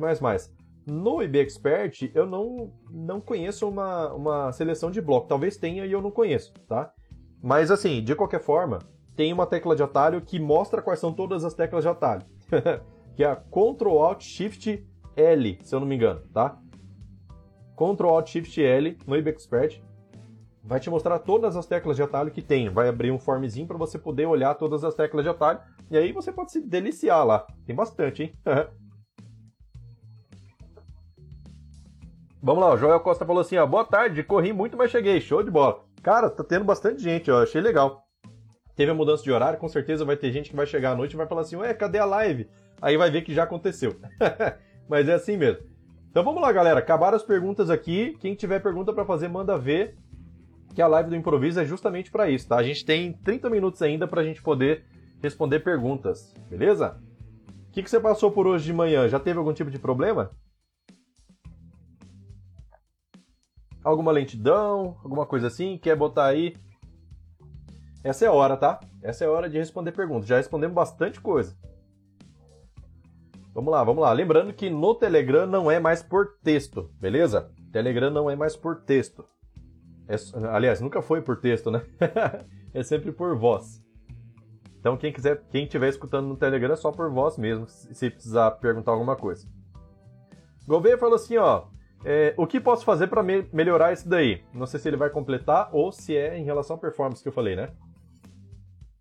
No 0.86 1.24
IB 1.24 1.40
Expert 1.40 2.12
eu 2.14 2.26
não, 2.26 2.74
não 2.92 3.22
conheço 3.22 3.68
uma, 3.68 4.14
uma 4.14 4.52
seleção 4.52 4.92
de 4.92 5.00
bloco. 5.00 5.28
Talvez 5.28 5.56
tenha 5.56 5.86
e 5.86 5.92
eu 5.92 6.02
não 6.02 6.12
conheço, 6.12 6.54
tá? 6.68 6.92
Mas 7.42 7.72
assim, 7.72 8.04
de 8.04 8.14
qualquer 8.14 8.42
forma, 8.42 8.80
tem 9.16 9.32
uma 9.32 9.48
tecla 9.48 9.74
de 9.74 9.84
atalho 9.84 10.22
que 10.22 10.40
mostra 10.40 10.82
quais 10.82 11.00
são 11.00 11.14
todas 11.14 11.46
as 11.46 11.54
teclas 11.54 11.84
de 11.86 11.90
atalho. 11.90 12.26
que 13.16 13.24
é 13.24 13.28
a 13.28 13.38
Ctrl 13.38 14.00
Alt 14.00 14.22
Shift 14.22 14.86
L, 15.16 15.60
se 15.64 15.74
eu 15.74 15.80
não 15.80 15.88
me 15.88 15.96
engano, 15.96 16.22
tá? 16.34 16.60
Ctrl 17.74 18.10
Alt 18.10 18.30
Shift 18.30 18.62
L 18.62 18.98
no 19.08 19.16
IBExpert 19.16 19.82
vai 20.68 20.80
te 20.80 20.90
mostrar 20.90 21.18
todas 21.20 21.56
as 21.56 21.66
teclas 21.66 21.96
de 21.96 22.04
atalho 22.04 22.30
que 22.30 22.42
tem. 22.42 22.70
Vai 22.70 22.90
abrir 22.90 23.12
um 23.12 23.18
formzinho 23.18 23.66
para 23.66 23.78
você 23.78 23.98
poder 23.98 24.26
olhar 24.26 24.54
todas 24.56 24.84
as 24.84 24.94
teclas 24.94 25.24
de 25.24 25.30
atalho 25.30 25.60
e 25.90 25.98
aí 25.98 26.12
você 26.12 26.32
pode 26.32 26.52
se 26.52 26.62
deliciar 26.62 27.24
lá. 27.24 27.48
Tem 27.66 27.76
bastante, 27.76 28.24
hein? 28.24 28.34
Vamos 32.44 32.64
lá, 32.64 32.74
o 32.74 32.78
Joel 32.78 33.00
Costa 33.00 33.26
falou 33.26 33.42
assim, 33.42 33.58
ó, 33.58 33.66
boa 33.66 33.84
tarde, 33.84 34.24
corri 34.24 34.54
muito, 34.54 34.78
mas 34.78 34.92
cheguei, 34.92 35.20
show 35.20 35.42
de 35.42 35.50
bola. 35.50 35.84
Cara, 36.04 36.30
tá 36.30 36.44
tendo 36.44 36.64
bastante 36.64 37.02
gente, 37.02 37.32
ó, 37.32 37.42
achei 37.42 37.60
legal 37.60 38.08
teve 38.78 38.92
a 38.92 38.94
mudança 38.94 39.24
de 39.24 39.32
horário, 39.32 39.60
com 39.60 39.68
certeza 39.68 40.06
vai 40.06 40.16
ter 40.16 40.32
gente 40.32 40.52
que 40.52 40.56
vai 40.56 40.68
chegar 40.68 40.92
à 40.92 40.96
noite 40.96 41.14
e 41.14 41.18
vai 41.18 41.26
falar 41.26 41.42
assim, 41.42 41.56
ué, 41.56 41.74
cadê 41.74 41.98
a 41.98 42.06
live? 42.06 42.48
Aí 42.80 42.96
vai 42.96 43.10
ver 43.10 43.24
que 43.24 43.34
já 43.34 43.44
aconteceu. 43.44 43.96
Mas 44.88 45.10
é 45.10 45.16
assim 45.16 45.36
mesmo. 45.36 45.64
Então 46.12 46.24
vamos 46.24 46.42
lá, 46.42 46.52
galera. 46.52 46.80
Acabaram 46.80 47.18
as 47.18 47.24
perguntas 47.24 47.72
aqui. 47.72 48.16
Quem 48.20 48.36
tiver 48.36 48.62
pergunta 48.62 48.94
para 48.94 49.04
fazer, 49.04 49.28
manda 49.28 49.58
ver. 49.58 49.98
Que 50.78 50.82
a 50.84 50.86
live 50.86 51.10
do 51.10 51.16
improviso 51.16 51.60
é 51.60 51.66
justamente 51.66 52.12
para 52.12 52.30
isso, 52.30 52.48
tá? 52.48 52.56
A 52.56 52.62
gente 52.62 52.86
tem 52.86 53.12
30 53.12 53.50
minutos 53.50 53.82
ainda 53.82 54.08
para 54.08 54.22
a 54.22 54.24
gente 54.24 54.44
poder 54.44 54.86
responder 55.20 55.62
perguntas, 55.62 56.32
beleza? 56.52 57.02
O 57.68 57.72
que, 57.72 57.82
que 57.82 57.90
você 57.90 58.00
passou 58.00 58.30
por 58.30 58.46
hoje 58.46 58.66
de 58.66 58.74
manhã? 58.74 59.10
Já 59.10 59.20
teve 59.20 59.40
algum 59.40 59.52
tipo 59.54 59.72
de 59.72 59.80
problema? 59.80 60.30
Alguma 63.84 64.12
lentidão? 64.12 65.00
Alguma 65.04 65.26
coisa 65.26 65.48
assim? 65.48 65.80
Quer 65.80 65.96
botar 65.96 66.28
aí 66.28 66.54
essa 68.04 68.26
é 68.26 68.28
a 68.28 68.32
hora, 68.32 68.56
tá? 68.56 68.80
Essa 69.02 69.24
é 69.24 69.28
a 69.28 69.32
hora 69.32 69.50
de 69.50 69.58
responder 69.58 69.94
perguntas. 69.94 70.28
Já 70.28 70.38
respondemos 70.38 70.76
bastante 70.76 71.20
coisa. 71.20 71.58
Vamos 73.52 73.72
lá, 73.72 73.84
vamos 73.84 74.04
lá. 74.04 74.14
Lembrando 74.14 74.54
que 74.54 74.70
no 74.70 74.94
Telegram 74.94 75.48
não 75.48 75.72
é 75.72 75.80
mais 75.80 76.04
por 76.04 76.38
texto, 76.44 76.92
beleza? 77.00 77.52
Telegram 77.74 78.12
não 78.12 78.30
é 78.30 78.36
mais 78.36 78.56
por 78.56 78.84
texto. 78.84 79.26
É, 80.08 80.16
aliás, 80.48 80.80
nunca 80.80 81.02
foi 81.02 81.22
por 81.22 81.38
texto, 81.38 81.70
né? 81.70 81.84
é 82.74 82.84
sempre 82.84 83.12
por 83.12 83.38
voz. 83.38 83.84
Então 84.80 84.96
quem 84.96 85.12
quiser, 85.12 85.44
quem 85.50 85.66
estiver 85.66 85.90
escutando 85.90 86.28
no 86.28 86.38
Telegram 86.38 86.74
é 86.74 86.78
só 86.78 86.92
por 86.92 87.12
voz 87.12 87.38
mesmo, 87.38 87.68
se 87.68 88.10
precisar 88.10 88.52
perguntar 88.52 88.92
alguma 88.92 89.16
coisa. 89.16 89.48
Gouveia 90.66 90.98
falou 90.98 91.16
assim, 91.16 91.38
ó, 91.38 91.66
é, 92.06 92.34
o 92.38 92.46
que 92.46 92.60
posso 92.60 92.86
fazer 92.86 93.08
para 93.08 93.24
me 93.24 93.48
melhorar 93.52 93.92
isso 93.92 94.08
daí? 94.08 94.44
Não 94.54 94.66
sei 94.66 94.80
se 94.80 94.88
ele 94.88 94.98
vai 94.98 95.10
completar 95.10 95.70
ou 95.74 95.92
se 95.92 96.16
é 96.16 96.38
em 96.38 96.44
relação 96.44 96.76
à 96.76 96.80
performance 96.80 97.22
que 97.22 97.28
eu 97.28 97.34
falei, 97.34 97.56
né? 97.56 97.70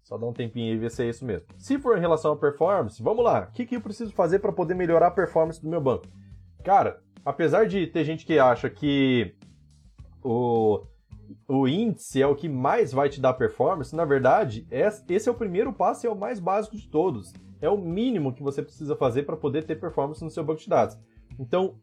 Só 0.03 0.17
dá 0.17 0.27
um 0.27 0.33
tempinho 0.33 0.73
e 0.73 0.79
ver 0.79 0.91
se 0.91 1.03
é 1.03 1.09
isso 1.09 1.25
mesmo. 1.25 1.47
Se 1.59 1.79
for 1.79 1.97
em 1.99 2.01
relação 2.01 2.33
à 2.33 2.37
performance, 2.37 3.03
vamos 3.03 3.25
lá. 3.25 3.49
O 3.51 3.53
que, 3.53 3.67
que 3.67 3.77
eu 3.77 3.81
preciso 3.81 4.13
fazer 4.13 4.39
para 4.39 4.53
poder 4.53 4.75
melhorar 4.75 5.09
a 5.09 5.11
performance 5.11 5.61
do 5.61 5.69
meu 5.69 5.81
banco? 5.81 6.07
Cara, 6.65 7.01
apesar 7.25 7.67
de 7.67 7.87
ter 7.89 8.05
gente 8.05 8.25
que 8.25 8.39
acha 8.39 8.71
que 8.71 9.35
o 10.23 10.87
o 11.49 11.69
índice 11.69 12.21
é 12.21 12.27
o 12.27 12.35
que 12.35 12.49
mais 12.49 12.93
vai 12.93 13.09
te 13.09 13.21
dar 13.21 13.35
performance, 13.35 13.95
na 13.95 14.05
verdade, 14.05 14.67
esse 14.71 15.29
é 15.29 15.33
o 15.33 15.35
primeiro 15.35 15.73
passo 15.73 16.05
e 16.05 16.09
é 16.09 16.11
o 16.11 16.17
mais 16.17 16.41
básico 16.41 16.77
de 16.77 16.89
todos. 16.89 17.33
É 17.61 17.69
o 17.71 17.79
mínimo 17.79 18.33
que 18.33 18.43
você 18.43 18.63
precisa 18.63 18.97
fazer 18.97 19.23
para 19.23 19.37
poder 19.37 19.65
ter 19.65 19.81
performance 19.81 20.23
no 20.23 20.31
seu 20.31 20.45
banco 20.45 20.61
de 20.61 20.69
dados. 20.69 20.99
Então, 21.39 21.77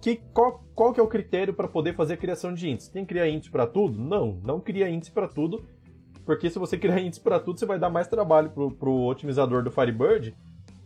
que, 0.00 0.16
qual, 0.32 0.64
qual 0.74 0.92
que 0.92 1.00
é 1.00 1.02
o 1.02 1.08
critério 1.08 1.52
para 1.52 1.66
poder 1.66 1.94
fazer 1.94 2.14
a 2.14 2.16
criação 2.18 2.54
de 2.54 2.68
índice? 2.68 2.92
Tem 2.92 3.04
que 3.04 3.08
criar 3.08 3.28
índice 3.28 3.50
para 3.50 3.66
tudo? 3.66 3.98
Não, 3.98 4.40
não 4.44 4.60
cria 4.60 4.88
índice 4.88 5.10
para 5.10 5.26
tudo, 5.26 5.64
porque 6.24 6.48
se 6.48 6.58
você 6.58 6.78
criar 6.78 7.00
índice 7.00 7.20
para 7.20 7.40
tudo, 7.40 7.58
você 7.58 7.66
vai 7.66 7.78
dar 7.78 7.90
mais 7.90 8.06
trabalho 8.06 8.50
para 8.50 8.88
o 8.88 9.06
otimizador 9.06 9.62
do 9.62 9.70
Firebird 9.70 10.34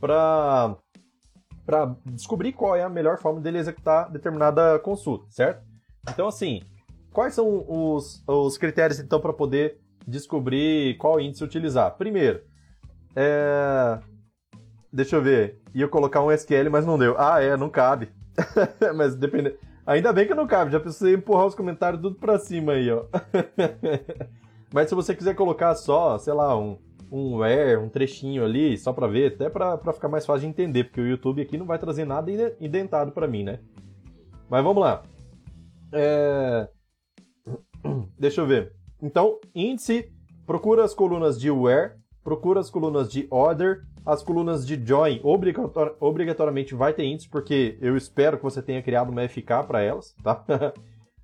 para 0.00 0.76
descobrir 2.06 2.52
qual 2.52 2.74
é 2.74 2.82
a 2.82 2.88
melhor 2.88 3.18
forma 3.18 3.40
dele 3.40 3.58
executar 3.58 4.10
determinada 4.10 4.78
consulta, 4.78 5.26
certo? 5.30 5.66
Então, 6.08 6.28
assim, 6.28 6.62
quais 7.18 7.34
são 7.34 7.64
os, 7.66 8.22
os 8.28 8.56
critérios, 8.56 9.00
então, 9.00 9.18
para 9.18 9.32
poder 9.32 9.80
descobrir 10.06 10.96
qual 10.98 11.20
índice 11.20 11.42
utilizar? 11.42 11.96
Primeiro, 11.96 12.42
é... 13.16 13.98
deixa 14.92 15.16
eu 15.16 15.22
ver, 15.22 15.60
ia 15.74 15.88
colocar 15.88 16.22
um 16.22 16.30
SQL, 16.30 16.70
mas 16.70 16.86
não 16.86 16.96
deu. 16.96 17.16
Ah, 17.18 17.42
é, 17.42 17.56
não 17.56 17.68
cabe. 17.68 18.08
mas 18.94 19.16
depende... 19.16 19.52
Ainda 19.84 20.12
bem 20.12 20.28
que 20.28 20.34
não 20.34 20.46
cabe, 20.46 20.70
já 20.70 20.78
precisei 20.78 21.14
empurrar 21.14 21.46
os 21.46 21.56
comentários 21.56 22.00
tudo 22.00 22.14
pra 22.14 22.38
cima 22.38 22.74
aí, 22.74 22.88
ó. 22.88 23.06
mas 24.72 24.88
se 24.88 24.94
você 24.94 25.12
quiser 25.12 25.34
colocar 25.34 25.74
só, 25.74 26.18
sei 26.18 26.34
lá, 26.34 26.56
um, 26.56 26.78
um 27.10 27.38
where, 27.38 27.78
um 27.78 27.88
trechinho 27.88 28.44
ali, 28.44 28.78
só 28.78 28.92
para 28.92 29.08
ver, 29.08 29.32
até 29.34 29.50
para 29.50 29.92
ficar 29.92 30.08
mais 30.08 30.24
fácil 30.24 30.42
de 30.42 30.46
entender, 30.46 30.84
porque 30.84 31.00
o 31.00 31.08
YouTube 31.08 31.42
aqui 31.42 31.58
não 31.58 31.66
vai 31.66 31.80
trazer 31.80 32.04
nada 32.04 32.30
indentado 32.60 33.10
para 33.10 33.26
mim, 33.26 33.42
né? 33.42 33.58
Mas 34.48 34.62
vamos 34.62 34.80
lá. 34.80 35.02
É... 35.92 36.68
Deixa 38.18 38.40
eu 38.40 38.46
ver. 38.46 38.72
Então, 39.00 39.38
índice, 39.54 40.10
procura 40.46 40.84
as 40.84 40.94
colunas 40.94 41.40
de 41.40 41.50
where, 41.50 41.92
procura 42.24 42.60
as 42.60 42.70
colunas 42.70 43.10
de 43.10 43.26
order, 43.30 43.82
as 44.04 44.22
colunas 44.22 44.66
de 44.66 44.82
join 44.84 45.20
obrigator 45.22 45.96
obrigatoriamente 46.00 46.74
vai 46.74 46.92
ter 46.92 47.04
índice, 47.04 47.28
porque 47.28 47.78
eu 47.80 47.96
espero 47.96 48.38
que 48.38 48.42
você 48.42 48.62
tenha 48.62 48.82
criado 48.82 49.10
uma 49.10 49.28
FK 49.28 49.66
para 49.66 49.82
elas, 49.82 50.14
tá? 50.22 50.44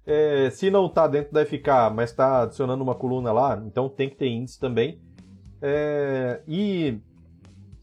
é, 0.06 0.50
se 0.50 0.70
não 0.70 0.86
está 0.86 1.06
dentro 1.06 1.32
da 1.32 1.44
FK, 1.44 1.90
mas 1.94 2.10
está 2.10 2.42
adicionando 2.42 2.84
uma 2.84 2.94
coluna 2.94 3.32
lá, 3.32 3.62
então 3.66 3.88
tem 3.88 4.08
que 4.08 4.16
ter 4.16 4.28
índice 4.28 4.60
também. 4.60 5.00
É, 5.62 6.42
e 6.46 7.00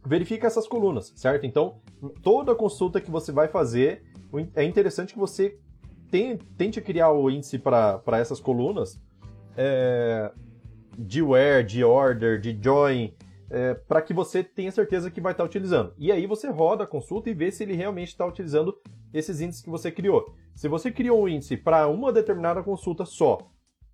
verifica 0.06 0.48
essas 0.48 0.68
colunas, 0.68 1.12
certo? 1.16 1.46
Então, 1.46 1.82
toda 2.22 2.56
consulta 2.56 3.02
que 3.02 3.10
você 3.10 3.32
vai 3.32 3.48
fazer, 3.48 4.04
é 4.56 4.64
interessante 4.64 5.14
que 5.14 5.20
você 5.20 5.58
tente 6.58 6.82
criar 6.82 7.12
o 7.12 7.30
índice 7.30 7.58
para 7.58 8.20
essas 8.20 8.40
colunas 8.40 9.02
é, 9.56 10.32
de 10.98 11.22
where, 11.22 11.64
de 11.64 11.84
order, 11.84 12.40
de 12.40 12.58
join, 12.62 13.14
é, 13.50 13.74
para 13.74 14.02
que 14.02 14.14
você 14.14 14.44
tenha 14.44 14.72
certeza 14.72 15.12
que 15.12 15.22
vai 15.22 15.34
estar 15.34 15.44
utilizando. 15.44 15.94
E 15.98 16.12
aí 16.12 16.26
você 16.26 16.50
roda 16.50 16.84
a 16.84 16.88
consulta 16.88 17.30
e 17.30 17.34
vê 17.34 17.52
se 17.52 17.64
ele 17.64 17.76
realmente 17.76 18.10
está 18.10 18.26
utilizando 18.26 18.78
esses 19.14 19.42
índices 19.42 19.62
que 19.62 19.70
você 19.70 19.92
criou. 19.92 20.34
Se 20.56 20.68
você 20.68 20.92
criou 20.92 21.24
um 21.24 21.28
índice 21.28 21.58
para 21.58 21.88
uma 21.88 22.12
determinada 22.12 22.64
consulta 22.64 23.06
só 23.06 23.40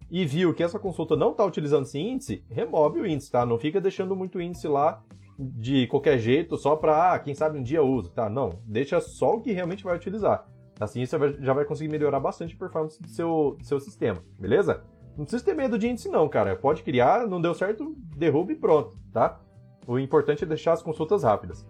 e 0.09 0.25
viu 0.25 0.53
que 0.53 0.63
essa 0.63 0.79
consulta 0.79 1.15
não 1.15 1.31
está 1.31 1.43
utilizando 1.43 1.83
esse 1.83 1.99
índice, 1.99 2.43
remove 2.49 3.01
o 3.01 3.05
índice, 3.05 3.31
tá? 3.31 3.45
Não 3.45 3.57
fica 3.57 3.81
deixando 3.81 4.15
muito 4.15 4.39
índice 4.39 4.67
lá 4.67 5.03
de 5.37 5.85
qualquer 5.87 6.17
jeito 6.17 6.57
só 6.57 6.75
para, 6.75 7.13
ah, 7.13 7.19
quem 7.19 7.35
sabe 7.35 7.59
um 7.59 7.63
dia 7.63 7.83
usa, 7.83 8.09
tá? 8.09 8.29
Não, 8.29 8.59
deixa 8.65 8.99
só 8.99 9.35
o 9.35 9.41
que 9.41 9.51
realmente 9.51 9.83
vai 9.83 9.95
utilizar. 9.95 10.47
Assim 10.79 11.05
você 11.05 11.17
já 11.39 11.53
vai 11.53 11.65
conseguir 11.65 11.89
melhorar 11.89 12.19
bastante 12.19 12.55
a 12.55 12.57
performance 12.57 13.01
do 13.01 13.07
seu, 13.07 13.55
do 13.57 13.65
seu 13.65 13.79
sistema, 13.79 14.23
beleza? 14.39 14.83
Não 15.17 15.25
precisa 15.25 15.43
ter 15.43 15.55
medo 15.55 15.79
de 15.79 15.87
índice 15.87 16.09
não, 16.09 16.29
cara. 16.29 16.55
Pode 16.55 16.83
criar, 16.83 17.25
não 17.25 17.41
deu 17.41 17.53
certo, 17.53 17.95
derruba 18.15 18.51
e 18.51 18.55
pronto, 18.55 18.95
tá? 19.11 19.39
O 19.87 19.97
importante 19.97 20.43
é 20.43 20.47
deixar 20.47 20.73
as 20.73 20.83
consultas 20.83 21.23
rápidas. 21.23 21.67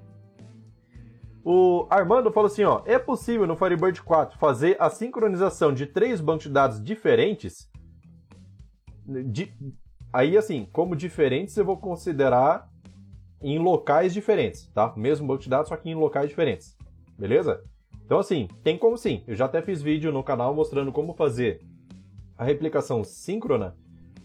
O 1.46 1.88
Armando 1.90 2.30
falou 2.32 2.48
assim, 2.48 2.66
ó, 2.66 2.82
é 2.86 3.00
possível 3.00 3.48
no 3.48 3.56
Firebird 3.56 4.02
4 4.04 4.38
fazer 4.38 4.76
a 4.80 4.90
sincronização 4.90 5.74
de 5.74 5.86
três 5.86 6.20
bancos 6.20 6.44
de 6.44 6.50
dados 6.50 6.84
diferentes 6.84 7.70
de, 9.08 9.54
aí, 10.12 10.38
assim, 10.38 10.68
como 10.74 10.96
diferentes, 10.96 11.56
eu 11.56 11.64
vou 11.64 11.78
considerar 11.78 12.70
em 13.42 13.58
locais 13.60 14.14
diferentes, 14.14 14.68
tá? 14.74 14.94
Mesmo 14.98 15.28
banco 15.28 15.44
de 15.44 15.50
dados, 15.50 15.70
só 15.70 15.78
que 15.78 15.90
em 15.90 15.96
locais 15.96 16.28
diferentes. 16.30 16.76
Beleza? 17.18 17.64
Então, 18.08 18.20
assim, 18.20 18.48
tem 18.64 18.78
como 18.78 18.98
sim. 18.98 19.22
Eu 19.28 19.36
já 19.36 19.44
até 19.44 19.62
fiz 19.62 19.82
vídeo 19.82 20.14
no 20.14 20.24
canal 20.24 20.56
mostrando 20.56 20.94
como 20.94 21.14
fazer 21.14 21.60
a 22.38 22.46
replicação 22.46 23.04
síncrona 23.04 23.76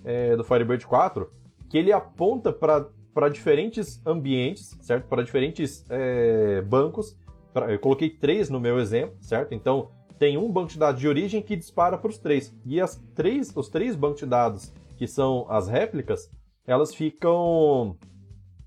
é, 0.05 0.37
do 0.37 0.45
Firebird 0.45 0.87
4, 0.87 1.29
que 1.68 1.79
ele 1.79 1.90
aponta 1.90 2.53
para 2.53 3.29
diferentes 3.29 4.01
ambientes, 4.07 4.79
certo? 4.81 5.09
Para 5.09 5.25
diferentes 5.25 5.85
é, 5.90 6.62
bancos. 6.62 7.18
Pra, 7.53 7.73
eu 7.73 7.79
coloquei 7.81 8.09
três 8.09 8.49
no 8.49 8.61
meu 8.61 8.79
exemplo, 8.79 9.16
certo? 9.21 9.53
Então, 9.53 9.90
tem 10.16 10.38
um 10.38 10.49
banco 10.49 10.68
de 10.71 10.79
dados 10.79 11.01
de 11.01 11.09
origem 11.09 11.42
que 11.42 11.57
dispara 11.57 11.99
para 11.99 12.09
os 12.09 12.18
três. 12.18 12.57
E 12.64 12.81
as 12.81 13.03
três, 13.16 13.53
os 13.57 13.68
três 13.68 13.97
bancos 13.97 14.21
de 14.21 14.27
dados, 14.27 14.73
que 14.97 15.09
são 15.09 15.45
as 15.51 15.66
réplicas, 15.66 16.31
elas 16.64 16.95
ficam 16.95 17.97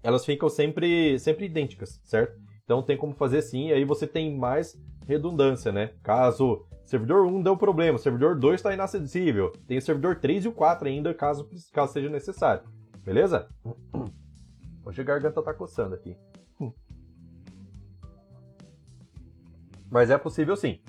elas 0.04 0.26
ficam 0.26 0.50
sempre 0.50 1.18
sempre 1.20 1.46
idênticas, 1.46 2.02
certo? 2.04 2.38
Então 2.66 2.84
tem 2.84 2.98
como 2.98 3.14
fazer 3.14 3.42
e 3.54 3.72
aí 3.72 3.86
você 3.86 4.06
tem 4.06 4.36
mais 4.36 4.78
redundância, 5.08 5.72
né? 5.72 5.92
Caso 6.04 6.66
servidor 6.84 7.26
1 7.26 7.42
deu 7.42 7.58
problema, 7.58 7.98
servidor 7.98 8.36
2 8.38 8.56
está 8.56 8.74
inacessível, 8.74 9.52
tem 9.68 9.78
o 9.78 9.82
servidor 9.82 10.18
3 10.18 10.46
e 10.46 10.48
o 10.48 10.52
4 10.52 10.88
ainda, 10.88 11.14
caso, 11.14 11.50
caso 11.72 11.94
seja 11.94 12.10
necessário. 12.10 12.64
Beleza? 13.04 13.48
Hoje 14.86 15.02
a 15.02 15.04
garganta 15.04 15.42
tá 15.42 15.54
coçando 15.54 15.96
aqui. 15.96 16.16
Mas 19.90 20.10
é 20.10 20.18
possível 20.18 20.56
sim. 20.56 20.80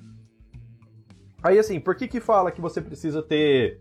Aí 1.43 1.59
assim, 1.59 1.79
por 1.79 1.95
que 1.95 2.09
que 2.09 2.21
fala 2.21 2.51
que 2.51 2.61
você 2.61 2.81
precisa 2.81 3.23
ter 3.23 3.81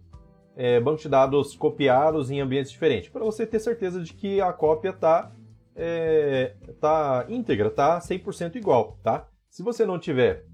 é, 0.56 0.80
banco 0.80 1.02
de 1.02 1.10
dados 1.10 1.56
copiados 1.56 2.30
em 2.30 2.40
ambientes 2.40 2.72
diferentes? 2.72 3.10
Para 3.10 3.24
você 3.24 3.46
ter 3.46 3.60
certeza 3.60 4.02
de 4.02 4.14
que 4.14 4.40
a 4.40 4.54
cópia 4.54 4.90
está 4.90 5.32
é, 5.76 6.56
tá 6.80 7.26
íntegra, 7.28 7.70
tá 7.70 8.00
100% 8.00 8.56
igual, 8.56 9.00
tá? 9.04 9.28
Se 9.50 9.64
você 9.64 9.86
não 9.86 10.00
tiver 10.00 10.46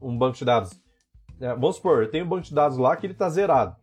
um 0.00 0.16
banco 0.16 0.36
de 0.36 0.44
dados, 0.44 0.80
é, 1.40 1.48
vamos 1.54 1.76
supor, 1.76 2.02
eu 2.02 2.10
tenho 2.10 2.24
um 2.24 2.28
banco 2.28 2.44
de 2.44 2.54
dados 2.54 2.78
lá 2.78 2.96
que 2.96 3.06
ele 3.06 3.12
está 3.12 3.28
zerado 3.28 3.76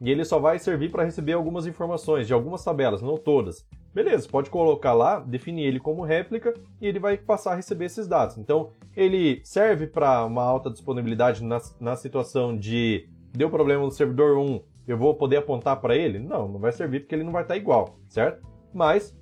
e 0.00 0.10
ele 0.10 0.24
só 0.24 0.38
vai 0.38 0.58
servir 0.58 0.90
para 0.90 1.04
receber 1.04 1.34
algumas 1.34 1.66
informações 1.66 2.26
de 2.26 2.32
algumas 2.32 2.64
tabelas, 2.64 3.02
não 3.02 3.16
todas. 3.16 3.66
Beleza, 3.92 4.28
pode 4.28 4.48
colocar 4.48 4.94
lá, 4.94 5.18
definir 5.18 5.64
ele 5.64 5.78
como 5.78 6.02
réplica 6.02 6.54
e 6.80 6.86
ele 6.86 6.98
vai 6.98 7.18
passar 7.18 7.52
a 7.52 7.56
receber 7.56 7.86
esses 7.86 8.06
dados. 8.06 8.38
Então, 8.38 8.70
ele 8.96 9.40
serve 9.44 9.86
para 9.86 10.24
uma 10.24 10.42
alta 10.42 10.70
disponibilidade 10.70 11.44
na, 11.44 11.60
na 11.78 11.96
situação 11.96 12.56
de 12.56 13.08
deu 13.32 13.50
problema 13.50 13.84
no 13.84 13.90
servidor 13.90 14.38
1, 14.38 14.60
eu 14.88 14.96
vou 14.96 15.14
poder 15.14 15.36
apontar 15.36 15.80
para 15.80 15.94
ele? 15.94 16.18
Não, 16.18 16.48
não 16.48 16.58
vai 16.58 16.72
servir 16.72 17.00
porque 17.00 17.14
ele 17.14 17.24
não 17.24 17.32
vai 17.32 17.42
estar 17.42 17.54
tá 17.54 17.60
igual, 17.60 17.98
certo? 18.08 18.46
Mas, 18.72 19.16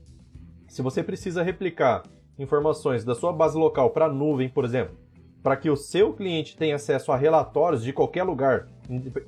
se 0.68 0.80
você 0.80 1.02
precisa 1.02 1.42
replicar 1.42 2.04
informações 2.38 3.04
da 3.04 3.14
sua 3.14 3.32
base 3.32 3.56
local 3.56 3.90
para 3.90 4.06
a 4.06 4.12
nuvem, 4.12 4.48
por 4.48 4.64
exemplo, 4.64 4.96
para 5.42 5.56
que 5.56 5.70
o 5.70 5.76
seu 5.76 6.12
cliente 6.12 6.56
tenha 6.56 6.76
acesso 6.76 7.12
a 7.12 7.16
relatórios 7.16 7.82
de 7.82 7.92
qualquer 7.92 8.24
lugar, 8.24 8.68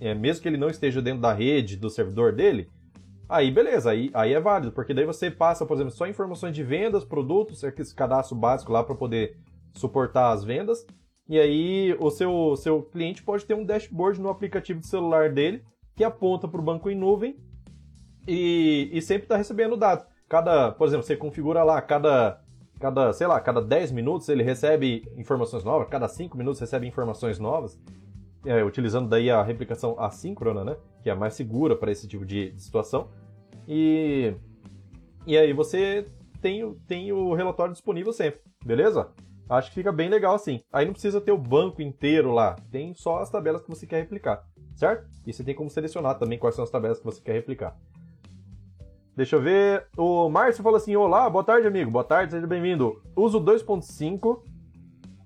é, 0.01 0.15
mesmo 0.15 0.43
que 0.43 0.49
ele 0.49 0.57
não 0.57 0.69
esteja 0.69 1.01
dentro 1.01 1.21
da 1.21 1.33
rede 1.33 1.77
do 1.77 1.91
servidor 1.91 2.33
dele, 2.33 2.69
Aí 3.31 3.49
beleza, 3.49 3.93
aí, 3.93 4.11
aí 4.13 4.35
é 4.35 4.41
válido, 4.41 4.73
porque 4.73 4.93
daí 4.93 5.05
você 5.05 5.31
passa, 5.31 5.65
por 5.65 5.75
exemplo, 5.75 5.93
só 5.93 6.05
informações 6.05 6.53
de 6.53 6.65
vendas, 6.65 7.05
produtos, 7.05 7.63
esse 7.63 7.95
cadastro 7.95 8.35
básico 8.35 8.73
lá 8.73 8.83
para 8.83 8.97
poder 8.97 9.37
suportar 9.73 10.33
as 10.33 10.43
vendas. 10.43 10.85
E 11.29 11.39
aí 11.39 11.97
o 12.01 12.11
seu, 12.11 12.57
seu 12.57 12.83
cliente 12.83 13.23
pode 13.23 13.45
ter 13.45 13.55
um 13.55 13.65
dashboard 13.65 14.21
no 14.21 14.31
aplicativo 14.31 14.81
de 14.81 14.89
celular 14.89 15.31
dele 15.31 15.63
que 15.95 16.03
aponta 16.03 16.49
para 16.49 16.61
o 16.61 16.65
banco 16.65 16.91
em 16.91 16.97
nuvem 16.97 17.37
e, 18.27 18.91
e 18.93 19.01
sempre 19.01 19.27
está 19.27 19.37
recebendo 19.37 19.77
dados. 19.77 20.05
Cada, 20.29 20.73
por 20.73 20.89
exemplo, 20.89 21.07
você 21.07 21.17
configura 21.17 21.63
lá, 21.63 21.81
cada, 21.81 22.43
cada, 22.81 23.13
sei 23.13 23.27
lá, 23.27 23.39
cada 23.41 23.61
10 23.61 23.93
minutos 23.93 24.29
ele 24.29 24.43
recebe 24.43 25.07
informações 25.17 25.63
novas, 25.63 25.89
cada 25.89 26.09
5 26.09 26.37
minutos 26.37 26.59
recebe 26.59 26.87
informações 26.87 27.39
novas 27.39 27.79
é, 28.45 28.65
utilizando 28.65 29.09
daí 29.09 29.31
a 29.31 29.43
replicação 29.43 30.01
assíncrona, 30.01 30.65
né? 30.65 30.77
Que 31.03 31.11
é 31.11 31.13
a 31.13 31.17
mais 31.17 31.35
segura 31.35 31.77
para 31.77 31.93
esse 31.93 32.09
tipo 32.09 32.25
de, 32.25 32.53
de, 32.53 32.63
situação. 32.63 33.11
E, 33.69 34.35
e 35.27 35.37
aí 35.37 35.53
você 35.53 36.09
tem, 36.41 36.75
tem 36.87 37.13
o 37.13 37.35
relatório 37.35 37.73
disponível 37.73 38.13
sempre, 38.13 38.41
beleza? 38.65 39.11
Acho 39.49 39.69
que 39.69 39.75
fica 39.75 39.93
bem 39.93 40.09
legal 40.09 40.35
assim. 40.35 40.63
Aí 40.73 40.87
não 40.87 40.93
precisa 40.93 41.21
ter 41.21 41.33
o 41.33 41.39
banco 41.39 41.83
inteiro 41.83 42.33
lá, 42.33 42.57
tem 42.71 42.95
só 42.95 43.19
as 43.19 43.29
tabelas 43.29 43.61
que 43.63 43.69
você 43.69 43.87
quer 43.87 43.99
replicar, 43.99 44.43
certo? 44.75 45.07
E 45.27 45.33
você 45.33 45.45
tem 45.45 45.55
como 45.55 45.69
selecionar 45.69 46.19
também 46.19 46.39
quais 46.39 46.55
são 46.55 46.65
as 46.65 46.71
tabelas 46.71 46.99
que 46.99 47.05
você 47.05 47.21
quer 47.21 47.33
replicar. 47.35 47.77
Deixa 49.21 49.37
eu 49.37 49.43
ver. 49.43 49.87
O 49.99 50.31
Márcio 50.31 50.63
falou 50.63 50.79
assim: 50.79 50.97
Olá, 50.97 51.29
boa 51.29 51.45
tarde, 51.45 51.67
amigo. 51.67 51.91
Boa 51.91 52.03
tarde, 52.03 52.33
seja 52.33 52.47
bem-vindo. 52.47 53.03
Uso 53.15 53.39
2.5, 53.39 54.41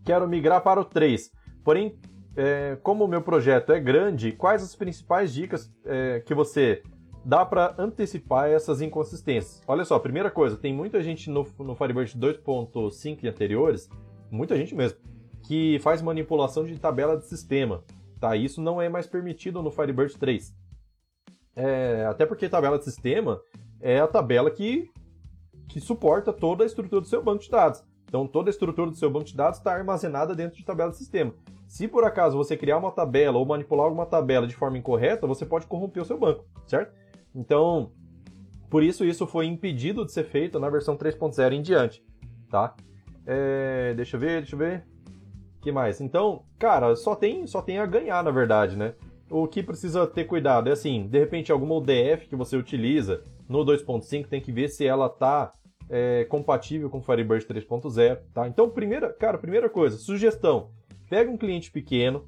quero 0.05 0.27
migrar 0.27 0.61
para 0.65 0.81
o 0.81 0.85
3. 0.85 1.31
Porém, 1.63 1.97
é, 2.37 2.77
como 2.83 3.05
o 3.05 3.09
meu 3.09 3.23
projeto 3.23 3.71
é 3.71 3.79
grande, 3.79 4.33
quais 4.33 4.65
as 4.65 4.75
principais 4.75 5.33
dicas 5.33 5.73
é, 5.85 6.19
que 6.27 6.35
você 6.35 6.83
dá 7.25 7.47
para 7.47 7.73
antecipar 7.79 8.51
essas 8.51 8.81
inconsistências? 8.81 9.63
Olha 9.65 9.85
só, 9.85 9.97
primeira 10.01 10.29
coisa, 10.29 10.57
tem 10.57 10.75
muita 10.75 11.01
gente 11.01 11.31
no, 11.31 11.47
no 11.61 11.77
Firebird 11.77 12.19
2.5 12.19 13.23
e 13.23 13.29
anteriores, 13.29 13.89
muita 14.29 14.57
gente 14.57 14.75
mesmo, 14.75 14.99
que 15.45 15.79
faz 15.79 16.03
manipulação 16.03 16.65
de 16.65 16.77
tabela 16.81 17.17
de 17.17 17.27
sistema. 17.27 17.85
Tá? 18.19 18.35
Isso 18.35 18.61
não 18.61 18.83
é 18.83 18.89
mais 18.89 19.07
permitido 19.07 19.63
no 19.63 19.71
Firebird 19.71 20.19
3. 20.19 20.53
É, 21.55 22.07
até 22.11 22.27
porque 22.27 22.49
tabela 22.49 22.77
de 22.77 22.83
sistema 22.83 23.41
é 23.81 24.01
a 24.01 24.07
tabela 24.07 24.51
que, 24.51 24.91
que 25.69 25.81
suporta 25.81 26.33
toda 26.33 26.65
a 26.65 26.67
estrutura 26.67 27.01
do 27.01 27.07
seu 27.07 27.23
banco 27.23 27.43
de 27.43 27.51
dados. 27.51 27.83
Então, 28.07 28.27
toda 28.27 28.49
a 28.49 28.53
estrutura 28.53 28.91
do 28.91 28.97
seu 28.97 29.11
banco 29.11 29.25
de 29.25 29.37
dados 29.37 29.59
está 29.59 29.73
armazenada 29.73 30.35
dentro 30.35 30.57
de 30.57 30.65
tabela 30.65 30.91
de 30.91 30.97
sistema. 30.97 31.35
Se 31.67 31.89
por 31.89 32.05
acaso 32.05 32.37
você 32.37 32.57
criar 32.57 32.79
uma 32.79 32.93
tabela 32.93 33.39
ou 33.39 33.45
manipular 33.47 33.87
alguma 33.87 34.07
tabela 34.07 34.47
de 34.47 34.55
forma 34.55 34.79
incorreta, 34.79 35.27
você 35.27 35.45
pode 35.45 35.67
corromper 35.67 36.03
o 36.03 36.07
seu 36.07 36.19
banco, 36.19 36.45
certo? 36.67 36.95
Então, 37.35 37.91
por 38.71 38.83
isso 38.83 39.05
isso 39.05 39.27
foi 39.27 39.47
impedido 39.47 40.05
de 40.05 40.13
ser 40.13 40.25
feito 40.25 40.61
na 40.61 40.71
versão 40.71 40.97
3.0 40.97 41.53
em 41.53 41.63
diante, 41.63 42.05
tá? 42.49 42.77
É, 43.27 43.95
deixa 43.95 44.17
eu 44.17 44.21
ver, 44.21 44.43
deixa 44.43 44.55
eu 44.55 44.59
ver. 44.59 44.85
que 45.61 45.73
mais? 45.73 46.01
Então, 46.01 46.45
cara, 46.59 46.95
só 46.95 47.17
tem, 47.17 47.47
só 47.47 47.63
tem 47.63 47.79
a 47.79 47.87
ganhar, 47.87 48.23
na 48.23 48.31
verdade, 48.31 48.77
né? 48.77 48.95
O 49.31 49.49
que 49.49 49.63
precisa 49.63 50.07
ter 50.07 50.25
cuidado 50.25 50.69
é 50.69 50.73
assim, 50.73 51.09
de 51.09 51.19
repente 51.19 51.51
alguma 51.51 51.75
UDF 51.75 52.29
que 52.29 52.37
você 52.37 52.57
utiliza 52.57 53.25
no 53.49 53.65
2.5 53.65 54.27
tem 54.27 54.41
que 54.41 54.53
ver 54.53 54.69
se 54.69 54.87
ela 54.87 55.09
tá 55.09 55.53
é, 55.89 56.25
compatível 56.25 56.89
com 56.89 57.03
Firebird 57.03 57.47
3.0, 57.47 58.19
tá? 58.33 58.49
Então, 58.49 58.69
primeira, 58.69 59.13
cara, 59.13 59.39
primeira 59.39 59.69
coisa, 59.69 59.99
sugestão, 59.99 60.71
pega 61.09 61.31
um 61.31 61.37
cliente 61.37 61.71
pequeno, 61.71 62.25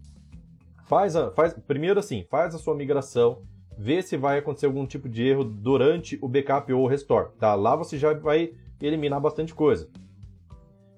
faz 0.87 1.17
a, 1.17 1.31
faz, 1.33 1.55
primeiro 1.67 1.99
assim, 1.99 2.25
faz 2.31 2.55
a 2.55 2.59
sua 2.59 2.75
migração, 2.75 3.43
vê 3.79 4.03
se 4.03 4.17
vai 4.17 4.39
acontecer 4.39 4.67
algum 4.67 4.87
tipo 4.87 5.09
de 5.09 5.27
erro 5.27 5.45
durante 5.45 6.19
o 6.23 6.29
backup 6.29 6.73
ou 6.73 6.85
o 6.85 6.89
restore, 6.89 7.31
tá? 7.39 7.55
Lá 7.55 7.77
você 7.77 7.99
já 7.99 8.13
vai 8.13 8.53
eliminar 8.81 9.21
bastante 9.21 9.55
coisa. 9.55 9.89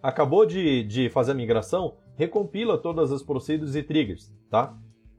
Acabou 0.03 0.47
de, 0.47 0.85
de 0.85 1.09
fazer 1.09 1.33
a 1.33 1.35
migração, 1.35 1.97
recompila 2.17 2.79
todas 2.79 3.11
as 3.13 3.23
procedures 3.23 3.75
e 3.75 3.83
triggers, 3.83 4.33
tá? 4.51 4.77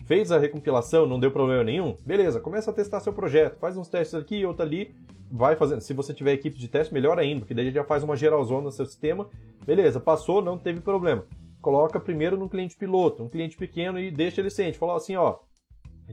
Fez 0.10 0.32
a 0.32 0.39
recompilação, 0.39 1.05
não 1.05 1.20
deu 1.20 1.30
problema 1.30 1.64
nenhum? 1.64 1.95
Beleza, 2.03 2.39
começa 2.39 2.72
a 2.72 2.74
testar 2.74 2.99
seu 2.99 3.14
projeto, 3.14 3.60
faz 3.60 3.78
uns 3.78 3.88
testes 3.88 4.16
aqui, 4.16 4.43
outro 4.43 4.64
ali, 4.64 4.95
vai 5.32 5.55
fazendo. 5.55 5.82
Se 5.82 5.93
você 5.93 6.12
tiver 6.12 6.34
equipe 6.34 6.57
de 6.57 6.68
teste, 6.68 6.91
melhor 6.91 7.20
ainda, 7.20 7.41
porque 7.41 7.53
daí 7.53 7.70
já 7.70 7.84
faz 7.84 8.01
uma 8.01 8.16
geralzona 8.16 8.64
no 8.64 8.72
seu 8.72 8.88
sistema. 8.88 9.30
Beleza, 9.64 9.99
passou, 9.99 10.41
não 10.41 10.57
teve 10.57 10.82
problema. 10.82 11.26
Coloca 11.62 11.99
primeiro 11.99 12.38
no 12.38 12.49
cliente 12.49 12.76
piloto, 12.76 13.22
um 13.22 13.30
cliente 13.30 13.55
pequeno 13.55 13.99
e 13.99 14.10
deixa 14.10 14.41
ele 14.41 14.49
ciente. 14.49 14.80
Fala 14.80 14.97
assim, 14.97 15.16
ó, 15.16 15.38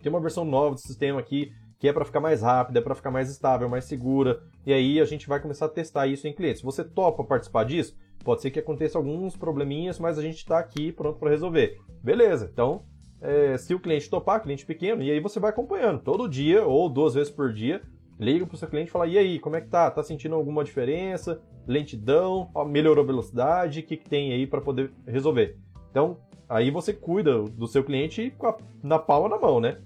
tem 0.02 0.12
uma 0.12 0.20
versão 0.20 0.44
nova 0.44 0.74
do 0.74 0.80
sistema 0.82 1.18
aqui 1.18 1.50
que 1.78 1.88
é 1.88 1.92
para 1.94 2.04
ficar 2.04 2.20
mais 2.20 2.42
rápida, 2.42 2.80
é 2.80 2.82
para 2.82 2.94
ficar 2.94 3.10
mais 3.10 3.30
estável, 3.30 3.66
mais 3.66 3.86
segura. 3.86 4.42
E 4.66 4.74
aí 4.74 5.00
a 5.00 5.06
gente 5.06 5.26
vai 5.26 5.40
começar 5.40 5.64
a 5.64 5.70
testar 5.70 6.06
isso 6.06 6.28
em 6.28 6.34
clientes. 6.34 6.60
Você 6.60 6.84
topa 6.84 7.24
participar 7.24 7.64
disso, 7.64 7.96
pode 8.22 8.42
ser 8.42 8.50
que 8.50 8.58
aconteça 8.58 8.98
alguns 8.98 9.38
probleminhas, 9.38 9.98
mas 9.98 10.18
a 10.18 10.22
gente 10.22 10.36
está 10.36 10.58
aqui 10.58 10.92
pronto 10.92 11.18
para 11.18 11.30
resolver. 11.30 11.78
Beleza, 12.02 12.50
então 12.52 12.84
é, 13.20 13.56
se 13.56 13.74
o 13.74 13.80
cliente 13.80 14.10
topar, 14.10 14.42
cliente 14.42 14.66
pequeno, 14.66 15.02
e 15.02 15.10
aí 15.10 15.20
você 15.20 15.40
vai 15.40 15.50
acompanhando 15.50 16.00
todo 16.00 16.28
dia 16.28 16.64
ou 16.64 16.88
duas 16.88 17.14
vezes 17.14 17.32
por 17.32 17.52
dia, 17.52 17.82
liga 18.18 18.46
para 18.46 18.54
o 18.54 18.58
seu 18.58 18.68
cliente 18.68 18.88
e 18.88 18.92
fala, 18.92 19.06
e 19.06 19.18
aí, 19.18 19.38
como 19.38 19.56
é 19.56 19.60
que 19.60 19.68
tá? 19.68 19.90
Tá 19.90 20.02
sentindo 20.02 20.34
alguma 20.34 20.64
diferença? 20.64 21.40
Lentidão? 21.66 22.50
Melhorou 22.66 23.04
a 23.04 23.06
velocidade? 23.06 23.80
O 23.80 23.82
que, 23.82 23.96
que 23.96 24.08
tem 24.08 24.32
aí 24.32 24.46
para 24.46 24.60
poder 24.60 24.92
resolver? 25.06 25.58
Então, 25.90 26.18
aí 26.48 26.70
você 26.70 26.92
cuida 26.92 27.42
do 27.42 27.66
seu 27.66 27.84
cliente 27.84 28.34
a, 28.42 28.56
na 28.82 28.98
palma 28.98 29.28
da 29.28 29.38
mão, 29.38 29.60
né? 29.60 29.78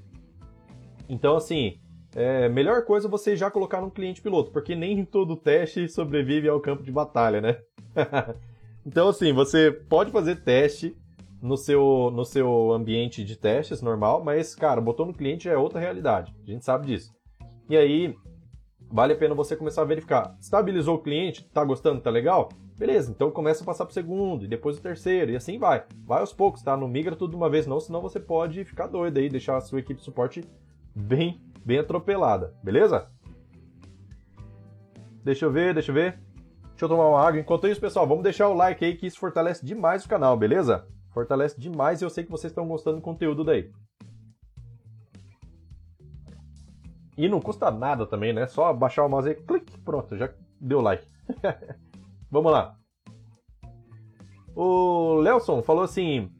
Então, 1.09 1.37
assim, 1.37 1.81
é, 2.15 2.49
melhor 2.49 2.85
coisa 2.85 3.09
é 3.09 3.11
você 3.11 3.37
já 3.37 3.51
colocar 3.51 3.81
no 3.81 3.91
cliente 3.91 4.21
piloto, 4.21 4.51
porque 4.51 4.75
nem 4.75 5.03
todo 5.07 5.37
teste 5.37 5.89
sobrevive 5.89 6.49
ao 6.49 6.61
campo 6.61 6.83
de 6.83 6.93
batalha, 6.93 7.41
né? 7.41 7.59
então, 8.87 9.09
assim, 9.09 9.33
você 9.33 9.71
pode 9.73 10.11
fazer 10.11 10.43
teste 10.43 10.97
no 11.43 11.57
seu, 11.57 12.11
no 12.13 12.25
seu 12.25 12.73
ambiente 12.73 13.25
de 13.25 13.37
testes 13.37 13.81
normal, 13.81 14.23
mas, 14.23 14.55
cara, 14.55 14.81
botou 14.81 15.07
no 15.07 15.15
cliente 15.15 15.49
é 15.49 15.57
outra 15.57 15.81
realidade. 15.81 16.35
A 16.47 16.51
gente 16.51 16.65
sabe 16.65 16.87
disso. 16.87 17.13
E 17.69 17.77
aí, 17.77 18.15
vale 18.91 19.13
a 19.13 19.17
pena 19.17 19.35
você 19.35 19.57
começar 19.57 19.83
a 19.83 19.87
verificar. 19.87 20.37
Estabilizou 20.41 20.97
o 20.97 21.03
cliente, 21.03 21.49
tá 21.51 21.65
gostando, 21.65 22.01
tá 22.01 22.11
legal? 22.11 22.49
Beleza, 22.77 23.11
então 23.11 23.31
começa 23.31 23.63
a 23.63 23.67
passar 23.67 23.85
pro 23.85 23.93
segundo, 23.93 24.45
e 24.45 24.49
depois 24.49 24.79
o 24.79 24.83
terceiro, 24.83 25.31
e 25.31 25.37
assim 25.37 25.59
vai. 25.59 25.85
Vai 26.07 26.21
aos 26.21 26.33
poucos, 26.33 26.63
tá? 26.63 26.77
Não 26.77 26.89
migra 26.89 27.15
tudo 27.15 27.31
de 27.31 27.37
uma 27.37 27.51
vez 27.51 27.67
não, 27.67 27.79
senão 27.79 28.01
você 28.01 28.19
pode 28.19 28.65
ficar 28.65 28.87
doido 28.87 29.19
aí, 29.19 29.29
deixar 29.29 29.57
a 29.57 29.61
sua 29.61 29.81
equipe 29.81 30.01
de 30.01 30.05
suporte 30.05 30.43
bem, 30.95 31.41
bem 31.65 31.79
atropelada, 31.79 32.55
beleza? 32.63 33.11
Deixa 35.23 35.45
eu 35.45 35.53
ver, 35.53 35.75
deixa 35.75 35.91
eu 35.91 35.95
ver. 35.95 36.19
Deixa 36.71 36.87
eu 36.87 36.89
tomar 36.89 37.11
uma 37.11 37.21
água. 37.21 37.39
Enquanto 37.39 37.69
isso, 37.69 37.81
pessoal, 37.81 38.07
vamos 38.07 38.25
deixar 38.25 38.49
o 38.49 38.55
like 38.55 38.83
aí 38.83 38.97
que 38.97 39.07
isso 39.07 39.19
fortalece 39.19 39.65
demais 39.65 40.05
o 40.05 40.09
canal, 40.09 40.35
beleza? 40.35 40.87
Fortalece 41.13 41.61
demais 41.61 42.01
e 42.01 42.05
eu 42.05 42.11
sei 42.11 42.25
que 42.25 42.31
vocês 42.31 42.51
estão 42.51 42.67
gostando 42.67 42.97
do 42.97 43.03
conteúdo 43.03 43.45
daí. 43.45 43.71
E 47.17 47.29
não 47.29 47.41
custa 47.41 47.71
nada 47.71 48.07
também, 48.07 48.33
né? 48.33 48.47
Só 48.47 48.73
baixar 48.73 49.05
o 49.05 49.09
mouse 49.09 49.29
e 49.29 49.35
clique, 49.35 49.77
pronto, 49.81 50.17
já 50.17 50.33
deu 50.61 50.81
like. 50.81 51.07
Vamos 52.31 52.53
lá. 52.53 52.77
O 54.55 55.15
Lelson 55.17 55.63
falou 55.63 55.83
assim: 55.83 56.31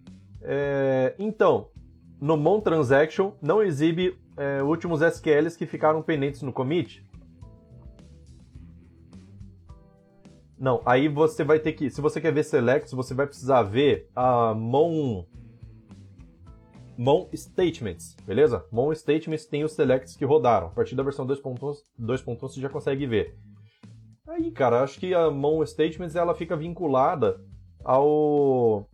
é, 0.43 1.15
então, 1.19 1.69
no 2.21 2.37
Mon 2.37 2.61
Transaction 2.61 3.33
não 3.43 3.63
exibe 3.63 4.19
é, 4.37 4.63
últimos 4.63 5.03
SQLs 5.03 5.57
que 5.57 5.67
ficaram 5.67 6.03
pendentes 6.03 6.43
no 6.43 6.53
commit? 6.53 7.05
Não, 10.61 10.83
aí 10.85 11.09
você 11.09 11.43
vai 11.43 11.59
ter 11.59 11.73
que. 11.73 11.89
Se 11.89 12.03
você 12.03 12.21
quer 12.21 12.35
ver 12.35 12.45
selects, 12.45 12.93
você 12.93 13.15
vai 13.15 13.27
precisar 13.27 13.63
ver 13.63 14.11
a 14.15 14.53
Mon. 14.55 15.25
Mon 16.99 17.31
Statements, 17.35 18.15
beleza? 18.27 18.63
Mon 18.71 18.95
Statements 18.95 19.47
tem 19.47 19.65
os 19.65 19.73
selects 19.73 20.15
que 20.15 20.25
rodaram. 20.27 20.67
A 20.67 20.71
partir 20.71 20.95
da 20.95 21.03
versão 21.03 21.27
2.1 21.27 22.39
você 22.39 22.61
já 22.61 22.69
consegue 22.69 23.07
ver. 23.07 23.39
Aí, 24.29 24.51
cara, 24.51 24.83
acho 24.83 25.01
que 25.01 25.15
a 25.15 25.31
Mon 25.31 25.65
Statements 25.65 26.15
ela 26.15 26.35
fica 26.35 26.55
vinculada 26.55 27.41
ao 27.83 28.87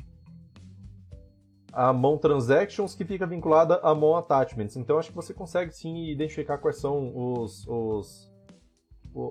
a 1.72 1.92
Mon 1.92 2.16
Transactions 2.16 2.94
que 2.94 3.04
fica 3.04 3.26
vinculada 3.26 3.80
a 3.82 3.92
Mon 3.92 4.14
Attachments. 4.14 4.76
Então 4.76 4.98
acho 4.98 5.08
que 5.08 5.16
você 5.16 5.34
consegue 5.34 5.72
sim 5.72 6.06
identificar 6.06 6.58
quais 6.58 6.78
são 6.78 7.12
os, 7.12 7.66
os 7.66 8.35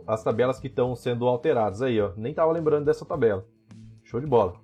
as 0.08 0.24
tabelas 0.24 0.60
que 0.60 0.68
estão 0.68 0.96
sendo 0.96 1.28
alteradas 1.28 1.82
aí, 1.82 2.00
ó. 2.02 2.12
Nem 2.16 2.34
tava 2.34 2.52
lembrando 2.52 2.86
dessa 2.86 3.06
tabela. 3.06 3.46
Show 4.04 4.20
de 4.20 4.28
bola. 4.28 4.56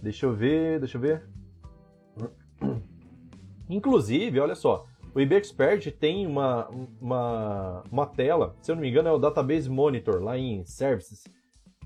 Deixa 0.00 0.26
eu 0.26 0.34
ver, 0.34 0.80
deixa 0.80 0.96
eu 0.96 1.00
ver. 1.00 1.24
Inclusive, 3.68 4.40
olha 4.40 4.54
só, 4.54 4.86
o 5.14 5.20
IB 5.20 5.36
Expert 5.36 5.90
tem 5.92 6.26
uma, 6.26 6.68
uma, 7.00 7.84
uma 7.90 8.06
tela, 8.06 8.56
se 8.60 8.70
eu 8.70 8.74
não 8.74 8.82
me 8.82 8.88
engano 8.88 9.08
é 9.08 9.12
o 9.12 9.18
Database 9.18 9.68
Monitor, 9.68 10.22
lá 10.22 10.38
em 10.38 10.64
Services, 10.64 11.24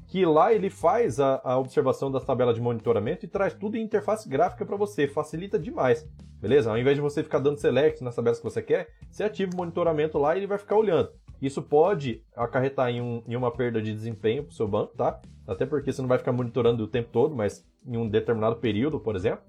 que 0.07 0.25
lá 0.25 0.53
ele 0.53 0.71
faz 0.71 1.19
a, 1.19 1.41
a 1.45 1.59
observação 1.59 2.11
das 2.11 2.25
tabelas 2.25 2.55
de 2.55 2.61
monitoramento 2.61 3.25
e 3.25 3.29
traz 3.29 3.53
tudo 3.53 3.77
em 3.77 3.83
interface 3.83 4.29
gráfica 4.29 4.65
para 4.65 4.77
você, 4.77 5.09
facilita 5.09 5.59
demais, 5.59 6.09
beleza? 6.41 6.71
Ao 6.71 6.79
invés 6.79 6.97
de 6.97 7.03
você 7.03 7.23
ficar 7.23 7.41
dando 7.41 7.59
select 7.59 8.03
nas 8.03 8.15
tabelas 8.15 8.39
que 8.39 8.45
você 8.45 8.63
quer, 8.63 8.89
você 9.11 9.25
ativa 9.25 9.53
o 9.53 9.57
monitoramento 9.57 10.19
lá 10.19 10.35
e 10.35 10.39
ele 10.39 10.47
vai 10.47 10.59
ficar 10.59 10.77
olhando. 10.77 11.11
Isso 11.41 11.63
pode 11.63 12.23
acarretar 12.35 12.91
em, 12.91 13.01
um, 13.01 13.23
em 13.27 13.37
uma 13.37 13.51
perda 13.51 13.81
de 13.81 13.93
desempenho 13.93 14.43
para 14.45 14.53
o 14.53 14.55
seu 14.55 14.67
banco, 14.67 14.97
tá? 14.97 15.21
Até 15.47 15.67
porque 15.67 15.93
você 15.93 16.01
não 16.01 16.09
vai 16.09 16.19
ficar 16.19 16.33
monitorando 16.33 16.85
o 16.85 16.89
tempo 16.89 17.11
todo, 17.13 17.35
mas 17.35 17.67
em 17.87 17.97
um 17.97 18.09
determinado 18.09 18.57
período, 18.57 18.99
por 18.99 19.15
exemplo. 19.15 19.45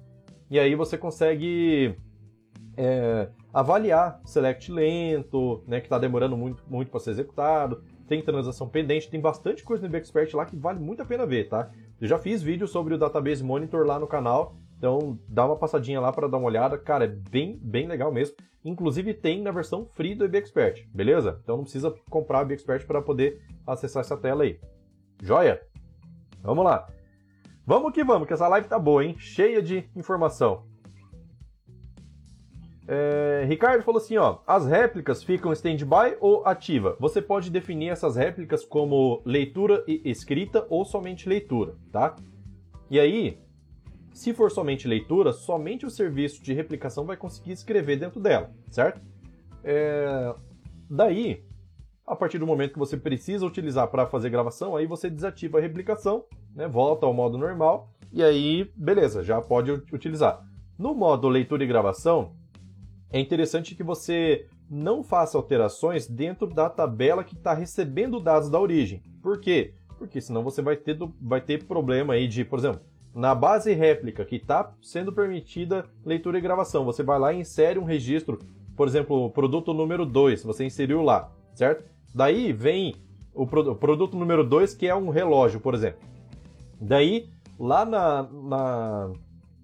E 0.49 0.59
aí 0.59 0.75
você 0.75 0.97
consegue 0.97 1.95
é, 2.75 3.29
avaliar 3.53 4.21
select 4.23 4.71
lento, 4.71 5.63
né, 5.67 5.79
que 5.79 5.87
está 5.87 5.97
demorando 5.97 6.37
muito, 6.37 6.63
muito 6.67 6.91
para 6.91 6.99
ser 6.99 7.11
executado, 7.11 7.83
tem 8.07 8.21
transação 8.21 8.69
pendente, 8.69 9.09
tem 9.09 9.19
bastante 9.19 9.63
coisa 9.63 9.87
no 9.87 9.97
Expert 9.97 10.33
lá 10.35 10.45
que 10.45 10.55
vale 10.55 10.79
muito 10.79 11.01
a 11.01 11.05
pena 11.05 11.25
ver, 11.25 11.49
tá? 11.49 11.69
Eu 11.99 12.07
já 12.07 12.17
fiz 12.17 12.41
vídeo 12.41 12.67
sobre 12.67 12.93
o 12.93 12.97
Database 12.97 13.43
Monitor 13.43 13.85
lá 13.85 13.99
no 13.99 14.07
canal, 14.07 14.55
então 14.77 15.19
dá 15.27 15.45
uma 15.45 15.55
passadinha 15.55 15.99
lá 15.99 16.11
para 16.11 16.27
dar 16.27 16.37
uma 16.37 16.47
olhada, 16.47 16.77
cara, 16.77 17.05
é 17.05 17.07
bem, 17.07 17.57
bem 17.61 17.87
legal 17.87 18.11
mesmo. 18.11 18.35
Inclusive 18.63 19.13
tem 19.13 19.41
na 19.41 19.51
versão 19.51 19.85
free 19.85 20.13
do 20.13 20.25
EBExpert, 20.25 20.87
beleza? 20.93 21.39
Então 21.43 21.57
não 21.57 21.63
precisa 21.63 21.93
comprar 22.09 22.39
o 22.39 22.41
EBExpert 22.43 22.85
para 22.85 23.01
poder 23.01 23.41
acessar 23.65 24.01
essa 24.01 24.15
tela 24.15 24.43
aí. 24.43 24.59
Joia? 25.21 25.61
Vamos 26.43 26.63
lá. 26.63 26.87
Vamos 27.65 27.91
que 27.91 28.03
vamos, 28.03 28.27
que 28.27 28.33
essa 28.33 28.47
live 28.47 28.67
tá 28.67 28.77
boa, 28.77 29.03
hein? 29.03 29.15
Cheia 29.17 29.61
de 29.61 29.89
informação. 29.95 30.63
É, 32.87 33.43
Ricardo 33.47 33.83
falou 33.83 33.99
assim, 33.99 34.15
ó, 34.15 34.37
as 34.47 34.65
réplicas 34.65 35.21
ficam 35.21 35.51
stand-by 35.51 36.15
ou 36.21 36.45
ativa? 36.45 36.95
Você 36.99 37.21
pode 37.21 37.49
definir 37.49 37.89
essas 37.89 38.15
réplicas 38.15 38.63
como 38.63 39.21
leitura 39.25 39.83
e 39.85 40.01
escrita 40.05 40.65
ou 40.69 40.85
somente 40.85 41.27
leitura, 41.27 41.75
tá? 41.91 42.15
E 42.89 42.97
aí, 42.97 43.37
Se 44.17 44.33
for 44.33 44.49
somente 44.49 44.87
leitura, 44.87 45.31
somente 45.31 45.85
o 45.85 45.91
serviço 45.91 46.41
de 46.41 46.51
replicação 46.51 47.05
vai 47.05 47.15
conseguir 47.15 47.51
escrever 47.51 47.99
dentro 47.99 48.19
dela, 48.19 48.49
certo? 48.67 48.99
É... 49.63 50.33
Daí, 50.89 51.43
a 52.03 52.15
partir 52.15 52.39
do 52.39 52.47
momento 52.47 52.73
que 52.73 52.79
você 52.79 52.97
precisa 52.97 53.45
utilizar 53.45 53.87
para 53.89 54.07
fazer 54.07 54.31
gravação, 54.31 54.75
aí 54.75 54.87
você 54.87 55.07
desativa 55.07 55.59
a 55.59 55.61
replicação, 55.61 56.25
né, 56.55 56.67
volta 56.67 57.05
ao 57.05 57.13
modo 57.13 57.37
normal 57.37 57.91
e 58.11 58.23
aí, 58.23 58.71
beleza, 58.75 59.23
já 59.23 59.39
pode 59.39 59.69
utilizar. 59.69 60.43
No 60.79 60.95
modo 60.95 61.29
leitura 61.29 61.63
e 61.63 61.67
gravação, 61.67 62.33
é 63.11 63.19
interessante 63.19 63.75
que 63.75 63.83
você 63.83 64.47
não 64.67 65.03
faça 65.03 65.37
alterações 65.37 66.07
dentro 66.07 66.47
da 66.47 66.71
tabela 66.71 67.23
que 67.23 67.35
está 67.35 67.53
recebendo 67.53 68.19
dados 68.19 68.49
da 68.49 68.59
origem. 68.59 68.99
Por 69.21 69.39
quê? 69.39 69.75
Porque 69.99 70.19
senão 70.19 70.43
você 70.43 70.63
vai 70.63 70.75
ter, 70.75 70.97
vai 71.21 71.39
ter 71.39 71.65
problema 71.65 72.15
aí 72.15 72.27
de, 72.27 72.43
por 72.43 72.57
exemplo, 72.57 72.81
na 73.17 73.33
base 73.33 73.73
réplica 73.73 74.23
que 74.23 74.35
está 74.35 74.71
sendo 74.79 75.11
permitida 75.11 75.85
leitura 76.05 76.37
e 76.37 76.41
gravação, 76.41 76.85
você 76.85 77.01
vai 77.01 77.17
lá 77.17 77.33
e 77.33 77.39
insere 77.39 77.79
um 77.79 77.83
registro, 77.83 78.37
por 78.75 78.87
exemplo, 78.87 79.31
produto 79.31 79.73
número 79.73 80.05
2, 80.05 80.43
você 80.43 80.63
inseriu 80.63 81.01
lá, 81.01 81.31
certo? 81.55 81.83
Daí 82.13 82.53
vem 82.53 82.93
o, 83.33 83.47
pro, 83.47 83.71
o 83.71 83.75
produto 83.75 84.15
número 84.15 84.43
2, 84.43 84.75
que 84.75 84.87
é 84.87 84.95
um 84.95 85.09
relógio, 85.09 85.59
por 85.59 85.73
exemplo. 85.73 85.99
Daí, 86.79 87.27
lá 87.59 87.83
na, 87.83 88.21
na, 88.21 89.11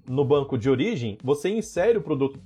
no 0.09 0.25
banco 0.25 0.57
de 0.57 0.67
origem, 0.67 1.19
você 1.23 1.49
insere 1.49 1.99
o 1.99 2.01
produto, 2.01 2.39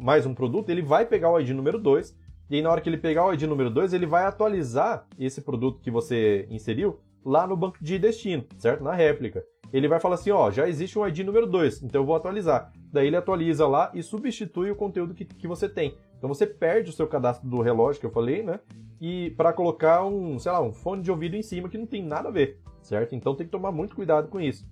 mais 0.00 0.24
um 0.24 0.32
produto, 0.32 0.70
ele 0.70 0.80
vai 0.80 1.04
pegar 1.04 1.30
o 1.30 1.38
ID 1.38 1.50
número 1.50 1.78
2, 1.78 2.16
e 2.48 2.56
aí 2.56 2.62
na 2.62 2.70
hora 2.70 2.80
que 2.80 2.88
ele 2.88 2.96
pegar 2.96 3.26
o 3.26 3.34
ID 3.34 3.42
número 3.42 3.68
2, 3.68 3.92
ele 3.92 4.06
vai 4.06 4.24
atualizar 4.24 5.06
esse 5.18 5.42
produto 5.42 5.82
que 5.82 5.90
você 5.90 6.48
inseriu 6.50 6.98
lá 7.24 7.46
no 7.46 7.56
banco 7.56 7.78
de 7.80 7.98
destino, 7.98 8.44
certo? 8.58 8.82
Na 8.82 8.92
réplica 8.92 9.44
ele 9.74 9.88
vai 9.88 9.98
falar 9.98 10.14
assim, 10.14 10.30
ó, 10.30 10.52
já 10.52 10.68
existe 10.68 10.96
um 10.96 11.04
ID 11.04 11.18
número 11.20 11.48
2, 11.48 11.82
então 11.82 12.00
eu 12.00 12.06
vou 12.06 12.14
atualizar. 12.14 12.72
Daí 12.92 13.08
ele 13.08 13.16
atualiza 13.16 13.66
lá 13.66 13.90
e 13.92 14.04
substitui 14.04 14.70
o 14.70 14.76
conteúdo 14.76 15.14
que, 15.14 15.24
que 15.24 15.48
você 15.48 15.68
tem. 15.68 15.98
Então 16.16 16.28
você 16.28 16.46
perde 16.46 16.90
o 16.90 16.92
seu 16.92 17.08
cadastro 17.08 17.48
do 17.48 17.60
relógio 17.60 17.98
que 17.98 18.06
eu 18.06 18.10
falei, 18.10 18.44
né? 18.44 18.60
E 19.00 19.30
para 19.30 19.52
colocar 19.52 20.04
um, 20.04 20.38
sei 20.38 20.52
lá, 20.52 20.62
um 20.62 20.72
fone 20.72 21.02
de 21.02 21.10
ouvido 21.10 21.34
em 21.34 21.42
cima 21.42 21.68
que 21.68 21.76
não 21.76 21.86
tem 21.86 22.04
nada 22.04 22.28
a 22.28 22.30
ver, 22.30 22.60
certo? 22.82 23.16
Então 23.16 23.34
tem 23.34 23.46
que 23.46 23.50
tomar 23.50 23.72
muito 23.72 23.96
cuidado 23.96 24.28
com 24.28 24.40
isso. 24.40 24.64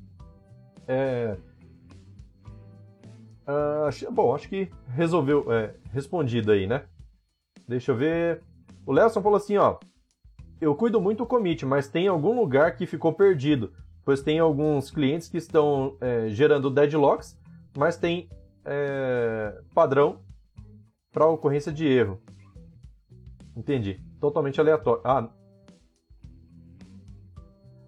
É... 0.86 1.36
Uh, 3.42 4.12
bom, 4.12 4.32
acho 4.36 4.48
que 4.48 4.70
resolveu, 4.86 5.52
é, 5.52 5.74
respondido 5.90 6.52
aí, 6.52 6.68
né? 6.68 6.84
Deixa 7.66 7.90
eu 7.90 7.96
ver. 7.96 8.40
O 8.86 8.92
Lelson 8.92 9.20
falou 9.20 9.36
assim, 9.36 9.56
ó. 9.56 9.78
Eu 10.62 10.74
cuido 10.74 11.00
muito 11.00 11.18
do 11.18 11.26
commit, 11.26 11.66
mas 11.66 11.88
tem 11.88 12.08
algum 12.08 12.34
lugar 12.34 12.76
que 12.76 12.86
ficou 12.86 13.12
perdido 13.12 13.72
pois 14.04 14.22
tem 14.22 14.38
alguns 14.38 14.90
clientes 14.90 15.28
que 15.28 15.36
estão 15.36 15.96
é, 16.00 16.28
gerando 16.28 16.70
deadlocks, 16.70 17.38
mas 17.76 17.96
tem 17.96 18.28
é, 18.64 19.60
padrão 19.74 20.20
para 21.12 21.26
ocorrência 21.26 21.72
de 21.72 21.86
erro. 21.86 22.20
Entendi. 23.56 24.00
Totalmente 24.20 24.60
aleatório. 24.60 25.02
Ah, 25.04 25.28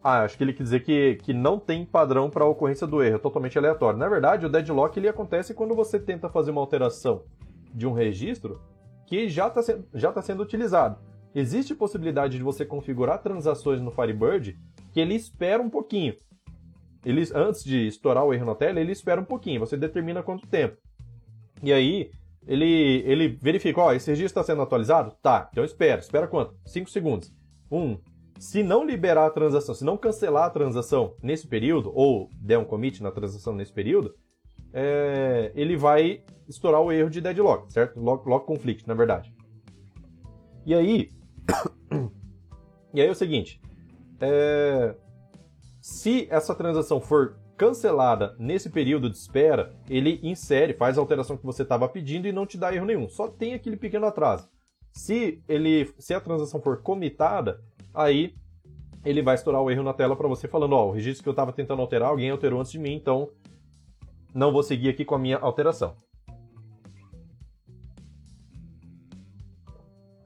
ah, 0.02 0.22
acho 0.22 0.36
que 0.36 0.44
ele 0.44 0.52
quer 0.52 0.62
dizer 0.62 0.80
que, 0.80 1.16
que 1.16 1.32
não 1.32 1.58
tem 1.58 1.86
padrão 1.86 2.28
para 2.28 2.44
ocorrência 2.44 2.86
do 2.86 3.02
erro, 3.02 3.16
é 3.16 3.18
totalmente 3.18 3.56
aleatório. 3.56 3.98
Na 3.98 4.08
verdade, 4.08 4.44
o 4.44 4.50
deadlock 4.50 4.98
ele 4.98 5.08
acontece 5.08 5.54
quando 5.54 5.74
você 5.74 5.98
tenta 5.98 6.28
fazer 6.28 6.50
uma 6.50 6.60
alteração 6.60 7.24
de 7.72 7.86
um 7.86 7.92
registro 7.92 8.60
que 9.06 9.28
já 9.28 9.48
está 9.48 9.62
já 9.94 10.12
tá 10.12 10.20
sendo 10.20 10.42
utilizado. 10.42 10.98
Existe 11.34 11.74
possibilidade 11.74 12.36
de 12.36 12.42
você 12.42 12.64
configurar 12.64 13.22
transações 13.22 13.80
no 13.80 13.90
Firebird 13.90 14.56
que 14.92 15.00
ele 15.00 15.14
espera 15.14 15.60
um 15.60 15.68
pouquinho. 15.68 16.14
Ele, 17.04 17.22
antes 17.34 17.64
de 17.64 17.86
estourar 17.86 18.24
o 18.24 18.32
erro 18.32 18.46
na 18.46 18.54
tela, 18.54 18.80
ele 18.80 18.92
espera 18.92 19.20
um 19.20 19.24
pouquinho. 19.24 19.60
Você 19.60 19.76
determina 19.76 20.22
quanto 20.22 20.46
tempo. 20.46 20.76
E 21.62 21.72
aí, 21.72 22.10
ele, 22.46 23.02
ele 23.04 23.28
verifica, 23.28 23.80
ó, 23.80 23.92
esse 23.92 24.10
registro 24.10 24.40
está 24.40 24.44
sendo 24.44 24.62
atualizado? 24.62 25.14
Tá, 25.20 25.48
então 25.50 25.64
espera. 25.64 26.00
Espera 26.00 26.28
quanto? 26.28 26.54
5 26.66 26.88
segundos. 26.88 27.32
1. 27.70 27.78
Um, 27.78 27.98
se 28.38 28.62
não 28.62 28.84
liberar 28.84 29.26
a 29.26 29.30
transação, 29.30 29.74
se 29.74 29.84
não 29.84 29.96
cancelar 29.96 30.44
a 30.44 30.50
transação 30.50 31.14
nesse 31.22 31.46
período, 31.46 31.90
ou 31.94 32.28
der 32.40 32.58
um 32.58 32.64
commit 32.64 33.02
na 33.02 33.10
transação 33.10 33.54
nesse 33.54 33.72
período, 33.72 34.14
é, 34.72 35.52
ele 35.54 35.76
vai 35.76 36.22
estourar 36.48 36.80
o 36.80 36.92
erro 36.92 37.10
de 37.10 37.20
deadlock, 37.20 37.72
certo? 37.72 37.98
Lock, 38.00 38.28
lock 38.28 38.46
conflict, 38.46 38.86
na 38.86 38.94
verdade. 38.94 39.32
E 40.66 40.74
aí, 40.74 41.08
e 42.92 43.00
aí 43.00 43.06
é 43.06 43.10
o 43.10 43.14
seguinte, 43.14 43.60
é... 44.20 44.94
Se 45.80 46.26
essa 46.30 46.54
transação 46.54 46.98
for 46.98 47.36
cancelada 47.58 48.34
nesse 48.38 48.70
período 48.70 49.10
de 49.10 49.16
espera, 49.16 49.74
ele 49.88 50.18
insere, 50.22 50.72
faz 50.72 50.96
a 50.96 51.00
alteração 51.02 51.36
que 51.36 51.44
você 51.44 51.62
estava 51.62 51.86
pedindo 51.88 52.26
e 52.26 52.32
não 52.32 52.46
te 52.46 52.56
dá 52.56 52.74
erro 52.74 52.86
nenhum. 52.86 53.06
Só 53.06 53.28
tem 53.28 53.52
aquele 53.52 53.76
pequeno 53.76 54.06
atraso. 54.06 54.48
Se 54.92 55.42
ele, 55.46 55.92
se 55.98 56.14
a 56.14 56.20
transação 56.20 56.60
for 56.60 56.80
comitada, 56.80 57.60
aí 57.92 58.34
ele 59.04 59.20
vai 59.20 59.34
estourar 59.34 59.60
o 59.60 59.70
erro 59.70 59.82
na 59.82 59.92
tela 59.92 60.16
para 60.16 60.26
você 60.26 60.48
falando, 60.48 60.72
ó, 60.72 60.88
o 60.88 60.92
registro 60.92 61.22
que 61.22 61.28
eu 61.28 61.32
estava 61.32 61.52
tentando 61.52 61.82
alterar, 61.82 62.08
alguém 62.08 62.30
alterou 62.30 62.60
antes 62.60 62.72
de 62.72 62.78
mim, 62.78 62.94
então 62.94 63.28
não 64.34 64.50
vou 64.50 64.62
seguir 64.62 64.88
aqui 64.88 65.04
com 65.04 65.14
a 65.14 65.18
minha 65.18 65.36
alteração. 65.36 65.96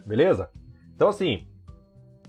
Beleza? 0.06 0.50
Então 0.98 1.10
assim, 1.10 1.46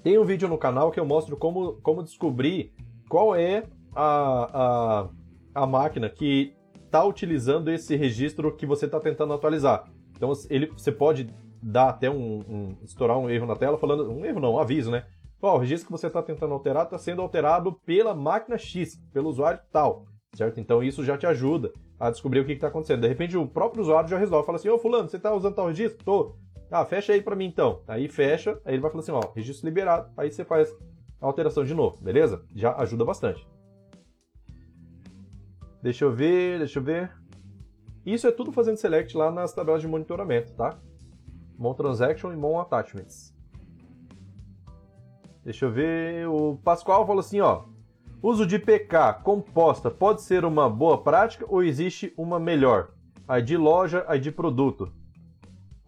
tem 0.04 0.20
um 0.20 0.24
vídeo 0.24 0.48
no 0.48 0.56
canal 0.56 0.92
que 0.92 1.00
eu 1.00 1.06
mostro 1.06 1.36
como, 1.36 1.82
como 1.82 2.04
descobrir 2.04 2.72
qual 3.10 3.36
é 3.36 3.64
a, 3.96 5.10
a, 5.56 5.64
a 5.64 5.66
máquina 5.66 6.08
que 6.08 6.54
está 6.86 7.04
utilizando 7.04 7.72
esse 7.72 7.96
registro 7.96 8.56
que 8.56 8.68
você 8.68 8.86
está 8.86 9.00
tentando 9.00 9.34
atualizar. 9.34 9.86
Então 10.16 10.32
ele, 10.52 10.68
você 10.68 10.92
pode 10.92 11.34
dar 11.64 11.90
até 11.90 12.12
um, 12.12 12.42
um, 12.48 12.78
estourar 12.84 13.18
um 13.18 13.28
erro 13.28 13.48
na 13.48 13.56
tela 13.56 13.76
falando 13.76 14.08
um 14.08 14.24
erro 14.24 14.40
não, 14.40 14.54
um 14.54 14.60
aviso, 14.60 14.92
né? 14.92 15.04
O 15.42 15.58
registro 15.58 15.88
que 15.88 15.92
você 15.92 16.06
está 16.06 16.22
tentando 16.22 16.54
alterar 16.54 16.84
está 16.84 17.00
sendo 17.00 17.24
alterado 17.24 17.74
pela 17.84 18.14
máquina 18.14 18.56
X, 18.56 19.02
pelo 19.12 19.30
usuário 19.30 19.60
tal, 19.72 20.06
certo? 20.36 20.60
Então 20.60 20.84
isso 20.84 21.04
já 21.04 21.18
te 21.18 21.26
ajuda 21.26 21.74
a 22.00 22.12
descobrir 22.12 22.42
o 22.42 22.46
que 22.46 22.52
está 22.52 22.68
acontecendo. 22.68 23.02
De 23.02 23.08
repente 23.08 23.36
o 23.36 23.48
próprio 23.48 23.82
usuário 23.82 24.08
já 24.08 24.20
resolve, 24.20 24.46
fala 24.46 24.60
assim, 24.60 24.70
ô 24.70 24.78
fulano, 24.78 25.10
você 25.10 25.18
está 25.18 25.34
usando 25.34 25.56
tal 25.56 25.66
registro? 25.66 26.06
Tô. 26.06 26.36
Ah, 26.72 26.86
fecha 26.86 27.14
aí 27.14 27.22
para 27.22 27.36
mim 27.36 27.46
então. 27.46 27.82
Aí 27.88 28.08
fecha, 28.08 28.60
aí 28.64 28.76
ele 28.76 28.82
vai 28.82 28.92
falar 28.92 29.02
assim, 29.02 29.12
ó, 29.12 29.22
registro 29.36 29.68
liberado. 29.68 30.12
Aí 30.16 30.32
você 30.32 30.46
faz 30.46 30.72
a 31.20 31.26
alteração 31.26 31.64
de 31.64 31.74
novo, 31.74 32.02
beleza? 32.02 32.44
Já 32.56 32.76
ajuda 32.78 33.04
bastante. 33.04 33.48
Deixa 35.82 36.06
eu 36.06 36.12
ver, 36.12 36.60
deixa 36.60 36.80
eu 36.80 36.84
ver. 36.84 37.12
Isso 38.06 38.28
é 38.28 38.32
tudo 38.32 38.52
fazendo 38.52 38.78
select 38.78 39.16
lá 39.18 39.32
nas 39.32 39.54
tabelas 39.54 39.82
de 39.82 39.88
monitoramento, 39.88 40.54
tá? 40.54 40.80
Mon 41.58 41.74
Transaction 41.74 42.32
e 42.32 42.36
Mon 42.36 42.60
Attachments. 42.60 43.34
Deixa 45.44 45.66
eu 45.66 45.72
ver. 45.72 46.28
O 46.28 46.58
Pascoal 46.58 47.06
falou 47.06 47.20
assim, 47.20 47.40
ó. 47.40 47.64
Uso 48.22 48.46
de 48.46 48.60
PK 48.60 49.22
composta 49.24 49.90
pode 49.90 50.22
ser 50.22 50.44
uma 50.44 50.70
boa 50.70 51.02
prática 51.02 51.46
ou 51.48 51.64
existe 51.64 52.14
uma 52.18 52.40
melhor? 52.40 52.92
ID 53.30 53.52
loja, 53.52 54.06
ID 54.14 54.32
produto. 54.34 54.92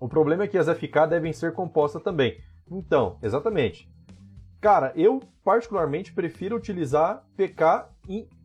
O 0.02 0.10
problema 0.10 0.44
é 0.44 0.48
que 0.48 0.58
as 0.58 0.68
FK 0.68 1.06
devem 1.08 1.32
ser 1.32 1.54
compostas 1.54 2.02
também. 2.02 2.40
Então, 2.72 3.20
exatamente. 3.22 3.88
Cara, 4.60 4.92
eu 4.96 5.22
particularmente 5.44 6.12
prefiro 6.12 6.56
utilizar 6.56 7.24
PK 7.38 7.88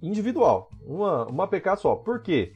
individual, 0.03 0.69
uma, 0.85 1.25
uma 1.25 1.49
PK 1.49 1.77
só. 1.77 1.97
Por 1.97 2.21
quê? 2.21 2.53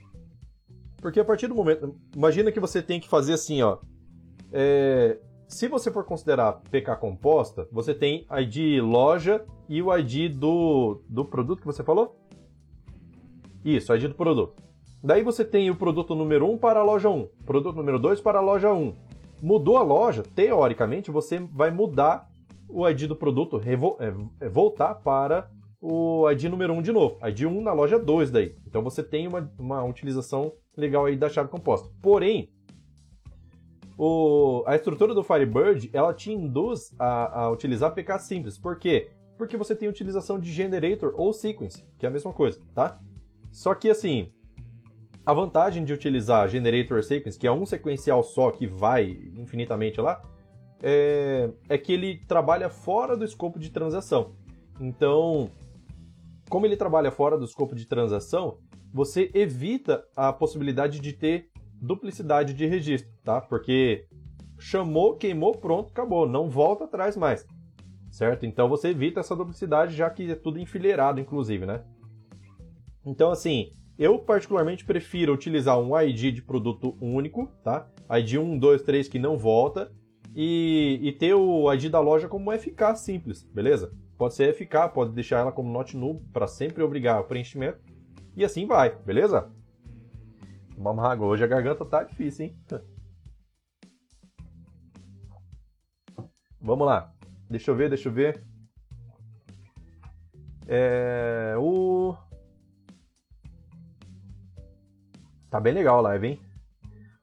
Porque 1.01 1.19
a 1.19 1.25
partir 1.25 1.47
do 1.47 1.55
momento. 1.55 1.97
Imagina 2.15 2.53
que 2.53 2.61
você 2.61 2.83
tem 2.83 3.01
que 3.01 3.09
fazer 3.09 3.33
assim, 3.33 3.63
ó. 3.63 3.79
É, 4.53 5.19
se 5.49 5.67
você 5.67 5.91
for 5.91 6.05
considerar 6.05 6.61
PK 6.71 6.95
composta, 6.97 7.67
você 7.73 7.95
tem 7.95 8.27
ID 8.31 8.83
loja 8.83 9.47
e 9.67 9.81
o 9.81 9.97
ID 9.97 10.31
do, 10.31 11.03
do 11.09 11.25
produto 11.25 11.61
que 11.61 11.67
você 11.67 11.83
falou? 11.83 12.21
Isso, 13.65 13.95
ID 13.95 14.09
do 14.09 14.15
produto. 14.15 14.70
Daí 15.03 15.23
você 15.23 15.45
tem 15.45 15.71
o 15.71 15.77
produto 15.77 16.15
número 16.15 16.51
1 16.51 16.59
para 16.59 16.81
a 16.81 16.83
loja 16.83 17.09
1, 17.09 17.27
produto 17.47 17.75
número 17.75 17.99
2 17.99 18.21
para 18.21 18.39
a 18.39 18.43
loja 18.43 18.73
1. 18.73 18.95
Mudou 19.41 19.79
a 19.79 19.83
loja, 19.83 20.23
teoricamente 20.23 21.11
você 21.11 21.39
vai 21.39 21.71
mudar 21.71 22.29
o 22.69 22.87
ID 22.87 23.07
do 23.07 23.17
produto, 23.17 23.61
é, 23.65 24.45
é, 24.45 24.49
voltar 24.49 24.95
para 24.97 25.51
o 25.81 26.31
ID 26.31 26.45
número 26.45 26.75
1 26.75 26.83
de 26.83 26.93
novo, 26.93 27.19
ID 27.27 27.43
1 27.43 27.63
na 27.63 27.73
loja 27.73 27.99
2 27.99 28.31
daí. 28.31 28.55
Então 28.67 28.83
você 28.83 29.03
tem 29.03 29.27
uma, 29.27 29.51
uma 29.59 29.83
utilização 29.83 30.53
legal 30.77 31.07
aí 31.07 31.17
da 31.17 31.31
chave 31.31 31.49
composta. 31.49 31.89
Porém, 32.03 32.51
o, 33.97 34.63
a 34.67 34.77
estrutura 34.77 35.15
do 35.15 35.23
Firebird, 35.23 35.89
ela 35.95 36.13
te 36.13 36.31
induz 36.31 36.95
a, 36.99 37.45
a 37.45 37.51
utilizar 37.51 37.95
PK 37.95 38.19
simples. 38.19 38.59
Por 38.59 38.79
quê? 38.79 39.11
Porque 39.39 39.57
você 39.57 39.75
tem 39.75 39.89
utilização 39.89 40.39
de 40.39 40.53
generator 40.53 41.15
ou 41.17 41.33
sequence, 41.33 41.83
que 41.99 42.05
é 42.05 42.09
a 42.11 42.13
mesma 42.13 42.35
coisa, 42.35 42.61
tá? 42.75 43.01
Só 43.51 43.75
que 43.75 43.89
assim, 43.89 44.31
a 45.25 45.33
vantagem 45.33 45.85
de 45.85 45.93
utilizar 45.93 46.49
Generator 46.49 47.03
Sequence, 47.03 47.39
que 47.39 47.47
é 47.47 47.53
um 47.53 47.67
sequencial 47.67 48.23
só 48.23 48.51
que 48.51 48.67
vai 48.67 49.19
infinitamente 49.37 50.01
lá, 50.01 50.23
é, 50.83 51.51
é 51.69 51.79
que 51.79 51.93
ele 51.93 52.25
trabalha 52.27 52.69
fora 52.69 53.17
do 53.17 53.25
escopo 53.25 53.59
de 53.59 53.71
transação. 53.71 54.35
Então, 54.81 55.51
como 56.49 56.67
ele 56.67 56.77
trabalha 56.77 57.11
fora 57.11 57.37
do 57.37 57.45
escopo 57.45 57.75
de 57.75 57.87
transação, 57.87 58.59
você 58.93 59.31
evita 59.35 60.05
a 60.17 60.33
possibilidade 60.33 61.01
de 61.01 61.13
ter 61.13 61.51
duplicidade 61.81 62.55
de 62.55 62.67
registro, 62.67 63.11
tá? 63.23 63.41
Porque 63.41 64.07
chamou, 64.59 65.17
queimou, 65.17 65.57
pronto, 65.57 65.91
acabou, 65.91 66.29
não 66.29 66.49
volta 66.49 66.85
atrás 66.85 67.17
mais. 67.17 67.47
Certo? 68.11 68.45
Então 68.45 68.69
você 68.69 68.89
evita 68.89 69.21
essa 69.21 69.37
duplicidade, 69.37 69.95
já 69.95 70.11
que 70.11 70.31
é 70.31 70.35
tudo 70.35 70.59
enfileirado, 70.59 71.21
inclusive, 71.21 71.65
né? 71.65 71.85
Então, 73.07 73.31
assim, 73.31 73.73
eu 74.01 74.19
particularmente 74.19 74.83
prefiro 74.83 75.35
utilizar 75.35 75.79
um 75.79 75.95
ID 76.01 76.35
de 76.35 76.41
produto 76.41 76.97
único, 77.03 77.49
tá? 77.63 77.87
ID 78.11 78.39
1, 78.39 78.59
2, 78.59 78.83
3 78.83 79.09
que 79.09 79.19
não 79.19 79.37
volta, 79.37 79.93
e, 80.35 80.99
e 81.03 81.13
ter 81.13 81.35
o 81.35 81.71
ID 81.71 81.91
da 81.91 82.01
loja 82.01 82.27
como 82.27 82.51
FK 82.51 82.97
simples, 82.97 83.43
beleza? 83.43 83.93
Pode 84.17 84.35
ser 84.35 84.55
FK, 84.55 84.89
pode 84.95 85.13
deixar 85.13 85.41
ela 85.41 85.53
como 85.53 85.71
not 85.71 85.95
null 85.95 86.25
para 86.33 86.47
sempre 86.47 86.83
obrigar 86.83 87.21
o 87.21 87.25
preenchimento, 87.25 87.79
e 88.35 88.43
assim 88.43 88.67
vai, 88.67 88.97
beleza? 89.05 89.51
Vamos 90.79 91.05
água, 91.05 91.27
hoje 91.27 91.45
a 91.45 91.47
garganta 91.47 91.85
tá 91.85 92.03
difícil, 92.03 92.47
hein? 92.47 92.57
Vamos 96.59 96.87
lá. 96.87 97.13
Deixa 97.51 97.71
eu 97.71 97.77
ver, 97.77 97.91
deixa 97.91 98.09
eu 98.09 98.13
ver. 98.13 98.43
É, 100.67 101.55
o. 101.59 102.17
Tá 105.51 105.59
bem 105.59 105.75
legal 105.75 105.99
a 105.99 106.03
live, 106.03 106.27
hein? 106.29 106.41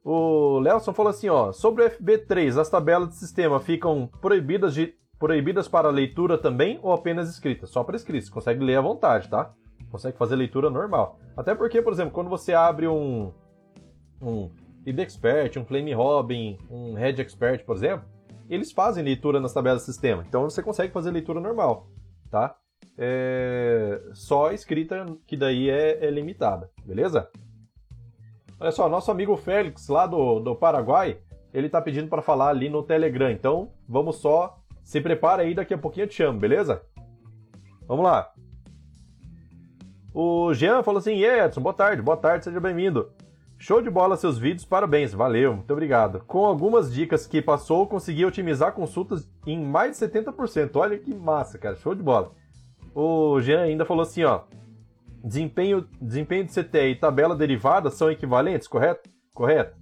O 0.03 0.59
Lelson 0.59 0.93
falou 0.93 1.09
assim, 1.09 1.29
ó. 1.29 1.51
Sobre 1.51 1.83
o 1.83 1.89
FB3, 1.89 2.59
as 2.59 2.69
tabelas 2.69 3.09
de 3.09 3.15
sistema 3.15 3.59
ficam 3.59 4.09
proibidas, 4.21 4.73
de, 4.73 4.93
proibidas 5.17 5.67
para 5.67 5.89
leitura 5.89 6.37
também 6.37 6.79
ou 6.83 6.93
apenas 6.93 7.29
escritas? 7.29 7.69
Só 7.69 7.83
para 7.83 7.95
escrita. 7.95 8.25
Você 8.25 8.31
consegue 8.31 8.63
ler 8.63 8.77
à 8.77 8.81
vontade, 8.81 9.29
tá? 9.29 9.53
Consegue 9.89 10.17
fazer 10.17 10.35
leitura 10.35 10.69
normal. 10.69 11.19
Até 11.35 11.55
porque, 11.55 11.81
por 11.81 11.93
exemplo, 11.93 12.11
quando 12.11 12.29
você 12.29 12.53
abre 12.53 12.87
um. 12.87 13.31
Um 14.21 14.49
id 14.85 14.99
Expert, 14.99 15.57
um 15.57 15.65
Flame 15.65 15.93
Robin, 15.93 16.57
um 16.69 16.93
Red 16.93 17.19
Expert, 17.21 17.63
por 17.65 17.75
exemplo, 17.75 18.05
eles 18.49 18.71
fazem 18.71 19.03
leitura 19.03 19.39
nas 19.39 19.53
tabelas 19.53 19.83
do 19.83 19.85
sistema. 19.85 20.23
Então 20.27 20.43
você 20.43 20.63
consegue 20.63 20.93
fazer 20.93 21.11
leitura 21.11 21.41
normal, 21.41 21.87
tá? 22.31 22.55
É... 22.97 24.01
Só 24.13 24.51
escrita 24.51 25.05
que 25.27 25.35
daí 25.35 25.69
é, 25.69 26.05
é 26.05 26.09
limitada, 26.09 26.71
beleza? 26.85 27.29
Olha 28.59 28.71
só, 28.71 28.89
nosso 28.89 29.11
amigo 29.11 29.37
Félix, 29.37 29.87
lá 29.87 30.07
do, 30.07 30.39
do 30.39 30.55
Paraguai, 30.55 31.19
ele 31.53 31.69
tá 31.69 31.79
pedindo 31.79 32.07
para 32.07 32.23
falar 32.23 32.49
ali 32.49 32.69
no 32.69 32.81
Telegram. 32.81 33.29
Então, 33.29 33.71
vamos 33.87 34.17
só. 34.17 34.57
Se 34.83 34.99
prepara 34.99 35.43
aí, 35.43 35.53
daqui 35.53 35.73
a 35.73 35.77
pouquinho 35.77 36.05
eu 36.05 36.07
te 36.07 36.15
chamo, 36.15 36.39
beleza? 36.39 36.81
Vamos 37.87 38.03
lá. 38.03 38.31
O 40.13 40.53
Jean 40.53 40.81
falou 40.81 40.97
assim: 40.97 41.23
Edson, 41.23 41.61
boa 41.61 41.73
tarde, 41.73 42.01
boa 42.01 42.17
tarde, 42.17 42.45
seja 42.45 42.59
bem-vindo. 42.59 43.11
Show 43.59 43.81
de 43.81 43.89
bola 43.89 44.17
seus 44.17 44.37
vídeos, 44.37 44.65
parabéns, 44.65 45.13
valeu, 45.13 45.53
muito 45.53 45.71
obrigado. 45.71 46.23
Com 46.25 46.45
algumas 46.45 46.93
dicas 46.93 47.25
que 47.25 47.41
passou, 47.41 47.87
consegui 47.87 48.25
otimizar 48.25 48.71
consultas 48.71 49.29
em 49.45 49.63
mais 49.63 49.99
de 49.99 50.05
70%. 50.07 50.75
Olha 50.75 50.97
que 50.97 51.13
massa, 51.13 51.57
cara, 51.57 51.75
show 51.75 51.93
de 51.93 52.03
bola. 52.03 52.31
O 52.93 53.39
Jean 53.41 53.61
ainda 53.61 53.85
falou 53.85 54.03
assim, 54.03 54.23
ó, 54.23 54.41
desempenho, 55.27 55.87
desempenho 56.01 56.45
de 56.45 56.51
CTE 56.51 56.91
e 56.91 56.95
tabela 56.95 57.35
derivada 57.35 57.91
são 57.91 58.09
equivalentes, 58.09 58.67
correto? 58.67 59.09
Correto, 59.33 59.77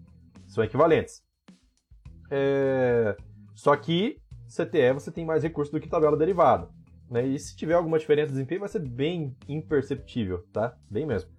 são 0.47 0.63
equivalentes. 0.63 1.23
É... 2.29 3.15
Só 3.53 3.75
que 3.75 4.17
CTE 4.47 4.93
você 4.93 5.11
tem 5.11 5.25
mais 5.25 5.43
recursos 5.43 5.71
do 5.71 5.79
que 5.79 5.87
tabela 5.87 6.17
derivada. 6.17 6.67
Né? 7.09 7.27
E 7.27 7.39
se 7.39 7.55
tiver 7.55 7.75
alguma 7.75 7.99
diferença 7.99 8.27
de 8.27 8.33
desempenho, 8.33 8.61
vai 8.61 8.69
ser 8.69 8.79
bem 8.79 9.35
imperceptível, 9.47 10.43
tá? 10.51 10.75
Bem 10.89 11.05
mesmo. 11.05 11.29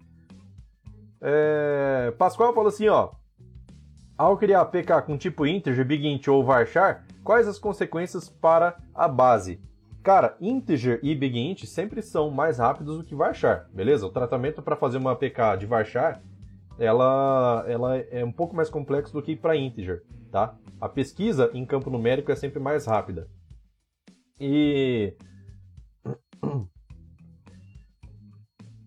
É... 1.21 2.13
Pascoal 2.17 2.53
falou 2.53 2.69
assim, 2.69 2.87
ó. 2.87 3.11
Ao 4.17 4.35
criar 4.35 4.65
PK 4.65 5.01
com 5.03 5.17
tipo 5.17 5.45
integer, 5.45 5.85
big 5.85 6.07
int 6.07 6.27
ou 6.27 6.43
varchar, 6.43 7.05
quais 7.23 7.47
as 7.47 7.59
consequências 7.59 8.27
para 8.29 8.75
a 8.95 9.07
base? 9.07 9.61
Cara, 10.07 10.37
integer 10.39 11.01
e 11.03 11.13
big 11.13 11.37
int 11.37 11.65
sempre 11.65 12.01
são 12.01 12.31
mais 12.31 12.59
rápidos 12.59 12.97
do 12.97 13.03
que 13.03 13.13
varchar, 13.13 13.67
beleza? 13.73 14.05
O 14.05 14.09
tratamento 14.09 14.61
para 14.61 14.77
fazer 14.77 14.97
uma 14.97 15.17
PK 15.17 15.57
de 15.57 15.65
varchar, 15.65 16.23
ela, 16.79 17.65
ela 17.67 17.97
é 17.97 18.23
um 18.23 18.31
pouco 18.31 18.55
mais 18.55 18.69
complexo 18.69 19.11
do 19.11 19.21
que 19.21 19.35
para 19.35 19.57
integer, 19.57 20.05
tá? 20.31 20.55
A 20.79 20.87
pesquisa 20.87 21.51
em 21.53 21.65
campo 21.65 21.89
numérico 21.89 22.31
é 22.31 22.37
sempre 22.37 22.57
mais 22.57 22.85
rápida. 22.85 23.27
E 24.39 25.13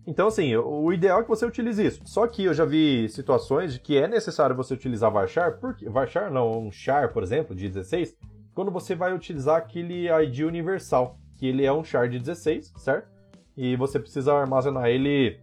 Então, 0.07 0.27
assim, 0.27 0.55
o 0.55 0.91
ideal 0.91 1.19
é 1.19 1.23
que 1.23 1.29
você 1.29 1.45
utilize 1.45 1.85
isso. 1.85 2.01
Só 2.03 2.25
que 2.25 2.45
eu 2.45 2.53
já 2.55 2.65
vi 2.65 3.07
situações 3.09 3.73
de 3.73 3.79
que 3.79 3.95
é 3.95 4.07
necessário 4.07 4.55
você 4.55 4.73
utilizar 4.73 5.11
varchar, 5.11 5.59
porque 5.59 5.87
varchar 5.87 6.31
não, 6.31 6.63
um 6.65 6.71
char, 6.71 7.13
por 7.13 7.21
exemplo, 7.21 7.55
de 7.55 7.69
16, 7.69 8.17
quando 8.53 8.71
você 8.71 8.95
vai 8.95 9.13
utilizar 9.13 9.57
aquele 9.57 10.07
ID 10.09 10.39
universal, 10.39 11.17
que 11.37 11.47
ele 11.47 11.65
é 11.65 11.71
um 11.71 11.83
char 11.83 12.09
de 12.09 12.19
16, 12.19 12.73
certo? 12.77 13.09
E 13.55 13.75
você 13.75 13.99
precisa 13.99 14.33
armazenar 14.33 14.87
ele 14.87 15.39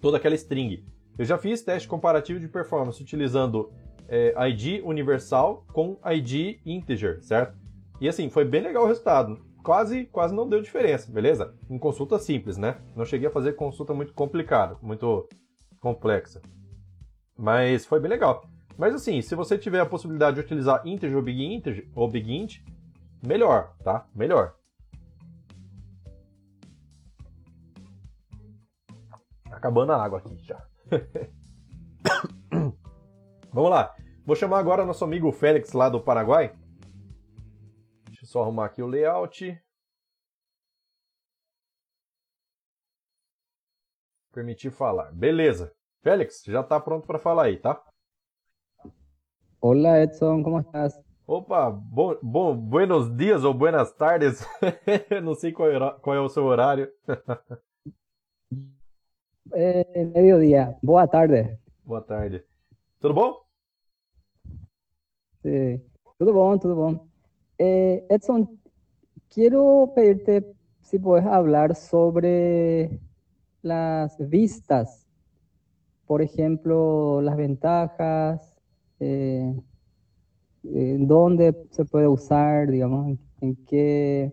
toda 0.00 0.16
aquela 0.16 0.34
string. 0.34 0.84
Eu 1.18 1.24
já 1.24 1.36
fiz 1.36 1.62
teste 1.62 1.88
comparativo 1.88 2.38
de 2.38 2.48
performance 2.48 3.02
utilizando 3.02 3.72
é, 4.08 4.34
ID 4.48 4.82
universal 4.84 5.66
com 5.72 5.98
ID 6.04 6.60
integer, 6.64 7.22
certo? 7.22 7.56
E 8.00 8.08
assim, 8.08 8.30
foi 8.30 8.44
bem 8.44 8.62
legal 8.62 8.84
o 8.84 8.86
resultado 8.86 9.48
quase, 9.68 10.06
quase 10.06 10.34
não 10.34 10.48
deu 10.48 10.62
diferença, 10.62 11.12
beleza? 11.12 11.54
Em 11.68 11.78
consulta 11.78 12.18
simples, 12.18 12.56
né? 12.56 12.78
Não 12.96 13.04
cheguei 13.04 13.28
a 13.28 13.30
fazer 13.30 13.52
consulta 13.52 13.92
muito 13.92 14.14
complicada, 14.14 14.78
muito 14.80 15.28
complexa. 15.78 16.40
Mas 17.36 17.84
foi 17.84 18.00
bem 18.00 18.08
legal. 18.08 18.48
Mas 18.78 18.94
assim, 18.94 19.20
se 19.20 19.34
você 19.34 19.58
tiver 19.58 19.80
a 19.80 19.86
possibilidade 19.86 20.36
de 20.36 20.42
utilizar 20.42 20.86
integer 20.86 21.16
ou 21.16 21.22
big 21.22 21.44
integer 21.44 21.90
ou 21.94 22.08
big 22.08 22.32
int, 22.32 22.60
melhor, 23.26 23.74
tá? 23.82 24.06
Melhor. 24.14 24.54
Acabando 29.50 29.92
a 29.92 30.02
água 30.02 30.20
aqui 30.20 30.38
já. 30.38 30.64
Vamos 33.52 33.70
lá. 33.70 33.92
Vou 34.24 34.36
chamar 34.36 34.60
agora 34.60 34.86
nosso 34.86 35.04
amigo 35.04 35.32
Félix 35.32 35.72
lá 35.72 35.88
do 35.88 36.00
Paraguai 36.00 36.54
só 38.28 38.42
arrumar 38.42 38.66
aqui 38.66 38.82
o 38.82 38.86
layout. 38.86 39.58
Permitir 44.30 44.70
falar. 44.70 45.10
Beleza. 45.12 45.74
Félix, 46.02 46.42
já 46.44 46.60
está 46.60 46.78
pronto 46.78 47.06
para 47.06 47.18
falar 47.18 47.44
aí, 47.44 47.58
tá? 47.58 47.82
Olá, 49.60 50.00
Edson, 50.00 50.44
como 50.44 50.60
estás? 50.60 51.00
Opa, 51.26 51.68
bom, 51.68 52.16
bom, 52.22 52.56
buenos 52.56 53.14
dias 53.16 53.42
ou 53.42 53.52
buenas 53.52 53.92
tardes. 53.92 54.46
Não 55.22 55.34
sei 55.34 55.50
qual 55.50 55.68
é, 55.68 55.98
qual 56.00 56.14
é 56.14 56.20
o 56.20 56.28
seu 56.28 56.44
horário. 56.44 56.88
é, 59.52 60.04
meio-dia. 60.14 60.76
Boa 60.80 61.08
tarde. 61.08 61.58
Boa 61.84 62.00
tarde. 62.00 62.44
Tudo 63.00 63.14
bom? 63.14 63.42
Sim. 65.42 65.82
Tudo 66.18 66.32
bom, 66.32 66.56
tudo 66.56 66.76
bom. 66.76 67.08
Eh, 67.58 68.06
Edson, 68.10 68.60
quiero 69.28 69.92
pedirte 69.92 70.54
si 70.82 71.00
puedes 71.00 71.26
hablar 71.26 71.74
sobre 71.74 73.00
las 73.62 74.16
vistas, 74.20 75.04
por 76.06 76.22
ejemplo, 76.22 77.20
las 77.22 77.36
ventajas, 77.36 78.47
eh, 79.00 79.54
dónde 80.62 81.54
se 81.70 81.84
puede 81.84 82.08
usar, 82.08 82.70
digamos, 82.70 83.18
en, 83.40 83.56
qué, 83.66 84.32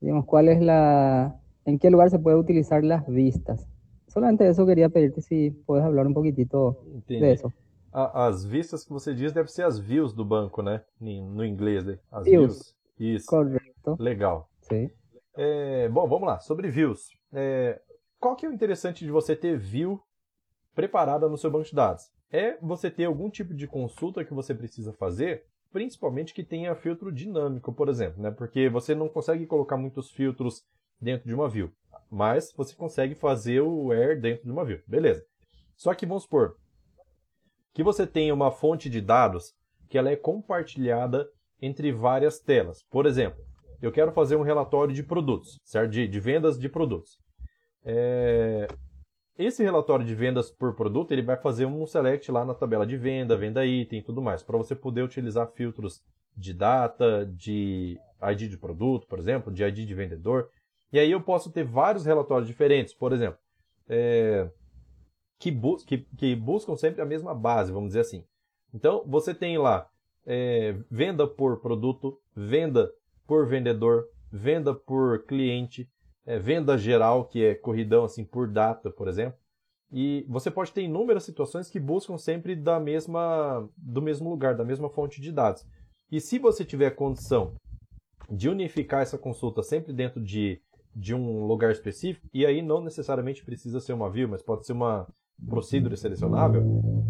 digamos, 0.00 0.24
cuál 0.26 0.48
es 0.48 0.60
la, 0.60 1.40
en 1.64 1.78
qué 1.78 1.90
lugar 1.90 2.10
se 2.10 2.18
puede 2.18 2.36
utilizar 2.36 2.84
las 2.84 3.06
vistas. 3.06 3.68
Solamente 4.08 4.46
eso 4.48 4.66
quería 4.66 4.88
pedirte 4.88 5.22
si 5.22 5.50
puedes 5.50 5.84
hablar 5.84 6.06
un 6.06 6.14
poquitito 6.14 6.84
de 7.06 7.32
eso. 7.32 7.52
as 7.92 8.44
vistas 8.44 8.84
que 8.84 8.92
você 8.92 9.14
diz 9.14 9.32
deve 9.32 9.48
ser 9.48 9.64
as 9.64 9.78
views 9.78 10.12
do 10.12 10.24
banco, 10.24 10.62
né? 10.62 10.82
No 11.00 11.44
inglês, 11.44 11.84
né? 11.84 11.98
As 12.10 12.24
views. 12.24 12.74
views. 12.98 13.16
Isso. 13.16 13.26
Correto. 13.26 13.96
Legal. 13.98 14.48
Sim. 14.60 14.90
É, 15.34 15.88
bom, 15.88 16.06
vamos 16.06 16.26
lá. 16.26 16.38
Sobre 16.40 16.68
views. 16.68 17.10
É, 17.32 17.80
qual 18.20 18.36
que 18.36 18.44
é 18.44 18.48
o 18.48 18.52
interessante 18.52 19.04
de 19.04 19.10
você 19.10 19.34
ter 19.34 19.56
view 19.58 20.00
preparada 20.74 21.28
no 21.28 21.38
seu 21.38 21.50
banco 21.50 21.64
de 21.64 21.74
dados? 21.74 22.10
É 22.32 22.56
você 22.62 22.90
ter 22.90 23.04
algum 23.04 23.28
tipo 23.28 23.52
de 23.52 23.66
consulta 23.66 24.24
que 24.24 24.32
você 24.32 24.54
precisa 24.54 24.92
fazer, 24.94 25.44
principalmente 25.70 26.32
que 26.32 26.42
tenha 26.42 26.74
filtro 26.74 27.12
dinâmico, 27.12 27.72
por 27.72 27.88
exemplo, 27.88 28.22
né? 28.22 28.30
Porque 28.30 28.70
você 28.70 28.94
não 28.94 29.08
consegue 29.08 29.46
colocar 29.46 29.76
muitos 29.76 30.10
filtros 30.10 30.64
dentro 30.98 31.28
de 31.28 31.34
uma 31.34 31.48
view, 31.48 31.70
mas 32.10 32.52
você 32.56 32.74
consegue 32.74 33.14
fazer 33.14 33.60
o 33.60 33.88
where 33.88 34.18
dentro 34.18 34.44
de 34.44 34.50
uma 34.50 34.64
view. 34.64 34.80
Beleza. 34.86 35.22
Só 35.76 35.92
que 35.94 36.06
vamos 36.06 36.22
supor, 36.22 36.56
que 37.74 37.82
você 37.82 38.06
tenha 38.06 38.32
uma 38.32 38.50
fonte 38.50 38.88
de 38.88 39.00
dados 39.00 39.52
que 39.88 39.98
ela 39.98 40.10
é 40.10 40.16
compartilhada 40.16 41.28
entre 41.60 41.92
várias 41.92 42.38
telas. 42.38 42.82
Por 42.90 43.04
exemplo, 43.04 43.44
eu 43.80 43.92
quero 43.92 44.12
fazer 44.12 44.36
um 44.36 44.42
relatório 44.42 44.94
de 44.94 45.02
produtos, 45.02 45.60
certo? 45.64 45.90
De, 45.90 46.08
de 46.08 46.20
vendas 46.20 46.58
de 46.58 46.68
produtos. 46.68 47.18
É... 47.84 48.68
esse 49.38 49.62
relatório 49.62 50.04
de 50.04 50.14
vendas 50.14 50.50
por 50.50 50.74
produto, 50.74 51.12
ele 51.12 51.22
vai 51.22 51.36
fazer 51.36 51.66
um 51.66 51.86
select 51.86 52.30
lá 52.30 52.44
na 52.44 52.54
tabela 52.54 52.86
de 52.86 52.96
venda, 52.96 53.36
venda 53.36 53.64
item 53.64 54.00
e 54.00 54.02
tudo 54.02 54.20
mais, 54.20 54.42
para 54.42 54.58
você 54.58 54.74
poder 54.74 55.02
utilizar 55.02 55.50
filtros 55.52 56.02
de 56.36 56.52
data, 56.52 57.26
de 57.26 57.98
ID 58.22 58.50
de 58.50 58.58
produto, 58.58 59.06
por 59.06 59.18
exemplo, 59.18 59.52
de 59.52 59.64
ID 59.64 59.86
de 59.86 59.94
vendedor. 59.94 60.48
E 60.92 60.98
aí 60.98 61.10
eu 61.10 61.20
posso 61.20 61.50
ter 61.50 61.64
vários 61.64 62.04
relatórios 62.04 62.46
diferentes, 62.46 62.92
por 62.92 63.12
exemplo, 63.12 63.38
é, 63.88 64.50
que, 65.38 65.50
bus 65.50 65.82
que, 65.82 66.06
que, 66.16 66.36
buscam 66.36 66.76
sempre 66.76 67.00
a 67.00 67.06
mesma 67.06 67.34
base, 67.34 67.72
vamos 67.72 67.88
dizer 67.88 68.00
assim. 68.00 68.24
Então, 68.74 69.02
você 69.06 69.34
tem 69.34 69.56
lá 69.56 69.88
é, 70.26 70.76
venda 70.90 71.26
por 71.26 71.60
produto, 71.60 72.18
venda 72.36 72.90
por 73.26 73.46
vendedor, 73.46 74.06
venda 74.30 74.74
por 74.74 75.24
cliente, 75.24 75.88
é, 76.26 76.38
venda 76.38 76.76
geral, 76.76 77.24
que 77.24 77.44
é 77.44 77.54
corridão 77.54 78.04
assim 78.04 78.24
por 78.24 78.48
data, 78.48 78.90
por 78.90 79.08
exemplo. 79.08 79.38
E 79.92 80.24
você 80.28 80.50
pode 80.50 80.72
ter 80.72 80.82
inúmeras 80.82 81.24
situações 81.24 81.68
que 81.68 81.78
buscam 81.78 82.16
sempre 82.16 82.56
da 82.56 82.80
mesma, 82.80 83.68
do 83.76 84.00
mesmo 84.00 84.30
lugar, 84.30 84.56
da 84.56 84.64
mesma 84.64 84.88
fonte 84.88 85.20
de 85.20 85.30
dados. 85.30 85.66
E 86.10 86.20
se 86.20 86.38
você 86.38 86.64
tiver 86.64 86.90
condição 86.92 87.54
de 88.30 88.48
unificar 88.48 89.02
essa 89.02 89.18
consulta 89.18 89.62
sempre 89.62 89.92
dentro 89.92 90.20
de, 90.22 90.60
de 90.96 91.14
um 91.14 91.46
lugar 91.46 91.70
específico, 91.70 92.26
e 92.32 92.46
aí 92.46 92.62
não 92.62 92.82
necessariamente 92.82 93.44
precisa 93.44 93.80
ser 93.80 93.92
uma 93.92 94.10
view, 94.10 94.28
mas 94.28 94.42
pode 94.42 94.64
ser 94.64 94.72
uma 94.72 95.06
procedure 95.46 95.96
selecionável, 95.96 96.62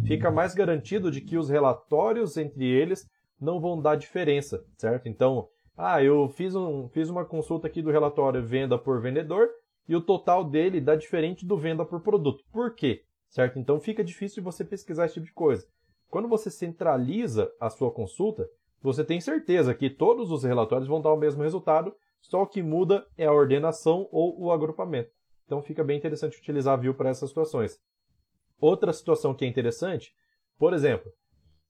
fica 0.05 0.31
mais 0.31 0.55
garantido 0.55 1.11
de 1.11 1.21
que 1.21 1.37
os 1.37 1.49
relatórios 1.49 2.37
entre 2.37 2.65
eles 2.65 3.07
não 3.41 3.61
vão 3.61 3.81
dar 3.81 3.97
diferença, 3.97 4.65
certo? 4.79 5.09
Então, 5.09 5.49
ah, 5.77 6.03
eu 6.03 6.29
fiz, 6.29 6.55
um, 6.55 6.89
fiz 6.89 7.09
uma 7.09 7.25
consulta 7.25 7.67
aqui 7.67 7.81
do 7.81 7.91
relatório 7.91 8.45
venda 8.45 8.79
por 8.79 9.01
vendedor 9.01 9.49
e 9.89 9.97
o 9.97 10.01
total 10.01 10.45
dele 10.45 10.81
dá 10.81 10.95
diferente 10.95 11.47
do 11.47 11.57
venda 11.57 11.85
por 11.85 12.01
produto. 12.01 12.45
Por 12.53 12.75
quê? 12.75 13.05
Certo? 13.29 13.59
Então 13.59 13.81
fica 13.81 14.05
difícil 14.05 14.43
você 14.43 14.65
pesquisar 14.65 15.07
esse 15.07 15.15
tipo 15.15 15.27
de 15.27 15.33
coisa. 15.33 15.67
Quando 16.09 16.29
você 16.29 16.51
centraliza 16.51 17.51
a 17.59 17.71
sua 17.71 17.91
consulta, 17.91 18.47
você 18.83 19.03
tem 19.03 19.21
certeza 19.21 19.75
que 19.75 19.89
todos 19.89 20.31
os 20.31 20.45
relatórios 20.45 20.89
vão 20.89 21.01
dar 21.01 21.13
o 21.13 21.17
mesmo 21.17 21.43
resultado, 21.43 21.95
só 22.21 22.43
o 22.43 22.47
que 22.47 22.63
muda 22.63 23.07
é 23.17 23.25
a 23.25 23.33
ordenação 23.33 24.09
ou 24.13 24.39
o 24.39 24.53
agrupamento. 24.53 25.11
Então 25.47 25.63
fica 25.63 25.83
bem 25.83 25.97
interessante 25.97 26.39
utilizar 26.39 26.75
a 26.75 26.77
View 26.77 26.95
para 26.95 27.09
essas 27.09 27.31
situações. 27.31 27.81
Outra 28.61 28.93
situação 28.93 29.35
que 29.35 29.45
é 29.45 29.49
interessante, 29.49 30.15
por 30.59 30.75
exemplo, 30.75 31.11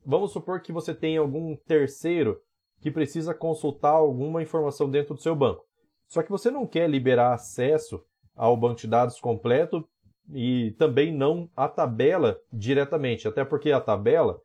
vamos 0.05 0.32
supor 0.32 0.61
que 0.61 0.72
você 0.72 0.92
tem 0.92 1.16
algum 1.16 1.57
terceiro 1.57 2.40
que 2.83 2.91
precisa 2.91 3.33
consultar 3.33 3.93
alguma 3.93 4.43
informação 4.43 4.91
dentro 4.91 5.14
do 5.14 5.22
seu 5.22 5.37
banco. 5.37 5.64
Só 6.09 6.22
que 6.22 6.30
você 6.30 6.51
não 6.51 6.66
quer 6.66 6.91
liberar 6.91 7.33
acesso 7.33 8.03
ao 8.37 8.57
banco 8.57 8.80
de 8.80 8.89
dados 8.89 9.20
completo 9.20 9.89
e 10.35 10.74
também 10.78 11.14
não 11.16 11.49
a 11.57 11.68
tabela 11.68 12.39
diretamente, 12.53 13.28
até 13.28 13.45
porque 13.45 13.70
a 13.70 13.80
tabela 13.80 14.41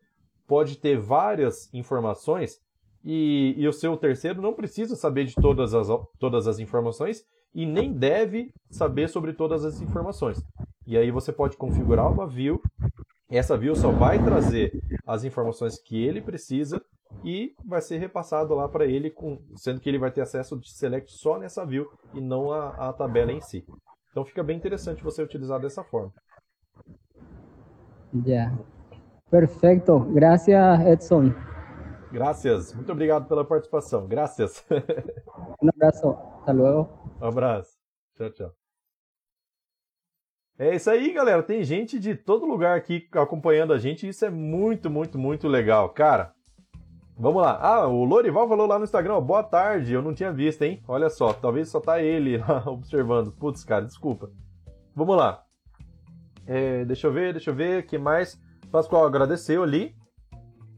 pode 0.48 0.78
ter 0.78 0.98
várias 0.98 1.74
informações 1.74 2.62
e, 3.04 3.56
e, 3.58 3.68
o 3.68 3.74
seu 3.74 3.96
terceiro 3.98 4.42
não 4.42 4.54
precisa 4.54 4.96
saber 4.96 5.26
de 5.26 5.36
todas 5.36 5.74
as, 5.74 5.88
todas 6.20 6.48
as 6.48 6.60
informações 6.60 7.24
e 7.54 7.66
nem 7.66 7.92
deve 7.92 8.54
saber 8.70 9.08
sobre 9.08 9.34
todas 9.34 9.64
as 9.64 9.82
informações. 9.82 10.44
E 10.86 10.98
aí 10.98 11.10
você 11.10 11.32
pode 11.32 11.58
configurar 11.58 12.12
uma 12.12 12.28
view, 12.28 12.62
essa 13.30 13.58
view 13.58 13.76
só 13.76 13.92
vai 13.92 14.24
trazer 14.24 14.82
as 15.06 15.24
informações 15.24 15.80
que 15.80 16.02
ele 16.02 16.22
precisa 16.22 16.82
e 17.24 17.56
vai 17.66 17.82
ser 17.82 17.98
repassado 17.98 18.54
lá 18.54 18.68
para 18.68 18.86
ele, 18.86 19.10
com, 19.10 19.40
sendo 19.56 19.80
que 19.80 19.90
ele 19.90 20.00
vai 20.00 20.12
ter 20.12 20.22
acesso 20.22 20.58
de 20.58 20.72
select 20.72 21.12
só 21.12 21.38
nessa 21.38 21.66
view 21.66 21.90
e 22.14 22.22
não 22.22 22.52
a, 22.52 22.90
a 22.90 22.94
tabela 22.94 23.32
em 23.32 23.42
si. 23.42 23.66
Então 24.12 24.26
fica 24.26 24.44
bem 24.44 24.58
interessante 24.58 25.04
você 25.04 25.22
utilizar 25.22 25.60
dessa 25.60 25.84
forma. 25.84 26.12
Já. 28.14 28.26
Yeah. 28.26 28.58
Perfeito. 29.30 30.00
Gracias, 30.14 30.86
Edson. 30.86 31.34
Gracias. 32.12 32.74
Muito 32.74 32.92
obrigado 32.92 33.28
pela 33.28 33.44
participação. 33.44 34.08
Gracias. 34.08 34.66
Um 35.62 35.70
abraço. 35.70 36.10
Até 36.42 36.54
logo. 36.54 36.90
Um 37.20 37.26
abraço. 37.26 37.72
Tchau, 38.16 38.30
tchau. 38.32 38.52
É 40.60 40.76
isso 40.76 40.90
aí, 40.90 41.12
galera. 41.12 41.44
Tem 41.44 41.64
gente 41.64 42.00
de 42.00 42.16
todo 42.16 42.46
lugar 42.46 42.78
aqui 42.78 43.08
acompanhando 43.12 43.74
a 43.74 43.78
gente. 43.78 44.08
Isso 44.08 44.26
é 44.26 44.30
muito, 44.30 44.90
muito, 44.90 45.20
muito 45.20 45.48
legal. 45.48 45.90
Cara, 45.90 46.34
Vamos 47.20 47.42
lá. 47.42 47.58
Ah, 47.60 47.88
o 47.88 48.04
Lorival 48.04 48.48
falou 48.48 48.68
lá 48.68 48.78
no 48.78 48.84
Instagram, 48.84 49.20
boa 49.22 49.42
tarde, 49.42 49.92
eu 49.92 50.04
não 50.04 50.14
tinha 50.14 50.32
visto, 50.32 50.62
hein? 50.62 50.84
Olha 50.88 51.10
só, 51.10 51.34
talvez 51.34 51.68
só 51.68 51.80
tá 51.80 52.00
ele 52.00 52.38
lá 52.38 52.62
observando. 52.70 53.32
Putz, 53.32 53.64
cara, 53.64 53.86
desculpa. 53.86 54.30
Vamos 54.96 55.18
lá. 55.18 55.44
É, 56.46 56.86
deixa 56.86 57.08
eu 57.08 57.12
ver, 57.12 57.34
deixa 57.34 57.50
eu 57.50 57.56
ver, 57.56 57.88
que 57.88 57.98
mais? 57.98 58.40
Pascoal 58.72 59.06
agradeceu 59.06 59.64
ali. 59.64 59.96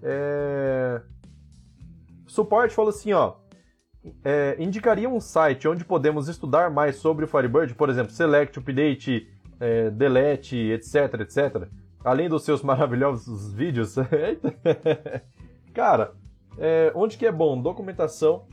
É... 0.02 1.02
Suporte 2.26 2.74
falou 2.74 2.90
assim, 2.90 3.12
ó. 3.12 3.36
É, 4.24 4.56
indicaria 4.60 5.10
um 5.10 5.20
site 5.20 5.68
onde 5.68 5.84
podemos 5.84 6.30
estudar 6.30 6.72
mais 6.72 6.96
sobre 6.96 7.26
o 7.26 7.28
Firebird, 7.28 7.76
por 7.76 7.90
exemplo, 7.90 8.14
Select, 8.14 8.58
Update, 8.58 9.28
é, 9.60 9.90
Delete, 9.90 10.56
etc, 10.56 11.20
etc. 11.20 11.68
Além 12.02 12.30
dos 12.30 12.46
seus 12.46 12.62
maravilhosos 12.64 13.52
vídeos. 13.52 13.96
Cara, 15.74 16.14
é, 16.60 16.92
onde 16.96 17.18
que 17.18 17.26
é 17.26 17.32
bom? 17.32 17.60
Documentação. 17.62 18.46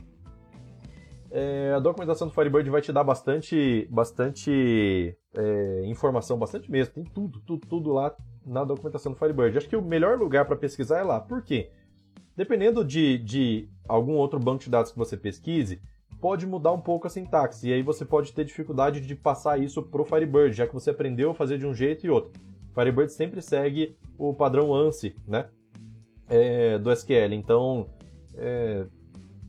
É, 1.29 1.73
a 1.75 1.79
documentação 1.79 2.27
do 2.27 2.33
Firebird 2.33 2.69
vai 2.69 2.81
te 2.81 2.93
dar 2.93 3.03
bastante, 3.03 3.87
bastante 3.91 5.15
é, 5.35 5.81
informação, 5.85 6.37
bastante 6.37 6.71
mesmo. 6.71 6.93
Tem 6.93 7.03
tudo, 7.03 7.39
tudo, 7.41 7.67
tudo 7.67 7.91
lá 7.91 8.15
na 8.45 8.63
documentação 8.63 9.11
do 9.11 9.17
Firebird. 9.17 9.57
Acho 9.57 9.67
que 9.67 9.75
o 9.75 9.81
melhor 9.81 10.17
lugar 10.17 10.45
para 10.45 10.55
pesquisar 10.55 10.99
é 10.99 11.03
lá. 11.03 11.19
Por 11.19 11.41
quê? 11.43 11.69
Dependendo 12.35 12.83
de, 12.83 13.17
de 13.17 13.69
algum 13.87 14.13
outro 14.13 14.39
banco 14.39 14.63
de 14.63 14.69
dados 14.69 14.91
que 14.91 14.97
você 14.97 15.17
pesquise, 15.17 15.81
pode 16.21 16.47
mudar 16.47 16.71
um 16.71 16.79
pouco 16.79 17.07
a 17.07 17.09
sintaxe. 17.09 17.67
E 17.69 17.73
aí 17.73 17.81
você 17.81 18.05
pode 18.05 18.31
ter 18.31 18.45
dificuldade 18.45 19.01
de 19.01 19.15
passar 19.15 19.59
isso 19.59 19.83
para 19.83 20.01
o 20.01 20.05
Firebird, 20.05 20.55
já 20.55 20.65
que 20.65 20.73
você 20.73 20.91
aprendeu 20.91 21.31
a 21.31 21.35
fazer 21.35 21.57
de 21.57 21.65
um 21.65 21.73
jeito 21.73 22.05
e 22.05 22.09
outro. 22.09 22.31
Firebird 22.73 23.11
sempre 23.11 23.41
segue 23.41 23.97
o 24.17 24.33
padrão 24.33 24.73
ANSI, 24.73 25.15
né? 25.27 25.49
É, 26.29 26.77
do 26.77 26.91
SQL. 26.91 27.33
Então, 27.33 27.89
é, 28.37 28.85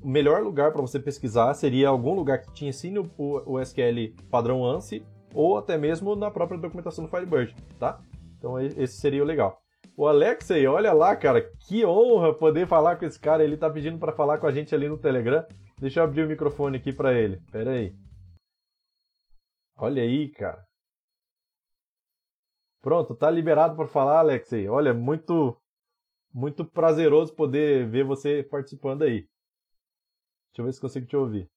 o 0.02 0.08
melhor 0.08 0.42
lugar 0.42 0.72
para 0.72 0.80
você 0.80 0.98
pesquisar 0.98 1.52
seria 1.54 1.88
algum 1.88 2.14
lugar 2.14 2.40
que 2.40 2.52
te 2.52 2.66
ensine 2.66 2.98
o, 2.98 3.08
o, 3.18 3.60
SQL 3.60 4.14
padrão 4.30 4.64
ANSI 4.64 5.04
ou 5.34 5.58
até 5.58 5.76
mesmo 5.76 6.14
na 6.16 6.30
própria 6.30 6.58
documentação 6.58 7.04
do 7.04 7.10
Firebird, 7.10 7.54
tá? 7.78 8.00
Então 8.38 8.58
esse 8.60 8.98
seria 8.98 9.22
o 9.22 9.26
legal. 9.26 9.60
O 9.96 10.06
Alexei, 10.06 10.66
olha 10.66 10.92
lá, 10.92 11.16
cara, 11.16 11.42
que 11.66 11.84
honra 11.84 12.32
poder 12.32 12.68
falar 12.68 12.96
com 12.96 13.04
esse 13.04 13.18
cara. 13.18 13.42
Ele 13.42 13.56
tá 13.56 13.68
pedindo 13.68 13.98
para 13.98 14.12
falar 14.12 14.38
com 14.38 14.46
a 14.46 14.52
gente 14.52 14.72
ali 14.72 14.88
no 14.88 14.96
Telegram. 14.96 15.44
Deixa 15.80 15.98
eu 15.98 16.04
abrir 16.04 16.24
o 16.24 16.28
microfone 16.28 16.76
aqui 16.76 16.92
para 16.92 17.12
ele. 17.12 17.40
Pera 17.50 17.72
aí. 17.72 17.92
Olha 19.76 20.02
aí, 20.02 20.28
cara. 20.30 20.64
Pronto, 22.80 23.14
tá 23.14 23.28
liberado 23.28 23.74
para 23.74 23.88
falar, 23.88 24.20
Alexei. 24.20 24.68
Olha, 24.68 24.94
muito 24.94 25.56
muito 26.38 26.64
prazeroso 26.64 27.34
poder 27.34 27.88
ver 27.88 28.04
você 28.04 28.44
participando 28.44 29.02
aí. 29.02 29.28
Deixa 30.50 30.60
eu 30.60 30.64
ver 30.64 30.72
se 30.72 30.80
consigo 30.80 31.04
te 31.04 31.16
ouvir. 31.16 31.50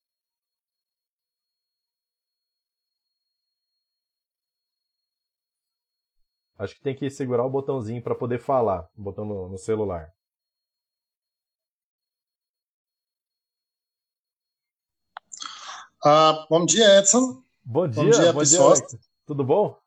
Acho 6.57 6.75
que 6.75 6.81
tem 6.81 6.95
que 6.95 7.09
segurar 7.11 7.45
o 7.45 7.49
botãozinho 7.49 8.01
para 8.01 8.15
poder 8.15 8.39
falar, 8.39 8.89
o 8.97 9.01
botão 9.01 9.23
no, 9.23 9.49
no 9.49 9.57
celular. 9.57 10.11
Uh, 16.03 16.47
bom 16.49 16.65
dia, 16.65 16.97
Edson. 16.97 17.43
Bom 17.63 17.87
dia, 17.87 18.03
bom 18.03 18.09
dia, 18.09 18.33
bom 18.33 18.39
pessoas. 18.39 18.79
Dia, 18.79 18.99
Tudo 19.27 19.43
bom? 19.43 19.79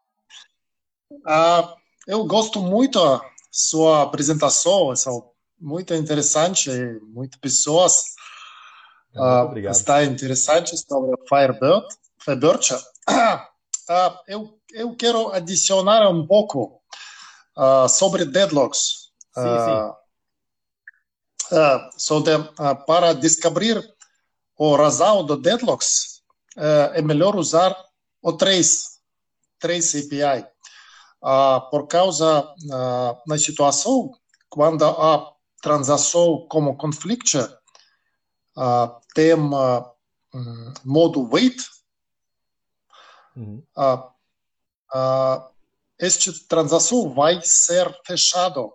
Uh, 1.11 1.77
eu 2.07 2.25
gosto 2.25 2.61
muito 2.61 3.01
sua 3.55 4.03
apresentação, 4.03 4.93
essa 4.93 5.11
muito 5.61 5.95
interessante, 5.95 6.69
muitas 7.05 7.39
pessoas 7.39 8.03
uh, 9.15 9.57
está 9.71 10.03
interessante 10.03 10.77
sobre 10.77 11.17
Firebird. 11.29 11.87
Firebird. 12.19 12.75
Uh, 13.09 14.19
eu, 14.27 14.59
eu 14.73 14.97
quero 14.97 15.33
adicionar 15.33 16.11
um 16.11 16.27
pouco 16.27 16.83
uh, 17.57 17.89
sobre 17.89 18.25
deadlocks. 18.25 19.13
Sim, 19.33 19.43
sim. 21.49 21.59
sobre, 21.97 22.33
para 22.87 23.13
descobrir 23.13 23.81
o 24.57 24.75
razão 24.75 25.25
do 25.25 25.37
deadlocks, 25.37 26.23
é 26.57 27.03
melhor 27.03 27.37
usar 27.37 27.77
o 28.23 28.33
3, 28.33 29.01
3 29.59 29.95
API 29.95 30.54
ah, 31.27 31.59
por 31.71 31.87
causa 31.87 32.55
ah, 32.71 33.17
na 33.27 33.39
situação 33.39 34.13
quando 34.51 34.85
a 34.85 35.33
transação 35.63 36.47
como 36.51 36.77
conflicto 36.77 37.39
ah, 38.55 39.01
tem 39.15 39.35
modo 40.85 41.29
wait, 41.33 41.57
uhum. 43.35 43.63
este 45.99 46.47
transação 46.47 47.15
vai 47.15 47.41
ser 47.43 47.89
fechado 48.05 48.71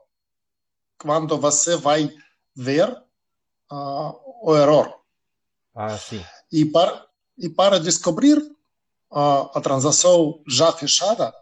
quando 0.97 1.37
você 1.37 1.75
vai 1.75 2.09
ver 2.55 2.89
o 3.69 4.55
erro. 4.55 4.95
Ah, 5.75 5.97
sim. 5.97 6.23
E 6.51 6.65
para, 6.65 7.05
e 7.37 7.49
para 7.49 7.79
descobrir 7.79 8.41
a 9.11 9.59
transação 9.61 10.41
já 10.47 10.71
fechada, 10.71 11.33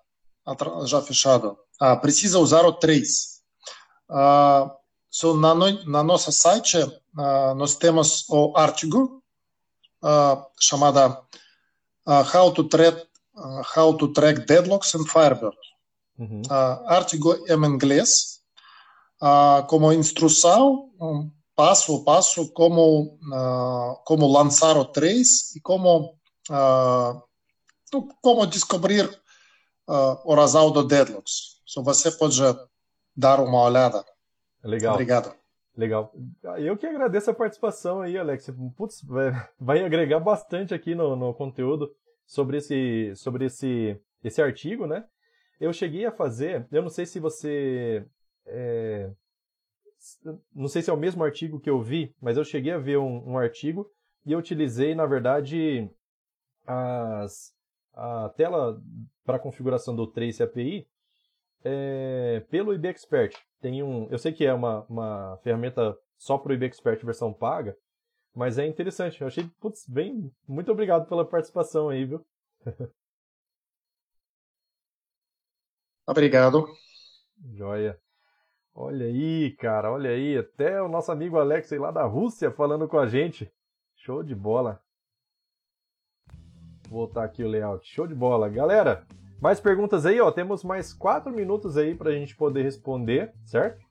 já 0.86 1.02
fechada, 1.02 1.52
uh, 1.52 2.00
precisa 2.02 2.40
usar 2.40 2.66
o 2.66 2.74
3. 2.74 3.42
Uh, 4.10 4.72
so 5.10 5.36
na, 5.36 5.54
no, 5.54 5.86
na 5.86 6.04
nossa 6.04 6.32
site, 6.32 6.78
uh, 6.78 7.54
nós 7.56 7.76
temos 7.76 8.26
o 8.30 8.54
artigo 8.56 9.22
uh, 10.04 10.46
chamada 10.60 11.22
how, 12.34 12.52
to 12.54 12.64
track, 12.64 13.06
how 13.76 13.96
to 13.96 14.08
Track 14.10 14.46
Deadlocks 14.46 14.94
in 14.94 15.06
Firebird. 15.06 15.58
Uhum. 16.20 16.42
artigo 16.88 17.36
em 17.48 17.66
inglês, 17.66 18.40
como 19.68 19.94
instrução, 19.94 20.90
um, 21.00 21.30
passo 21.56 21.96
a 21.96 22.04
passo, 22.04 22.52
como, 22.54 23.20
como 24.04 24.26
lançar 24.26 24.78
o 24.78 24.86
3 24.86 25.56
e 25.58 25.60
como, 25.60 26.18
como 28.20 28.48
descobrir 28.48 29.08
razão 30.36 30.72
do 30.72 30.84
Deadlocks. 30.84 31.62
So 31.66 31.84
você 31.84 32.12
pode 32.12 32.42
dar 33.16 33.40
uma 33.40 33.62
olhada. 33.62 34.04
Legal. 34.64 34.94
Obrigado. 34.94 35.34
Legal. 35.76 36.12
Eu 36.58 36.76
que 36.76 36.88
agradeço 36.88 37.30
a 37.30 37.36
participação 37.36 38.02
aí, 38.02 38.18
Alex. 38.18 38.50
Putz, 38.76 39.04
vai, 39.04 39.32
vai 39.60 39.86
agregar 39.86 40.20
bastante 40.20 40.74
aqui 40.74 40.96
no, 40.96 41.16
no 41.16 41.34
conteúdo 41.34 41.94
sobre 42.26 42.58
esse, 42.58 43.14
sobre 43.16 43.46
esse, 43.46 44.00
esse 44.24 44.42
artigo, 44.42 44.88
né? 44.88 45.06
Eu 45.60 45.72
cheguei 45.72 46.06
a 46.06 46.12
fazer, 46.12 46.68
eu 46.72 46.82
não 46.82 46.90
sei 46.90 47.06
se 47.06 47.20
você. 47.20 48.06
É, 48.46 49.10
não 50.54 50.68
sei 50.68 50.82
se 50.82 50.90
é 50.90 50.94
o 50.94 50.98
mesmo 50.98 51.24
artigo 51.24 51.60
que 51.60 51.70
eu 51.70 51.82
vi, 51.82 52.16
mas 52.22 52.38
eu 52.38 52.44
cheguei 52.44 52.72
a 52.72 52.78
ver 52.78 52.98
um, 52.98 53.32
um 53.32 53.38
artigo 53.38 53.90
e 54.26 54.32
eu 54.32 54.40
utilizei, 54.40 54.94
na 54.94 55.06
verdade, 55.06 55.90
as, 56.66 57.54
a 57.98 58.30
tela 58.30 58.80
para 59.26 59.40
configuração 59.40 59.96
do 59.96 60.06
Trace 60.06 60.44
API 60.44 60.88
é, 61.64 62.46
pelo 62.50 62.74
IB 62.74 62.88
Expert. 62.90 63.36
Tem 63.60 63.82
um, 63.82 64.08
eu 64.12 64.20
sei 64.20 64.32
que 64.32 64.46
é 64.46 64.54
uma, 64.54 64.86
uma 64.88 65.38
ferramenta 65.44 65.98
só 66.18 66.38
para 66.38 66.52
o 66.52 66.54
IB 66.54 66.68
Expert 66.68 67.04
versão 67.04 67.34
paga, 67.34 67.76
mas 68.34 68.60
é 68.60 68.68
interessante. 68.68 69.20
Eu 69.20 69.28
achei, 69.28 69.50
putz, 69.60 69.88
bem, 69.90 70.32
muito 70.48 70.72
obrigado 70.72 71.08
pela 71.08 71.26
participação 71.26 71.90
aí, 71.90 72.06
viu? 72.06 72.26
Obrigado. 76.10 76.66
Joia. 77.54 78.00
Olha 78.74 79.08
aí, 79.08 79.52
cara, 79.58 79.92
olha 79.92 80.12
aí. 80.12 80.38
Até 80.38 80.82
o 80.82 80.88
nosso 80.88 81.12
amigo 81.12 81.38
Alex 81.38 81.70
lá 81.72 81.92
da 81.92 82.04
Rússia 82.04 82.50
falando 82.50 82.88
com 82.88 82.98
a 82.98 83.08
gente. 83.08 83.52
Show 83.94 84.24
de 84.24 84.34
bola. 84.34 84.82
Voltar 86.90 87.24
aqui 87.24 87.44
o 87.44 87.48
layout. 87.48 87.88
Show 87.88 88.08
de 88.08 88.16
bola. 88.16 88.50
Galera, 88.50 89.06
mais 89.42 89.60
perguntas 89.60 90.06
aí, 90.06 90.20
ó. 90.20 90.32
Temos 90.32 90.64
mais 90.64 90.94
quatro 90.94 91.32
minutos 91.32 91.78
aí 91.78 91.94
para 91.96 92.10
a 92.10 92.14
gente 92.14 92.36
poder 92.36 92.64
responder, 92.64 93.34
certo? 93.46 93.86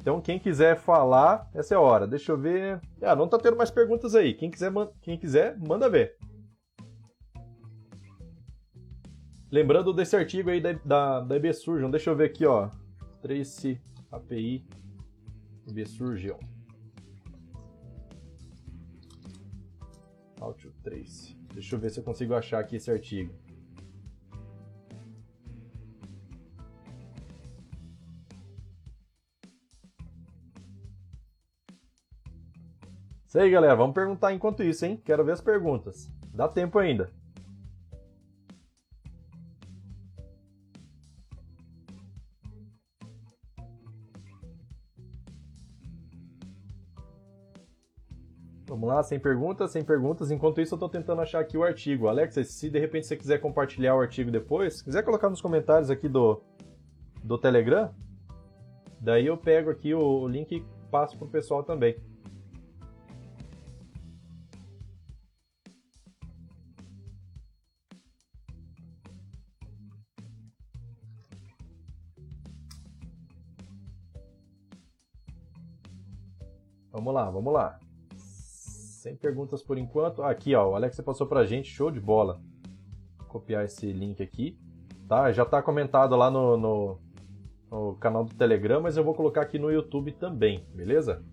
Então, 0.00 0.20
quem 0.20 0.38
quiser 0.38 0.76
falar, 0.76 1.48
essa 1.54 1.74
é 1.74 1.76
a 1.76 1.80
hora. 1.80 2.06
Deixa 2.06 2.32
eu 2.32 2.38
ver. 2.38 2.80
Ah, 3.02 3.14
não 3.14 3.28
tá 3.28 3.38
tendo 3.38 3.56
mais 3.56 3.70
perguntas 3.70 4.14
aí. 4.14 4.34
Quem 4.34 4.50
quiser, 4.50 4.70
man... 4.70 4.88
quem 5.02 5.18
quiser 5.18 5.58
manda 5.58 5.88
ver. 5.88 6.16
Lembrando 9.50 9.92
desse 9.92 10.16
artigo 10.16 10.50
aí 10.50 10.60
da, 10.60 10.72
da, 10.84 11.20
da. 11.20 11.38
Deixa 11.38 12.10
eu 12.10 12.16
ver 12.16 12.24
aqui, 12.24 12.46
ó. 12.46 12.70
Trace 13.20 13.80
API 14.10 14.64
IB 15.70 15.86
Surgeon. 15.86 16.38
Auto 20.40 20.72
Trace. 20.82 21.39
Deixa 21.52 21.74
eu 21.74 21.80
ver 21.80 21.90
se 21.90 22.00
eu 22.00 22.04
consigo 22.04 22.34
achar 22.34 22.60
aqui 22.60 22.76
esse 22.76 22.90
artigo. 22.90 23.34
Isso 33.26 33.38
aí, 33.38 33.48
galera. 33.48 33.76
Vamos 33.76 33.94
perguntar 33.94 34.32
enquanto 34.32 34.62
isso, 34.62 34.84
hein? 34.84 35.00
Quero 35.04 35.24
ver 35.24 35.32
as 35.32 35.40
perguntas. 35.40 36.10
Dá 36.34 36.48
tempo 36.48 36.78
ainda. 36.78 37.12
Lá, 48.90 49.02
sem 49.02 49.18
perguntas, 49.18 49.70
sem 49.70 49.84
perguntas. 49.84 50.30
Enquanto 50.30 50.60
isso, 50.60 50.74
eu 50.74 50.76
estou 50.76 50.88
tentando 50.88 51.20
achar 51.22 51.40
aqui 51.40 51.56
o 51.56 51.64
artigo. 51.64 52.08
Alex, 52.08 52.34
se 52.48 52.68
de 52.68 52.78
repente 52.78 53.06
você 53.06 53.16
quiser 53.16 53.38
compartilhar 53.38 53.94
o 53.94 54.00
artigo 54.00 54.30
depois, 54.30 54.78
se 54.78 54.84
quiser 54.84 55.02
colocar 55.02 55.30
nos 55.30 55.40
comentários 55.40 55.90
aqui 55.90 56.08
do, 56.08 56.42
do 57.22 57.38
Telegram, 57.38 57.94
daí 59.00 59.26
eu 59.26 59.36
pego 59.36 59.70
aqui 59.70 59.94
o 59.94 60.26
link 60.26 60.52
e 60.52 60.64
passo 60.90 61.16
para 61.16 61.26
o 61.26 61.30
pessoal 61.30 61.62
também. 61.62 61.96
Vamos 76.92 77.14
lá, 77.14 77.30
vamos 77.30 77.52
lá. 77.52 77.89
Sem 79.00 79.16
perguntas 79.16 79.62
por 79.62 79.78
enquanto. 79.78 80.22
Aqui, 80.22 80.54
ó, 80.54 80.72
o 80.72 80.74
Alex 80.74 81.00
passou 81.00 81.26
pra 81.26 81.46
gente, 81.46 81.70
show 81.70 81.90
de 81.90 81.98
bola. 81.98 82.38
Vou 83.16 83.26
copiar 83.28 83.64
esse 83.64 83.90
link 83.90 84.22
aqui. 84.22 84.58
Tá, 85.08 85.32
já 85.32 85.42
tá 85.42 85.62
comentado 85.62 86.14
lá 86.16 86.30
no, 86.30 86.58
no, 86.58 87.00
no 87.70 87.94
canal 87.94 88.26
do 88.26 88.34
Telegram, 88.34 88.78
mas 88.82 88.98
eu 88.98 89.02
vou 89.02 89.14
colocar 89.14 89.40
aqui 89.40 89.58
no 89.58 89.70
YouTube 89.70 90.12
também, 90.12 90.66
beleza? 90.74 91.24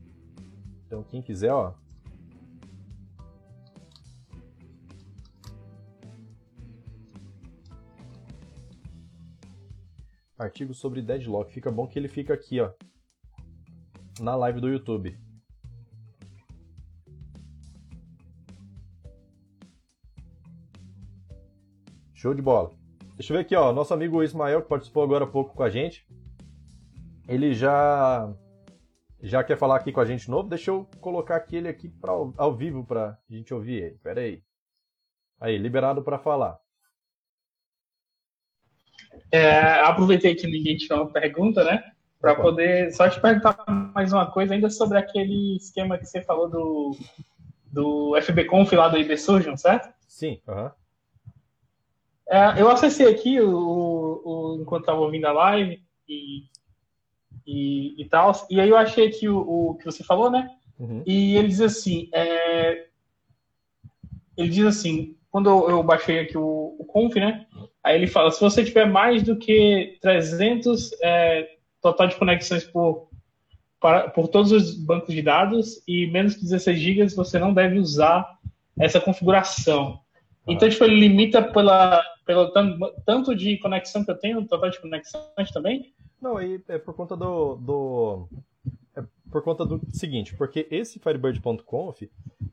Então 0.85 1.03
quem 1.03 1.21
quiser, 1.21 1.51
ó, 1.51 1.73
artigo 10.39 10.73
sobre 10.73 11.01
deadlock. 11.01 11.51
Fica 11.51 11.69
bom 11.69 11.85
que 11.85 11.99
ele 11.99 12.07
fica 12.07 12.33
aqui, 12.33 12.61
ó, 12.61 12.71
na 14.21 14.37
live 14.37 14.61
do 14.61 14.69
YouTube. 14.69 15.26
Show 22.27 22.33
de 22.33 22.41
bola. 22.41 22.73
Deixa 23.15 23.31
eu 23.31 23.37
ver 23.37 23.43
aqui, 23.43 23.55
ó. 23.55 23.71
Nosso 23.71 23.93
amigo 23.93 24.21
Ismael, 24.21 24.61
que 24.61 24.67
participou 24.67 25.01
agora 25.01 25.23
há 25.23 25.27
pouco 25.27 25.55
com 25.55 25.63
a 25.63 25.69
gente. 25.69 26.05
Ele 27.25 27.53
já 27.53 28.29
já 29.21 29.41
quer 29.45 29.57
falar 29.57 29.77
aqui 29.77 29.93
com 29.93 30.01
a 30.01 30.05
gente 30.05 30.25
de 30.25 30.31
novo. 30.31 30.49
Deixa 30.49 30.69
eu 30.71 30.85
colocar 30.99 31.37
aqui 31.37 31.55
ele 31.55 31.69
aqui 31.69 31.87
pra, 31.87 32.11
ao 32.11 32.53
vivo 32.53 32.83
pra 32.83 33.17
gente 33.29 33.53
ouvir 33.53 33.81
ele. 33.81 33.99
Pera 34.03 34.19
aí. 34.19 34.43
Aí, 35.39 35.57
liberado 35.57 36.03
para 36.03 36.19
falar. 36.19 36.59
É, 39.31 39.79
aproveitei 39.85 40.35
que 40.35 40.47
ninguém 40.47 40.75
tinha 40.75 40.97
uma 40.97 41.09
pergunta, 41.09 41.63
né? 41.63 41.81
Para 42.19 42.35
poder 42.35 42.91
só 42.91 43.09
te 43.09 43.21
perguntar 43.21 43.55
mais 43.95 44.11
uma 44.11 44.29
coisa 44.29 44.53
ainda 44.53 44.69
sobre 44.69 44.97
aquele 44.97 45.55
esquema 45.55 45.97
que 45.97 46.05
você 46.05 46.21
falou 46.21 46.49
do, 46.49 46.97
do 47.71 48.21
FBConf 48.21 48.73
lá 48.73 48.89
do 48.89 48.97
IB 48.97 49.15
Surgeon, 49.17 49.55
certo? 49.55 49.93
Sim, 50.09 50.41
aham. 50.45 50.73
É, 52.29 52.61
eu 52.61 52.69
acessei 52.69 53.07
aqui 53.07 53.39
o, 53.39 54.21
o 54.25 54.57
enquanto 54.61 54.81
estava 54.81 54.99
ouvindo 54.99 55.25
a 55.25 55.31
live 55.31 55.81
e, 56.07 56.43
e, 57.45 58.01
e, 58.01 58.05
tal, 58.05 58.33
e 58.49 58.59
aí 58.59 58.69
eu 58.69 58.77
achei 58.77 59.07
aqui 59.07 59.29
o, 59.29 59.39
o 59.39 59.75
que 59.75 59.85
você 59.85 60.03
falou, 60.03 60.29
né? 60.29 60.49
Uhum. 60.77 61.03
E 61.05 61.35
ele 61.37 61.47
diz 61.47 61.61
assim, 61.61 62.09
é, 62.13 62.87
ele 64.35 64.49
diz 64.49 64.65
assim, 64.65 65.15
quando 65.31 65.49
eu, 65.49 65.69
eu 65.69 65.83
baixei 65.83 66.19
aqui 66.19 66.37
o, 66.37 66.75
o, 66.77 66.85
Conf, 66.85 67.15
né? 67.15 67.45
Aí 67.83 67.95
ele 67.95 68.07
fala, 68.07 68.29
se 68.29 68.41
você 68.41 68.63
tiver 68.63 68.85
mais 68.85 69.23
do 69.23 69.37
que 69.37 69.97
300 70.01 70.91
é, 71.01 71.47
total 71.81 72.07
de 72.07 72.15
conexões 72.17 72.65
por, 72.65 73.09
para, 73.79 74.09
por 74.09 74.27
todos 74.27 74.51
os 74.51 74.75
bancos 74.75 75.13
de 75.13 75.21
dados 75.21 75.81
e 75.87 76.07
menos 76.07 76.35
que 76.35 76.43
16 76.43 76.79
GB, 76.79 77.09
você 77.09 77.39
não 77.39 77.53
deve 77.53 77.79
usar 77.79 78.37
essa 78.79 78.99
configuração. 78.99 79.99
Então, 80.47 80.69
tipo, 80.69 80.83
ele 80.83 80.99
limita 80.99 81.41
pela, 81.41 82.01
pelo 82.27 82.51
tanto 83.05 83.33
de 83.33 83.57
conexão 83.57 84.03
que 84.03 84.11
eu 84.11 84.19
tenho, 84.19 84.45
total 84.45 84.69
de 84.69 84.79
conexões 84.79 85.51
também? 85.51 85.93
Não, 86.21 86.37
aí 86.37 86.61
é 86.67 86.77
por 86.77 86.93
conta 86.93 87.15
do, 87.15 87.55
do 87.55 88.27
é 88.95 89.03
por 89.31 89.43
conta 89.43 89.65
do 89.65 89.79
seguinte, 89.91 90.35
porque 90.35 90.67
esse 90.69 90.99
Firebird.conf 90.99 92.01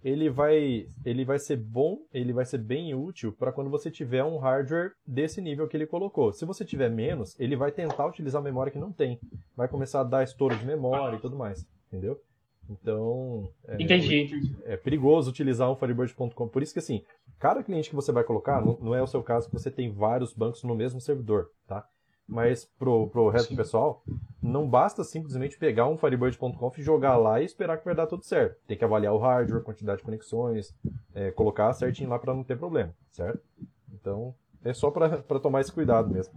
ele 0.02 0.28
vai, 0.28 0.86
ele 1.04 1.24
vai 1.24 1.38
ser 1.38 1.56
bom, 1.56 2.02
ele 2.12 2.32
vai 2.32 2.44
ser 2.44 2.58
bem 2.58 2.94
útil 2.94 3.32
para 3.32 3.50
quando 3.50 3.70
você 3.70 3.90
tiver 3.90 4.22
um 4.22 4.36
hardware 4.36 4.92
desse 5.06 5.40
nível 5.40 5.66
que 5.66 5.76
ele 5.76 5.86
colocou. 5.86 6.32
Se 6.32 6.44
você 6.44 6.64
tiver 6.64 6.90
menos, 6.90 7.38
ele 7.40 7.56
vai 7.56 7.72
tentar 7.72 8.06
utilizar 8.06 8.42
a 8.42 8.44
memória 8.44 8.70
que 8.70 8.78
não 8.78 8.92
tem. 8.92 9.18
Vai 9.56 9.66
começar 9.66 10.00
a 10.00 10.04
dar 10.04 10.22
estouro 10.22 10.54
de 10.56 10.66
memória 10.66 11.16
e 11.16 11.20
tudo 11.20 11.36
mais, 11.36 11.66
entendeu? 11.88 12.20
Então, 12.68 13.48
é, 13.66 13.82
entendi, 13.82 14.56
é 14.64 14.76
perigoso 14.76 15.30
utilizar 15.30 15.70
um 15.70 15.76
Firebird.com. 15.76 16.48
Por 16.48 16.62
isso 16.62 16.72
que, 16.72 16.78
assim, 16.78 17.02
cada 17.38 17.62
cliente 17.62 17.90
que 17.90 17.94
você 17.94 18.10
vai 18.10 18.24
colocar, 18.24 18.64
não, 18.64 18.78
não, 18.80 18.94
é 18.94 19.02
o 19.02 19.06
seu 19.06 19.22
caso 19.22 19.48
que 19.48 19.54
você 19.54 19.70
tem 19.70 19.92
vários 19.92 20.32
bancos 20.32 20.62
no 20.62 20.74
mesmo 20.74 21.00
servidor, 21.00 21.50
tá? 21.66 21.86
Mas 22.26 22.64
pro, 22.78 23.08
pro 23.08 23.28
resto 23.28 23.48
Sim. 23.48 23.54
do 23.54 23.58
pessoal, 23.58 24.02
não 24.42 24.66
basta 24.66 25.04
simplesmente 25.04 25.58
pegar 25.58 25.86
um 25.86 25.98
Firebird.conf, 25.98 26.78
jogar 26.78 27.16
lá 27.18 27.42
e 27.42 27.44
esperar 27.44 27.76
que 27.76 27.84
vai 27.84 27.94
dar 27.94 28.06
tudo 28.06 28.24
certo. 28.24 28.56
Tem 28.66 28.78
que 28.78 28.84
avaliar 28.84 29.12
o 29.12 29.18
hardware, 29.18 29.62
quantidade 29.62 29.98
de 29.98 30.04
conexões, 30.04 30.74
é, 31.14 31.30
colocar 31.30 31.72
certinho 31.74 32.08
lá 32.08 32.18
para 32.18 32.32
não 32.32 32.42
ter 32.42 32.56
problema, 32.56 32.94
certo? 33.10 33.42
Então, 33.92 34.34
é 34.64 34.72
só 34.72 34.90
para 34.90 35.38
tomar 35.38 35.60
esse 35.60 35.72
cuidado 35.72 36.10
mesmo. 36.10 36.32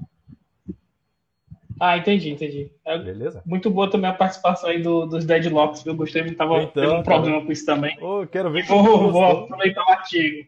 Ah, 1.79 1.97
entendi, 1.97 2.29
entendi. 2.29 2.71
É 2.85 2.97
Beleza? 2.97 3.41
Muito 3.45 3.69
boa 3.69 3.89
também 3.89 4.09
a 4.09 4.13
participação 4.13 4.69
aí 4.69 4.81
do, 4.81 5.05
dos 5.05 5.25
deadlocks, 5.25 5.85
eu 5.85 5.95
gostei 5.95 6.23
muito, 6.23 6.37
tava 6.37 6.61
então, 6.61 6.83
tendo 6.83 6.93
um 6.93 7.03
problema 7.03 7.45
com 7.45 7.51
isso 7.51 7.65
também. 7.65 7.97
Oh, 8.01 8.25
quero 8.25 8.51
ver 8.51 8.65
vou, 8.65 9.11
vou 9.11 9.23
aproveitar 9.23 9.85
o 9.85 9.91
artigo. 9.91 10.47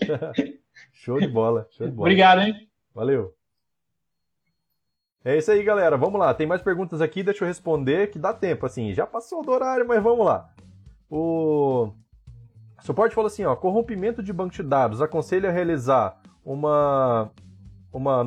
show 0.92 1.18
de 1.18 1.26
bola, 1.26 1.66
show 1.70 1.86
de 1.86 1.92
bola. 1.92 2.06
Obrigado, 2.08 2.40
hein? 2.42 2.68
Valeu. 2.94 3.34
É 5.24 5.36
isso 5.36 5.50
aí, 5.50 5.62
galera. 5.62 5.96
Vamos 5.96 6.18
lá. 6.18 6.32
Tem 6.32 6.46
mais 6.46 6.62
perguntas 6.62 7.00
aqui, 7.00 7.22
deixa 7.22 7.44
eu 7.44 7.48
responder, 7.48 8.10
que 8.10 8.18
dá 8.18 8.32
tempo, 8.32 8.64
assim. 8.64 8.94
Já 8.94 9.06
passou 9.06 9.42
do 9.42 9.50
horário, 9.50 9.86
mas 9.86 10.02
vamos 10.02 10.24
lá. 10.24 10.50
O 11.10 11.92
suporte 12.80 13.14
falou 13.14 13.26
assim, 13.26 13.44
ó, 13.44 13.56
corrompimento 13.56 14.22
de 14.22 14.32
banco 14.32 14.54
de 14.54 14.62
dados 14.62 15.02
aconselha 15.02 15.48
a 15.48 15.52
realizar 15.52 16.20
uma 16.44 17.30
uma 17.92 18.22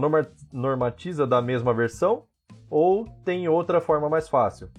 normatiza 0.52 1.26
da 1.26 1.42
mesma 1.42 1.74
versão 1.74 2.26
ou 2.72 3.06
tem 3.26 3.50
outra 3.50 3.82
forma 3.82 4.10
mais 4.10 4.30
fácil? 4.30 4.70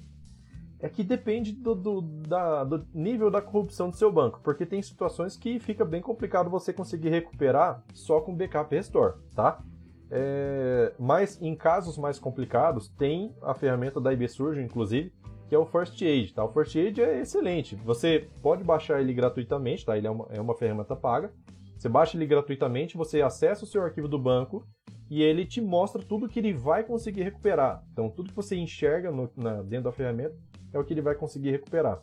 É 0.80 0.88
que 0.88 1.04
depende 1.04 1.52
do, 1.52 1.74
do, 1.76 2.00
da, 2.00 2.64
do 2.64 2.84
nível 2.92 3.30
da 3.30 3.40
corrupção 3.40 3.90
do 3.90 3.94
seu 3.94 4.10
banco, 4.10 4.40
porque 4.42 4.66
tem 4.66 4.82
situações 4.82 5.36
que 5.36 5.60
fica 5.60 5.84
bem 5.84 6.00
complicado 6.00 6.50
você 6.50 6.72
conseguir 6.72 7.10
recuperar 7.10 7.84
só 7.92 8.20
com 8.20 8.34
backup 8.34 8.74
restore, 8.74 9.14
tá? 9.36 9.62
É, 10.10 10.92
mas 10.98 11.40
em 11.40 11.54
casos 11.54 11.96
mais 11.96 12.18
complicados, 12.18 12.88
tem 12.88 13.32
a 13.42 13.54
ferramenta 13.54 14.00
da 14.00 14.12
IB 14.12 14.26
Surgeon, 14.26 14.64
inclusive, 14.64 15.12
que 15.48 15.54
é 15.54 15.58
o 15.58 15.66
First 15.66 16.00
Aid, 16.02 16.34
tá? 16.34 16.44
O 16.44 16.48
First 16.48 16.74
Aid 16.74 17.00
é 17.00 17.20
excelente. 17.20 17.76
Você 17.76 18.28
pode 18.42 18.64
baixar 18.64 19.00
ele 19.00 19.12
gratuitamente, 19.12 19.84
tá? 19.84 19.96
Ele 19.96 20.06
é 20.06 20.10
uma, 20.10 20.26
é 20.30 20.40
uma 20.40 20.54
ferramenta 20.54 20.96
paga. 20.96 21.32
Você 21.78 21.88
baixa 21.88 22.16
ele 22.16 22.26
gratuitamente, 22.26 22.96
você 22.96 23.22
acessa 23.22 23.64
o 23.64 23.66
seu 23.66 23.82
arquivo 23.82 24.08
do 24.08 24.18
banco 24.18 24.66
e 25.12 25.22
ele 25.22 25.44
te 25.44 25.60
mostra 25.60 26.02
tudo 26.02 26.26
que 26.26 26.38
ele 26.38 26.54
vai 26.54 26.82
conseguir 26.82 27.22
recuperar. 27.22 27.84
Então, 27.92 28.08
tudo 28.08 28.30
que 28.30 28.34
você 28.34 28.56
enxerga 28.56 29.10
no, 29.10 29.30
na, 29.36 29.60
dentro 29.60 29.84
da 29.84 29.92
ferramenta 29.92 30.34
é 30.72 30.78
o 30.78 30.84
que 30.84 30.94
ele 30.94 31.02
vai 31.02 31.14
conseguir 31.14 31.50
recuperar. 31.50 32.00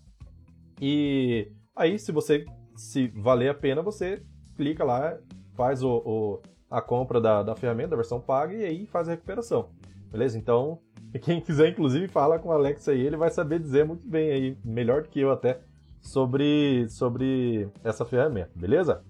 E 0.80 1.51
aí, 1.76 1.97
se 1.97 2.12
você 2.12 2.45
se 2.76 3.07
valer 3.07 3.49
a 3.49 3.53
pena, 3.55 3.82
você 3.82 4.22
clica 4.55 4.84
lá, 4.84 5.18
faz 5.55 5.82
o, 5.82 5.89
o 6.05 6.41
a 6.70 6.84
compra 6.84 7.20
da, 7.20 7.41
da 7.41 7.55
ferramenta, 7.55 7.89
da 7.89 7.95
versão 7.95 8.22
paga, 8.22 8.53
e 8.53 8.64
aí 8.64 8.86
faz 8.86 9.07
a 9.07 9.12
recuperação. 9.14 9.72
Beleza? 10.12 10.38
Então, 10.38 10.80
quem 11.24 11.41
quiser, 11.41 11.70
inclusive, 11.70 12.07
fala 12.07 12.38
com 12.38 12.49
o 12.49 12.51
Alex 12.51 12.88
aí, 12.89 13.01
ele 13.01 13.18
vai 13.18 13.32
saber 13.32 13.57
dizer 13.57 13.86
muito 13.86 14.07
bem 14.07 14.30
aí, 14.30 14.57
melhor 14.64 15.01
do 15.01 15.10
que 15.10 15.20
eu 15.20 15.32
até, 15.32 15.62
sobre, 15.99 16.88
sobre 16.89 17.68
essa 17.84 18.05
ferramenta, 18.05 18.51
beleza? 18.55 19.03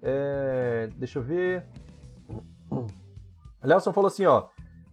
É, 0.00 0.88
deixa 0.96 1.18
eu 1.18 1.22
ver. 1.22 1.66
Nelson 3.64 3.92
falou 3.92 4.08
assim, 4.08 4.26
ó. 4.26 4.48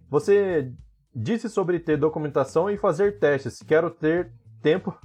Você 0.09 0.71
disse 1.15 1.49
sobre 1.49 1.79
ter 1.79 1.97
documentação 1.97 2.69
e 2.69 2.77
fazer 2.77 3.19
testes. 3.19 3.61
Quero 3.63 3.89
ter 3.89 4.31
tempo. 4.61 4.97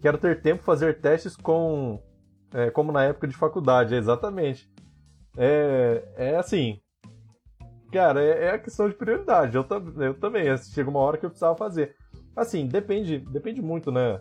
Quero 0.00 0.18
ter 0.18 0.42
tempo 0.42 0.62
fazer 0.62 1.00
testes 1.00 1.36
com. 1.36 2.02
É, 2.52 2.70
como 2.70 2.90
na 2.90 3.04
época 3.04 3.28
de 3.28 3.36
faculdade, 3.36 3.94
exatamente. 3.94 4.68
É, 5.36 6.04
é 6.16 6.36
assim. 6.36 6.80
Cara, 7.92 8.22
é, 8.22 8.46
é 8.46 8.50
a 8.50 8.58
questão 8.58 8.88
de 8.88 8.94
prioridade. 8.94 9.56
Eu, 9.56 9.66
eu 9.98 10.14
também. 10.14 10.56
Chega 10.58 10.90
uma 10.90 11.00
hora 11.00 11.16
que 11.16 11.24
eu 11.24 11.30
precisava 11.30 11.56
fazer. 11.56 11.94
Assim, 12.34 12.66
depende, 12.66 13.18
depende 13.18 13.60
muito, 13.60 13.90
né? 13.92 14.20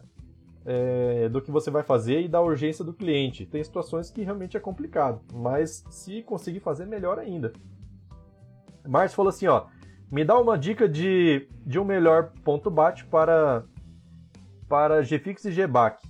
é, 0.66 1.30
do 1.30 1.42
que 1.42 1.52
você 1.52 1.72
vai 1.72 1.84
fazer 1.84 2.22
e 2.22 2.28
da 2.28 2.42
urgência 2.42 2.84
do 2.84 2.94
cliente. 2.94 3.46
Tem 3.46 3.64
situações 3.64 4.10
que 4.10 4.22
realmente 4.22 4.58
é 4.58 4.60
complicado, 4.60 5.22
mas 5.34 5.84
se 5.90 6.22
conseguir 6.24 6.60
fazer, 6.60 6.86
melhor 6.86 7.18
ainda. 7.20 7.54
Márcio 8.90 9.16
falou 9.16 9.30
assim, 9.30 9.48
ó, 9.48 9.68
me 10.12 10.26
dá 10.26 10.38
uma 10.38 10.58
dica 10.58 10.90
de, 10.90 11.48
de 11.66 11.80
um 11.80 11.86
melhor 11.86 12.32
ponto 12.44 12.72
bate 12.72 13.06
para 13.06 13.64
para 14.68 15.02
GFix 15.02 15.46
e 15.46 15.52
GBAC. 15.52 16.08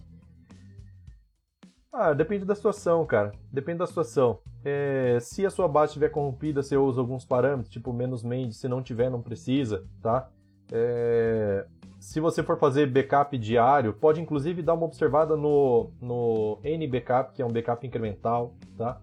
Ah, 1.91 2.13
depende 2.13 2.45
da 2.45 2.53
situação, 2.53 3.05
cara. 3.05 3.31
Depende 3.51 3.79
da 3.79 3.87
situação. 3.87 4.39
É, 4.63 5.17
se 5.21 5.45
a 5.45 5.49
sua 5.49 5.67
base 5.67 5.91
estiver 5.91 6.09
corrompida, 6.09 6.61
você 6.61 6.75
usa 6.75 6.99
alguns 6.99 7.25
parâmetros, 7.25 7.69
tipo 7.69 7.93
menos 7.93 8.21
main, 8.21 8.51
se 8.51 8.67
não 8.67 8.83
tiver, 8.83 9.09
não 9.09 9.21
precisa, 9.21 9.85
tá? 10.01 10.29
É, 10.71 11.65
se 11.99 12.19
você 12.19 12.43
for 12.43 12.59
fazer 12.59 12.85
backup 12.87 13.37
diário, 13.37 13.93
pode 13.93 14.21
inclusive 14.21 14.61
dar 14.61 14.73
uma 14.73 14.85
observada 14.85 15.35
no, 15.35 15.91
no 16.01 16.59
NBackup, 16.63 17.33
que 17.33 17.41
é 17.41 17.45
um 17.45 17.51
backup 17.51 17.85
incremental, 17.87 18.53
tá? 18.77 19.01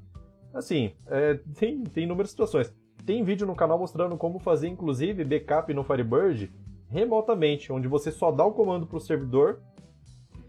Assim, 0.55 0.93
é, 1.07 1.35
tem, 1.59 1.83
tem 1.85 2.05
inúmeras 2.05 2.31
situações. 2.31 2.73
Tem 3.07 3.23
vídeo 3.23 3.47
no 3.47 3.55
canal 3.55 3.79
mostrando 3.79 4.17
como 4.17 4.41
fazer, 4.41 4.67
inclusive, 4.67 5.25
backup 5.25 5.73
no 5.73 5.85
Firebird 5.85 6.53
remotamente, 6.89 7.73
onde 7.73 7.87
você 7.87 8.11
só 8.11 8.33
dá 8.33 8.45
o 8.45 8.53
comando 8.53 8.85
para 8.85 8.97
o 8.97 9.01
servidor 9.01 9.61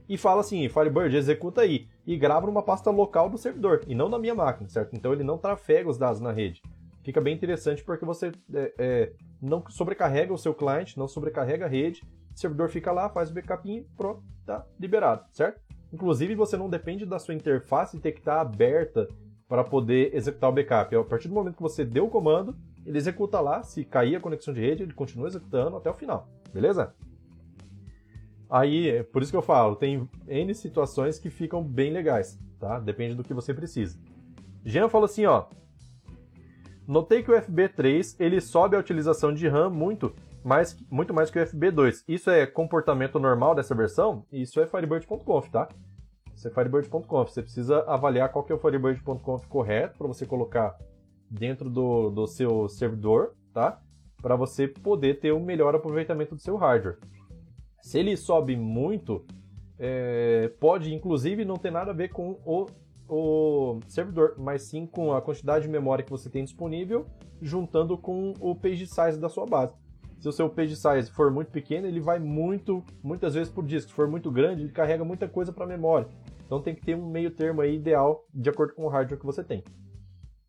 e 0.10 0.18
fala 0.18 0.42
assim, 0.42 0.68
Firebird, 0.68 1.16
executa 1.16 1.62
aí, 1.62 1.88
e 2.06 2.18
grava 2.18 2.48
numa 2.48 2.64
pasta 2.64 2.90
local 2.90 3.30
do 3.30 3.38
servidor, 3.38 3.82
e 3.88 3.94
não 3.94 4.10
na 4.10 4.18
minha 4.18 4.34
máquina, 4.34 4.68
certo? 4.70 4.96
Então 4.96 5.14
ele 5.14 5.24
não 5.24 5.38
trafega 5.38 5.88
os 5.88 5.98
dados 5.98 6.20
na 6.20 6.32
rede. 6.32 6.62
Fica 7.04 7.22
bem 7.22 7.36
interessante 7.36 7.84
porque 7.84 8.06
você 8.06 8.32
é, 8.54 8.74
é, 8.78 9.14
não 9.40 9.64
sobrecarrega 9.70 10.34
o 10.34 10.38
seu 10.38 10.54
cliente, 10.54 10.98
não 10.98 11.08
sobrecarrega 11.08 11.66
a 11.66 11.70
rede, 11.70 12.02
o 12.34 12.40
servidor 12.40 12.70
fica 12.70 12.92
lá, 12.92 13.08
faz 13.10 13.30
o 13.30 13.34
backup 13.34 13.70
e 13.70 13.84
pronto, 13.96 14.24
tá 14.46 14.66
liberado, 14.80 15.26
certo? 15.32 15.62
Inclusive, 15.94 16.34
você 16.34 16.58
não 16.58 16.70
depende 16.70 17.06
da 17.06 17.20
sua 17.20 17.34
interface 17.34 18.00
ter 18.00 18.14
que 18.14 18.20
estar 18.20 18.42
aberta 18.42 19.08
para 19.48 19.64
poder 19.64 20.14
executar 20.14 20.50
o 20.50 20.54
backup. 20.54 20.96
A 20.96 21.04
partir 21.04 21.28
do 21.28 21.34
momento 21.34 21.56
que 21.56 21.62
você 21.62 21.86
deu 21.86 22.06
o 22.06 22.10
comando, 22.10 22.56
ele 22.86 22.98
executa 22.98 23.40
lá, 23.40 23.64
se 23.64 23.84
cair 23.84 24.16
a 24.16 24.20
conexão 24.20 24.54
de 24.54 24.62
rede, 24.62 24.84
ele 24.84 24.94
continua 24.94 25.28
executando 25.28 25.76
até 25.76 25.90
o 25.90 25.94
final, 25.94 26.28
beleza? 26.54 26.94
Aí, 28.50 28.90
é 28.90 29.04
por 29.04 29.22
isso 29.22 29.32
que 29.32 29.38
eu 29.38 29.42
falo, 29.42 29.76
tem 29.76 30.10
N 30.28 30.54
situações 30.56 31.20
que 31.20 31.30
ficam 31.30 31.62
bem 31.62 31.92
legais, 31.92 32.40
tá? 32.60 32.80
Depende 32.80 33.16
do 33.16 33.24
que 33.24 33.34
você 33.34 33.54
precisa. 33.54 34.00
Jean 34.64 34.88
falou 34.88 35.06
assim, 35.06 35.26
ó, 35.26 35.48
Notei 36.88 37.22
que 37.22 37.30
o 37.30 37.34
FB3 37.34 38.16
ele 38.18 38.40
sobe 38.40 38.78
a 38.78 38.80
utilização 38.80 39.34
de 39.34 39.46
RAM 39.46 39.70
muito 39.70 40.16
mais, 40.42 40.78
muito 40.90 41.14
mais 41.14 41.30
que 41.30 41.38
o 41.38 41.46
FB2. 41.46 42.06
Isso 42.08 42.30
é 42.30 42.48
comportamento 42.48 43.20
normal 43.20 43.54
dessa 43.54 43.76
versão? 43.76 44.26
Isso 44.32 44.62
é 44.62 44.66
Firebird.conf, 44.66 45.50
tá? 45.50 45.68
Isso 46.38 46.52
Firebird.conf. 46.52 47.32
Você 47.32 47.42
precisa 47.42 47.80
avaliar 47.88 48.32
qual 48.32 48.46
que 48.46 48.52
é 48.52 48.56
o 48.56 48.60
Firebird.conf 48.60 49.48
correto 49.48 49.98
para 49.98 50.08
você 50.08 50.26
colocar 50.26 50.78
dentro 51.30 51.70
do, 51.70 52.12
do 52.12 52.28
seu 52.28 52.70
servidor, 52.70 53.34
tá? 53.52 53.82
Para 54.22 54.36
você 54.36 54.68
poder 54.68 55.20
ter 55.20 55.34
um 55.34 55.44
melhor 55.44 55.76
aproveitamento 55.76 56.36
do 56.36 56.42
seu 56.42 56.56
hardware. 56.56 56.98
Se 57.82 58.00
ele 58.00 58.16
sobe 58.16 58.56
muito, 58.56 59.26
é, 59.80 60.52
pode 60.60 60.94
inclusive 60.94 61.44
não 61.44 61.56
ter 61.56 61.72
nada 61.72 61.92
a 61.92 61.94
ver 61.94 62.10
com 62.10 62.40
o 62.46 62.68
o 63.10 63.80
servidor, 63.88 64.36
mas 64.38 64.64
sim 64.64 64.86
com 64.86 65.14
a 65.14 65.22
quantidade 65.22 65.66
de 65.66 65.72
memória 65.72 66.04
que 66.04 66.12
você 66.12 66.30
tem 66.30 66.44
disponível, 66.44 67.06
juntando 67.42 67.98
com 67.98 68.34
o 68.40 68.54
page 68.54 68.86
size 68.86 69.18
da 69.18 69.30
sua 69.30 69.46
base. 69.46 69.74
Se 70.20 70.28
o 70.28 70.32
seu 70.32 70.50
page 70.50 70.76
size 70.76 71.12
for 71.12 71.32
muito 71.32 71.52
pequeno, 71.52 71.88
ele 71.88 72.00
vai 72.00 72.20
muito, 72.20 72.84
muitas 73.04 73.36
vezes 73.36 73.52
por 73.52 73.66
disco. 73.66 73.90
Se 73.90 73.96
for 73.96 74.08
muito 74.08 74.32
grande, 74.32 74.64
ele 74.64 74.72
carrega 74.72 75.06
muita 75.06 75.28
coisa 75.28 75.54
para 75.54 75.66
memória. 75.66 76.08
Então 76.48 76.62
tem 76.62 76.74
que 76.74 76.82
ter 76.82 76.96
um 76.96 77.06
meio 77.06 77.30
termo 77.30 77.60
aí 77.60 77.76
ideal 77.76 78.26
de 78.34 78.50
acordo 78.50 78.74
com 78.74 78.86
o 78.86 78.88
hardware 78.88 79.20
que 79.20 79.26
você 79.26 79.44
tem. 79.44 79.64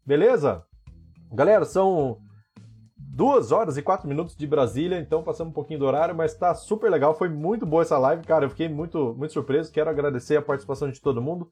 Beleza? 0.06 0.64
Galera, 1.32 1.64
são 1.64 2.18
duas 2.96 3.50
horas 3.50 3.76
e 3.76 3.82
quatro 3.82 4.08
minutos 4.08 4.36
de 4.36 4.46
Brasília, 4.46 5.00
então 5.00 5.24
passamos 5.24 5.50
um 5.50 5.54
pouquinho 5.54 5.80
do 5.80 5.86
horário, 5.86 6.14
mas 6.14 6.34
tá 6.34 6.54
super 6.54 6.88
legal. 6.88 7.14
Foi 7.14 7.28
muito 7.28 7.66
boa 7.66 7.82
essa 7.82 7.98
live, 7.98 8.22
cara. 8.22 8.44
Eu 8.44 8.50
fiquei 8.50 8.68
muito, 8.68 9.12
muito 9.18 9.32
surpreso. 9.32 9.72
Quero 9.72 9.90
agradecer 9.90 10.36
a 10.36 10.42
participação 10.42 10.88
de 10.88 11.00
todo 11.00 11.20
mundo. 11.20 11.50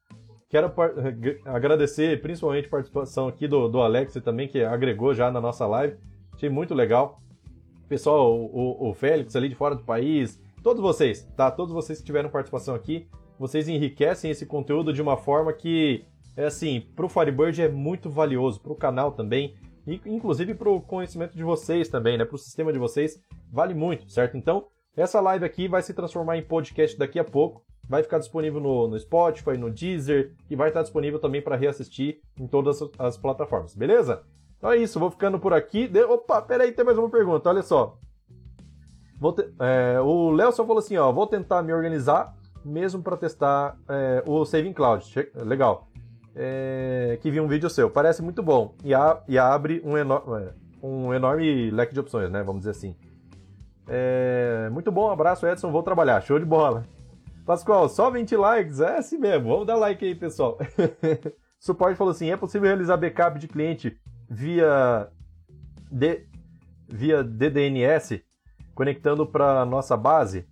Quero 0.48 0.72
agradecer 1.44 2.22
principalmente 2.22 2.68
a 2.68 2.70
participação 2.70 3.26
aqui 3.26 3.48
do, 3.48 3.68
do 3.68 3.80
Alex 3.80 4.14
também, 4.22 4.46
que 4.46 4.62
agregou 4.62 5.12
já 5.12 5.28
na 5.28 5.40
nossa 5.40 5.66
live. 5.66 5.98
Achei 6.32 6.48
muito 6.48 6.72
legal. 6.72 7.20
Pessoal, 7.88 8.32
o, 8.32 8.90
o 8.90 8.94
Félix 8.94 9.34
ali 9.34 9.48
de 9.48 9.56
fora 9.56 9.74
do 9.74 9.82
país, 9.82 10.40
todos 10.62 10.80
vocês, 10.80 11.24
tá? 11.36 11.50
Todos 11.50 11.74
vocês 11.74 11.98
que 11.98 12.04
tiveram 12.04 12.30
participação 12.30 12.76
aqui. 12.76 13.08
Vocês 13.38 13.68
enriquecem 13.68 14.30
esse 14.30 14.46
conteúdo 14.46 14.92
de 14.92 15.02
uma 15.02 15.16
forma 15.16 15.52
que, 15.52 16.04
é 16.36 16.46
assim, 16.46 16.80
pro 16.94 17.08
Firebird 17.08 17.60
é 17.62 17.68
muito 17.68 18.10
valioso, 18.10 18.60
pro 18.60 18.74
canal 18.74 19.12
também, 19.12 19.54
e 19.86 20.00
inclusive 20.06 20.54
pro 20.54 20.80
conhecimento 20.80 21.36
de 21.36 21.44
vocês 21.44 21.88
também, 21.88 22.18
né? 22.18 22.24
Pro 22.24 22.38
sistema 22.38 22.72
de 22.72 22.78
vocês, 22.78 23.20
vale 23.50 23.74
muito, 23.74 24.10
certo? 24.10 24.36
Então, 24.36 24.66
essa 24.96 25.20
live 25.20 25.44
aqui 25.44 25.68
vai 25.68 25.82
se 25.82 25.92
transformar 25.92 26.38
em 26.38 26.42
podcast 26.42 26.98
daqui 26.98 27.18
a 27.18 27.24
pouco. 27.24 27.62
Vai 27.88 28.02
ficar 28.02 28.18
disponível 28.18 28.60
no, 28.60 28.88
no 28.88 28.98
Spotify, 28.98 29.56
no 29.56 29.70
Deezer 29.70 30.34
e 30.50 30.56
vai 30.56 30.68
estar 30.68 30.82
disponível 30.82 31.20
também 31.20 31.40
para 31.40 31.54
reassistir 31.54 32.18
em 32.36 32.48
todas 32.48 32.80
as 32.98 33.16
plataformas, 33.16 33.76
beleza? 33.76 34.24
Então 34.56 34.72
é 34.72 34.76
isso, 34.76 34.98
vou 34.98 35.10
ficando 35.10 35.38
por 35.38 35.52
aqui. 35.52 35.86
De... 35.86 36.02
Opa, 36.02 36.42
peraí, 36.42 36.72
tem 36.72 36.84
mais 36.84 36.98
uma 36.98 37.08
pergunta, 37.08 37.48
olha 37.48 37.62
só. 37.62 37.96
Te... 39.36 39.48
É, 39.60 40.00
o 40.00 40.30
Léo 40.30 40.50
só 40.50 40.66
falou 40.66 40.80
assim, 40.80 40.96
ó, 40.96 41.12
vou 41.12 41.26
tentar 41.26 41.62
me 41.62 41.72
organizar 41.72 42.34
mesmo 42.66 43.02
para 43.02 43.16
testar 43.16 43.78
é, 43.88 44.22
o 44.26 44.44
Saving 44.44 44.72
Cloud. 44.72 45.04
Legal. 45.34 45.88
É, 46.34 47.18
que 47.22 47.30
vi 47.30 47.40
um 47.40 47.48
vídeo 47.48 47.70
seu, 47.70 47.88
parece 47.88 48.20
muito 48.20 48.42
bom 48.42 48.74
e, 48.84 48.94
a... 48.94 49.22
e 49.26 49.38
abre 49.38 49.80
um, 49.84 49.96
eno... 49.96 50.22
É, 50.36 50.52
um 50.82 51.14
enorme 51.14 51.70
leque 51.70 51.94
de 51.94 52.00
opções, 52.00 52.30
né? 52.30 52.42
Vamos 52.42 52.60
dizer 52.60 52.72
assim. 52.72 52.94
É... 53.88 54.68
Muito 54.70 54.92
bom, 54.92 55.10
abraço 55.10 55.46
Edson, 55.46 55.72
vou 55.72 55.82
trabalhar, 55.82 56.20
show 56.20 56.38
de 56.38 56.44
bola. 56.44 56.84
Pascoal, 57.46 57.88
só 57.88 58.10
20 58.10 58.36
likes, 58.36 58.80
é 58.80 58.98
assim 58.98 59.18
mesmo, 59.18 59.48
vamos 59.48 59.66
dar 59.66 59.76
like 59.76 60.04
aí, 60.04 60.14
pessoal. 60.14 60.58
Suporte 61.60 61.96
falou 61.96 62.10
assim: 62.10 62.30
é 62.30 62.36
possível 62.36 62.66
realizar 62.66 62.96
backup 62.96 63.38
de 63.38 63.48
cliente 63.48 63.96
via, 64.28 65.08
D, 65.90 66.26
via 66.88 67.22
DDNS, 67.22 68.22
conectando 68.74 69.26
para 69.26 69.64
nossa 69.64 69.96
base, 69.96 70.46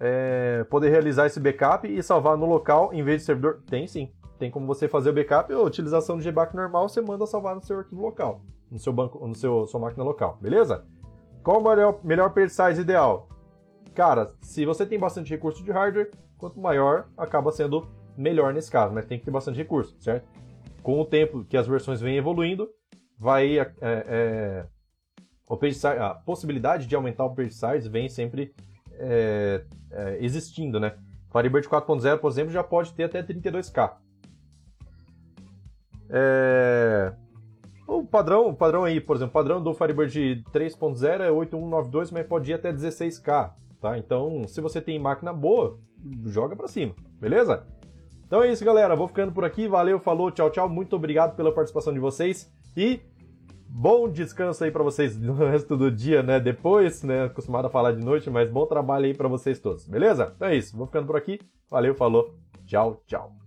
é, 0.00 0.64
poder 0.70 0.90
realizar 0.90 1.26
esse 1.26 1.40
backup 1.40 1.86
e 1.86 2.02
salvar 2.02 2.36
no 2.36 2.46
local 2.46 2.92
em 2.92 3.02
vez 3.02 3.20
de 3.20 3.26
servidor? 3.26 3.62
Tem 3.66 3.86
sim. 3.86 4.12
Tem 4.38 4.50
como 4.50 4.66
você 4.66 4.86
fazer 4.86 5.10
o 5.10 5.12
backup 5.12 5.52
ou 5.52 5.66
utilização 5.66 6.16
do 6.16 6.22
GBAC 6.22 6.54
normal, 6.54 6.88
você 6.88 7.00
manda 7.00 7.26
salvar 7.26 7.54
no 7.54 7.62
seu 7.62 7.78
arquivo 7.78 8.02
local, 8.02 8.40
no 8.70 8.78
seu 8.78 8.92
banco, 8.92 9.26
no 9.26 9.34
seu 9.34 9.66
sua 9.66 9.80
máquina 9.80 10.04
local, 10.04 10.38
beleza? 10.40 10.84
Qual 11.42 11.60
o 11.60 11.68
melhor, 11.68 11.98
melhor 12.04 12.30
page 12.30 12.50
size 12.50 12.80
ideal? 12.80 13.28
Cara, 13.94 14.32
se 14.40 14.64
você 14.64 14.86
tem 14.86 14.98
bastante 14.98 15.30
recurso 15.30 15.64
de 15.64 15.72
hardware, 15.72 16.10
quanto 16.36 16.60
maior 16.60 17.08
acaba 17.16 17.50
sendo 17.50 17.88
melhor 18.16 18.52
nesse 18.52 18.70
caso, 18.70 18.94
mas 18.94 19.06
tem 19.06 19.18
que 19.18 19.24
ter 19.24 19.30
bastante 19.32 19.56
recurso, 19.56 19.96
certo? 20.00 20.28
com 20.88 21.00
o 21.00 21.04
tempo 21.04 21.44
que 21.44 21.56
as 21.56 21.66
versões 21.66 22.00
vêm 22.00 22.16
evoluindo, 22.16 22.66
vai 23.18 23.58
é, 23.58 23.72
é, 23.82 24.66
o 25.46 25.54
page 25.54 25.74
size, 25.74 25.86
a 25.86 26.14
possibilidade 26.14 26.86
de 26.86 26.96
aumentar 26.96 27.26
o 27.26 27.34
page 27.34 27.52
size 27.52 27.88
vem 27.88 28.08
sempre 28.08 28.54
é, 28.98 29.64
é 29.90 30.18
existindo, 30.20 30.78
né? 30.78 30.94
Firebird 31.32 31.68
4.0, 31.68 32.18
por 32.18 32.30
exemplo, 32.30 32.52
já 32.52 32.64
pode 32.64 32.92
ter 32.92 33.04
até 33.04 33.22
32K. 33.22 33.96
É... 36.10 37.12
O 37.86 38.04
padrão, 38.04 38.48
o 38.48 38.54
padrão 38.54 38.84
aí, 38.84 39.00
por 39.00 39.16
exemplo, 39.16 39.30
o 39.30 39.32
padrão 39.32 39.62
do 39.62 39.72
Firebird 39.72 40.44
3.0 40.52 41.20
é 41.20 41.30
8192, 41.30 42.10
mas 42.10 42.26
pode 42.26 42.50
ir 42.50 42.54
até 42.54 42.72
16K, 42.72 43.52
tá? 43.80 43.96
Então, 43.96 44.46
se 44.46 44.60
você 44.60 44.80
tem 44.80 44.98
máquina 44.98 45.32
boa, 45.32 45.78
joga 46.26 46.54
para 46.54 46.68
cima, 46.68 46.94
beleza? 47.18 47.66
Então 48.26 48.42
é 48.42 48.52
isso, 48.52 48.62
galera. 48.62 48.94
Vou 48.94 49.08
ficando 49.08 49.32
por 49.32 49.42
aqui. 49.42 49.66
Valeu, 49.66 49.98
falou, 49.98 50.30
tchau, 50.30 50.50
tchau. 50.50 50.68
Muito 50.68 50.94
obrigado 50.94 51.34
pela 51.34 51.50
participação 51.50 51.94
de 51.94 51.98
vocês 51.98 52.52
e 52.76 53.00
bom 53.78 54.08
descanso 54.08 54.64
aí 54.64 54.72
para 54.72 54.82
vocês 54.82 55.16
no 55.16 55.34
resto 55.46 55.76
do 55.76 55.88
dia, 55.88 56.20
né? 56.20 56.40
Depois, 56.40 57.04
né? 57.04 57.26
Acostumado 57.26 57.66
a 57.66 57.70
falar 57.70 57.92
de 57.92 58.04
noite, 58.04 58.28
mas 58.28 58.50
bom 58.50 58.66
trabalho 58.66 59.06
aí 59.06 59.14
para 59.14 59.28
vocês 59.28 59.60
todos, 59.60 59.86
beleza? 59.86 60.32
Então 60.34 60.48
é 60.48 60.56
isso. 60.56 60.76
Vou 60.76 60.86
ficando 60.86 61.06
por 61.06 61.16
aqui. 61.16 61.38
Valeu, 61.70 61.94
falou, 61.94 62.34
tchau, 62.66 63.00
tchau. 63.06 63.37